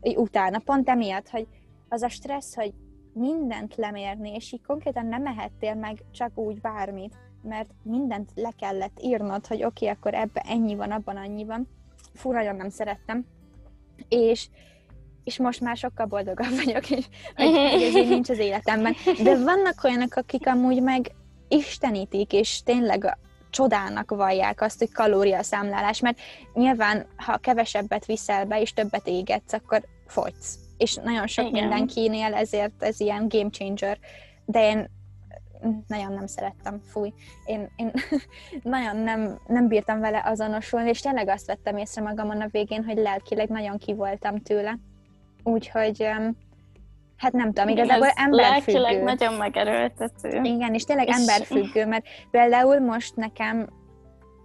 utána, 0.00 0.59
pont 0.59 0.88
emiatt, 0.88 1.28
hogy 1.28 1.46
az 1.88 2.03
a 2.03 2.09
stressz, 2.09 2.55
hogy 2.55 2.72
mindent 3.12 3.76
lemérni, 3.76 4.34
és 4.34 4.53
így 4.53 4.62
konkrétan 4.62 5.07
nem 5.07 5.22
mehettél 5.22 5.74
meg 5.74 6.05
csak 6.12 6.38
úgy 6.38 6.61
bármit, 6.61 7.16
mert 7.42 7.70
mindent 7.82 8.30
le 8.34 8.53
kellett 8.59 8.98
írnod, 9.03 9.46
hogy 9.46 9.64
oké, 9.64 9.84
okay, 9.84 9.88
akkor 9.88 10.14
ebbe 10.14 10.40
ennyi 10.48 10.74
van, 10.74 10.90
abban 10.90 11.16
annyi 11.16 11.44
van. 11.44 11.68
Fú, 12.14 12.32
nagyon 12.32 12.57
nem 12.57 12.68
szerettem. 12.68 13.26
És, 14.09 14.48
és 15.24 15.38
most 15.38 15.61
már 15.61 15.76
sokkal 15.76 16.07
boldogabb 16.07 16.55
vagyok, 16.64 16.90
és, 16.90 17.07
hogy, 17.36 17.70
hogy 17.70 17.82
ez 17.82 18.09
nincs 18.09 18.28
az 18.28 18.38
életemben. 18.38 18.94
De 19.22 19.38
vannak 19.38 19.84
olyanok, 19.84 20.14
akik 20.14 20.46
amúgy 20.46 20.82
meg 20.82 21.14
istenítik, 21.48 22.32
és 22.32 22.62
tényleg 22.62 23.16
csodának 23.53 24.11
vallják 24.11 24.61
azt, 24.61 24.78
hogy 24.78 24.92
kalóriaszámlálás, 24.92 26.00
mert 26.00 26.20
nyilván, 26.55 27.07
ha 27.16 27.36
kevesebbet 27.36 28.07
viszel 28.07 28.44
be, 28.44 28.61
és 28.61 28.72
többet 28.72 29.07
égetsz, 29.07 29.53
akkor 29.53 29.82
fogysz. 30.07 30.59
És 30.76 30.94
nagyon 30.94 31.26
sok 31.26 31.46
Igen. 31.46 31.61
mindenkinél 31.61 32.34
ezért 32.34 32.82
ez 32.82 33.00
ilyen 33.00 33.28
game 33.28 33.50
changer. 33.50 33.98
De 34.44 34.68
én 34.68 34.90
nagyon 35.86 36.12
nem 36.12 36.26
szerettem, 36.26 36.80
fúj. 36.90 37.12
Én, 37.44 37.70
én 37.76 37.92
nagyon 38.62 38.96
nem, 38.96 39.40
nem 39.46 39.68
bírtam 39.68 40.00
vele 40.00 40.22
azonosulni, 40.24 40.88
és 40.88 41.00
tényleg 41.00 41.28
azt 41.28 41.46
vettem 41.46 41.76
észre 41.76 42.03
magamon 42.03 42.40
a 42.40 42.48
végén, 42.50 42.84
hogy 42.84 42.96
lelkileg 42.96 43.48
nagyon 43.48 43.78
kivoltam 43.78 44.38
tőle. 44.38 44.78
Úgyhogy 45.42 46.09
hát 47.23 47.33
nem 47.33 47.53
tudom, 47.53 47.68
igazából 47.68 48.07
Ez 48.07 48.12
emberfüggő. 48.16 48.81
Lelkileg 48.81 49.03
nagyon 49.03 49.35
megerőltető. 49.35 50.41
Igen, 50.43 50.75
és 50.75 50.85
tényleg 50.85 51.09
és... 51.09 51.16
emberfüggő, 51.16 51.87
mert 51.87 52.05
például 52.31 52.81
most 52.81 53.16
nekem 53.16 53.68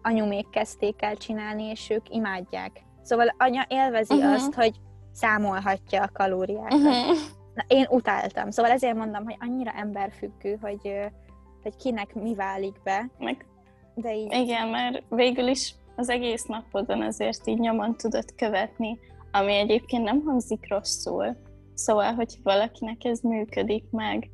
anyumék 0.01 0.49
kezdték 0.49 1.01
el 1.01 1.15
csinálni, 1.15 1.63
és 1.63 1.89
ők 1.89 2.09
imádják. 2.09 2.71
Szóval 3.01 3.35
anya 3.37 3.65
élvezi 3.67 4.15
uh-huh. 4.15 4.33
azt, 4.33 4.53
hogy 4.53 4.71
számolhatja 5.13 6.01
a 6.01 6.09
kalóriákat. 6.13 6.73
Uh-huh. 6.73 7.17
Na, 7.53 7.63
én 7.67 7.85
utáltam. 7.89 8.51
Szóval 8.51 8.71
ezért 8.71 8.95
mondom, 8.95 9.23
hogy 9.23 9.35
annyira 9.39 9.71
emberfüggő, 9.71 10.57
hogy, 10.61 10.93
hogy 11.63 11.75
kinek 11.75 12.13
mi 12.13 12.35
válik 12.35 12.75
be. 12.83 13.09
Meg, 13.17 13.45
de 13.95 14.15
így... 14.15 14.33
Igen, 14.33 14.67
mert 14.67 15.03
végül 15.09 15.47
is 15.47 15.73
az 15.95 16.09
egész 16.09 16.43
napodon 16.43 17.01
azért 17.01 17.47
így 17.47 17.59
nyomon 17.59 17.95
tudod 17.95 18.35
követni, 18.35 18.99
ami 19.31 19.53
egyébként 19.53 20.03
nem 20.03 20.21
hangzik 20.25 20.69
rosszul, 20.69 21.37
Szóval, 21.77 22.13
hogy 22.13 22.37
valakinek 22.43 23.03
ez 23.03 23.19
működik 23.19 23.83
meg, 23.89 24.29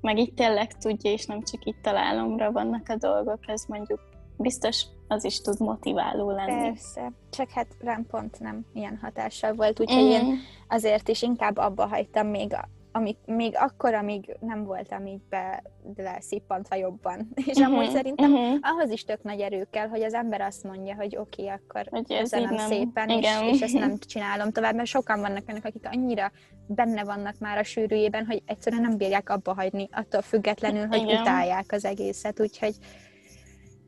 meg 0.00 0.18
itt 0.18 0.36
tényleg 0.36 0.76
tudja, 0.76 1.10
és 1.10 1.26
nem 1.26 1.42
csak 1.42 1.64
itt 1.64 1.82
találomra 1.82 2.52
vannak 2.52 2.88
a 2.88 2.96
dolgok, 2.96 3.38
ez 3.46 3.64
mondjuk 3.68 4.00
biztos 4.36 4.84
az 5.08 5.24
is 5.24 5.40
tud 5.40 5.60
motiváló 5.60 6.30
lenni. 6.30 6.68
Persze, 6.68 7.12
csak 7.30 7.50
hát 7.50 7.66
rám 7.80 8.06
pont 8.06 8.40
nem 8.40 8.66
ilyen 8.74 8.98
hatással 9.02 9.52
volt, 9.54 9.80
úgyhogy 9.80 10.04
mm. 10.04 10.10
én 10.10 10.38
azért 10.68 11.08
is 11.08 11.22
inkább 11.22 11.56
abba 11.56 11.86
hagytam 11.86 12.26
még 12.26 12.52
amíg, 12.92 13.16
még 13.26 13.54
akkor, 13.56 13.94
amíg 13.94 14.36
nem 14.40 14.64
voltam 14.64 15.06
így 15.06 15.22
be 15.28 15.62
leszippantva 15.96 16.74
jobban. 16.74 17.28
És 17.46 17.56
uh-huh, 17.56 17.74
amúgy 17.74 17.90
szerintem 17.90 18.32
uh-huh. 18.32 18.58
ahhoz 18.60 18.90
is 18.90 19.04
tök 19.04 19.22
nagy 19.22 19.40
erő 19.40 19.66
kell, 19.70 19.88
hogy 19.88 20.02
az 20.02 20.14
ember 20.14 20.40
azt 20.40 20.64
mondja, 20.64 20.94
hogy 20.94 21.16
oké, 21.16 21.42
okay, 21.42 21.54
akkor 21.54 21.86
hogy 21.90 22.18
köszönöm 22.18 22.54
nem, 22.54 22.68
szépen, 22.68 23.08
és, 23.08 23.26
és 23.52 23.60
ezt 23.60 23.78
nem 23.78 23.98
csinálom 24.12 24.52
tovább, 24.52 24.74
mert 24.74 24.88
sokan 24.88 25.20
vannak 25.20 25.42
önök, 25.46 25.64
akik 25.64 25.88
annyira 25.92 26.32
benne 26.66 27.04
vannak 27.04 27.38
már 27.38 27.58
a 27.58 27.62
sűrűjében, 27.62 28.26
hogy 28.26 28.42
egyszerűen 28.46 28.82
nem 28.82 28.96
bírják 28.96 29.30
abba 29.30 29.54
hagyni, 29.54 29.88
attól 29.92 30.22
függetlenül, 30.22 30.86
hogy 30.86 31.02
igen. 31.02 31.20
utálják 31.20 31.72
az 31.72 31.84
egészet, 31.84 32.40
úgyhogy 32.40 32.74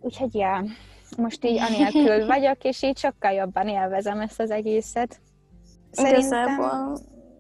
úgyhogy 0.01 0.35
ja, 0.35 0.65
most 1.17 1.45
így 1.45 1.59
anélkül 1.69 2.27
vagyok, 2.27 2.65
és 2.65 2.83
így 2.83 2.99
sokkal 2.99 3.33
jobban 3.33 3.69
élvezem 3.69 4.21
ezt 4.21 4.41
az 4.41 4.51
egészet. 4.51 5.21
Szerintem... 5.91 6.49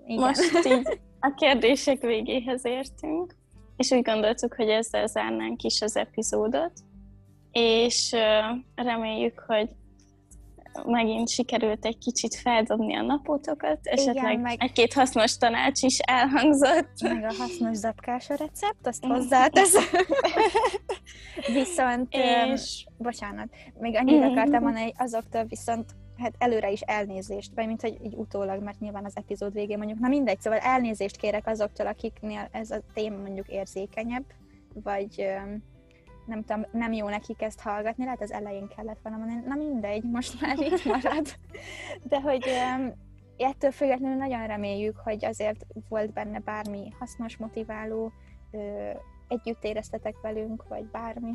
Igen. 0.06 0.22
Most 0.22 0.66
így 0.66 1.00
a 1.20 1.34
kérdések 1.34 2.00
végéhez 2.00 2.64
értünk, 2.64 3.34
és 3.76 3.90
úgy 3.90 4.02
gondoltuk, 4.02 4.54
hogy 4.54 4.68
ezzel 4.68 5.06
zárnánk 5.06 5.62
is 5.62 5.80
az 5.80 5.96
epizódot, 5.96 6.72
és 7.50 8.16
reméljük, 8.74 9.44
hogy 9.46 9.68
megint 10.86 11.28
sikerült 11.28 11.84
egy 11.84 11.98
kicsit 11.98 12.34
feldobni 12.34 12.96
a 12.96 13.02
napotokat, 13.02 13.78
esetleg 13.82 14.30
Igen, 14.32 14.40
meg... 14.40 14.56
egy-két 14.58 14.92
hasznos 14.92 15.36
tanács 15.36 15.82
is 15.82 15.98
elhangzott. 15.98 17.00
Meg 17.02 17.24
a 17.24 17.34
hasznos 17.38 17.76
zapkás 17.76 18.30
a 18.30 18.34
recept, 18.34 18.86
azt 18.86 19.04
hozzáteszem. 19.04 19.82
viszont, 21.52 22.14
és... 22.54 22.86
bocsánat, 22.98 23.48
még 23.78 23.96
annyit 23.96 24.22
akartam 24.22 24.62
mondani, 24.62 24.84
hogy 24.84 24.94
azoktól 24.96 25.44
viszont 25.44 25.90
hát 26.20 26.34
előre 26.38 26.70
is 26.70 26.80
elnézést, 26.80 27.52
vagy 27.54 27.66
mint 27.66 27.80
hogy 27.80 27.98
így 28.04 28.14
utólag, 28.14 28.62
mert 28.62 28.80
nyilván 28.80 29.04
az 29.04 29.16
epizód 29.16 29.52
végén 29.52 29.78
mondjuk, 29.78 29.98
na 29.98 30.08
mindegy, 30.08 30.40
szóval 30.40 30.58
elnézést 30.58 31.16
kérek 31.16 31.46
azoktól, 31.46 31.86
akiknél 31.86 32.48
ez 32.52 32.70
a 32.70 32.80
téma 32.94 33.16
mondjuk 33.16 33.48
érzékenyebb, 33.48 34.24
vagy 34.74 35.26
nem 36.26 36.44
tudom, 36.44 36.66
nem 36.72 36.92
jó 36.92 37.08
nekik 37.08 37.42
ezt 37.42 37.60
hallgatni, 37.60 38.04
lehet 38.04 38.22
az 38.22 38.32
elején 38.32 38.68
kellett 38.76 38.98
volna 39.02 39.18
mondani, 39.18 39.42
na 39.46 39.54
mindegy, 39.54 40.02
most 40.02 40.40
már 40.40 40.58
itt 40.58 40.84
marad. 40.84 41.26
De 42.02 42.20
hogy 42.20 42.44
ettől 43.36 43.70
függetlenül 43.70 44.16
nagyon 44.16 44.46
reméljük, 44.46 44.96
hogy 44.96 45.24
azért 45.24 45.66
volt 45.88 46.12
benne 46.12 46.38
bármi 46.38 46.92
hasznos, 46.98 47.36
motiváló, 47.36 48.12
együtt 49.28 49.64
éreztetek 49.64 50.20
velünk, 50.22 50.68
vagy 50.68 50.84
bármi. 50.84 51.34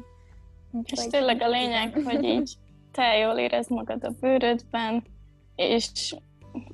Úgyhogy 0.71 0.99
és 0.99 1.07
tényleg 1.07 1.41
a 1.41 1.49
lényeg, 1.49 2.01
hogy 2.03 2.23
így 2.23 2.53
te 2.95 3.17
jól 3.17 3.37
érezd 3.37 3.71
magad 3.71 4.03
a 4.03 4.13
bőrödben, 4.19 5.03
és 5.55 6.15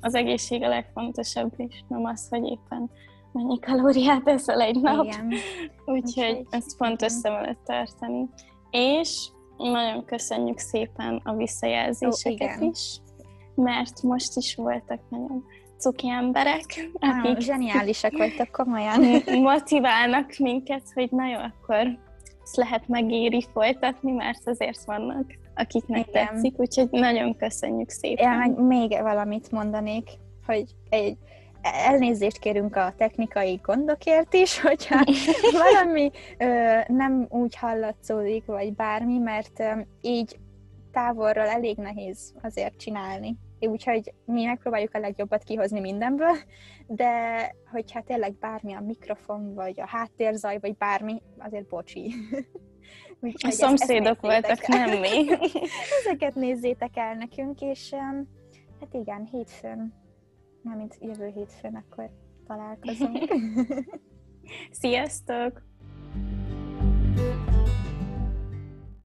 az 0.00 0.14
egészség 0.14 0.62
a 0.62 0.68
legfontosabb, 0.68 1.52
és 1.56 1.82
nem 1.88 2.04
az, 2.04 2.26
hogy 2.28 2.44
éppen 2.44 2.90
mennyi 3.32 3.58
kalóriát 3.58 4.28
eszel 4.28 4.60
egy 4.60 4.80
nap. 4.80 5.04
Igen. 5.04 5.32
Úgyhogy 5.84 6.46
ezt 6.50 6.76
fontos 6.76 7.12
szem 7.12 7.34
előtt 7.34 7.64
tartani. 7.64 8.28
És 8.70 9.28
nagyon 9.56 10.04
köszönjük 10.04 10.58
szépen 10.58 11.20
a 11.24 11.34
visszajelzéseket 11.34 12.60
oh, 12.60 12.68
is, 12.68 12.98
mert 13.54 14.02
most 14.02 14.36
is 14.36 14.54
voltak 14.54 15.00
nagyon 15.08 15.44
cuki 15.78 16.08
emberek, 16.08 16.90
akik 16.92 17.38
zseniálisak 17.38 18.16
vagytok, 18.16 18.50
komolyan. 18.50 19.00
motiválnak 19.52 20.36
minket, 20.38 20.82
hogy 20.94 21.10
na 21.10 21.26
jó, 21.26 21.38
akkor 21.38 21.98
ezt 22.42 22.56
lehet 22.56 22.88
megéri 22.88 23.46
folytatni, 23.52 24.12
mert 24.12 24.48
azért 24.48 24.84
vannak, 24.84 25.40
akiknek 25.54 26.08
Igen. 26.08 26.26
tetszik, 26.26 26.58
úgyhogy 26.58 26.88
nagyon 26.90 27.36
köszönjük 27.36 27.90
szépen. 27.90 28.54
Ja, 28.56 28.62
még 28.62 28.98
valamit 29.02 29.50
mondanék, 29.50 30.10
hogy 30.46 30.64
egy 30.88 31.16
elnézést 31.62 32.38
kérünk 32.38 32.76
a 32.76 32.94
technikai 32.96 33.60
gondokért 33.62 34.34
is, 34.34 34.60
hogyha 34.60 35.04
valami 35.72 36.10
ö, 36.38 36.78
nem 36.86 37.26
úgy 37.28 37.56
hallatszódik, 37.56 38.44
vagy 38.44 38.74
bármi, 38.74 39.18
mert 39.18 39.60
ö, 39.60 39.70
így 40.00 40.38
távolról 40.92 41.46
elég 41.46 41.76
nehéz 41.76 42.34
azért 42.42 42.76
csinálni. 42.76 43.36
Úgyhogy 43.60 44.14
mi 44.24 44.44
megpróbáljuk 44.44 44.94
a 44.94 44.98
legjobbat 44.98 45.44
kihozni 45.44 45.80
mindenből, 45.80 46.36
de 46.86 47.10
hogyha 47.70 48.02
tényleg 48.02 48.34
bármi 48.38 48.74
a 48.74 48.80
mikrofon, 48.80 49.54
vagy 49.54 49.80
a 49.80 49.86
háttérzaj, 49.86 50.58
vagy 50.60 50.76
bármi, 50.76 51.22
azért 51.38 51.66
bocsi. 51.68 52.14
Úgyhogy 53.22 53.50
a 53.50 53.54
szomszédok 53.54 54.20
voltak, 54.20 54.58
el. 54.62 54.86
nem 54.86 54.98
mi. 55.00 55.28
ezeket 56.00 56.34
nézzétek 56.34 56.96
el 56.96 57.14
nekünk, 57.14 57.60
és 57.60 57.90
um, 57.92 58.28
hát 58.80 58.94
igen, 58.94 59.28
hétfőn, 59.32 59.94
mint 60.62 60.96
jövő 61.00 61.26
hétfőn 61.34 61.74
akkor 61.74 62.10
találkozunk. 62.46 63.34
Sziasztok! 64.80 65.62
thank 67.14 67.46
you 67.46 67.51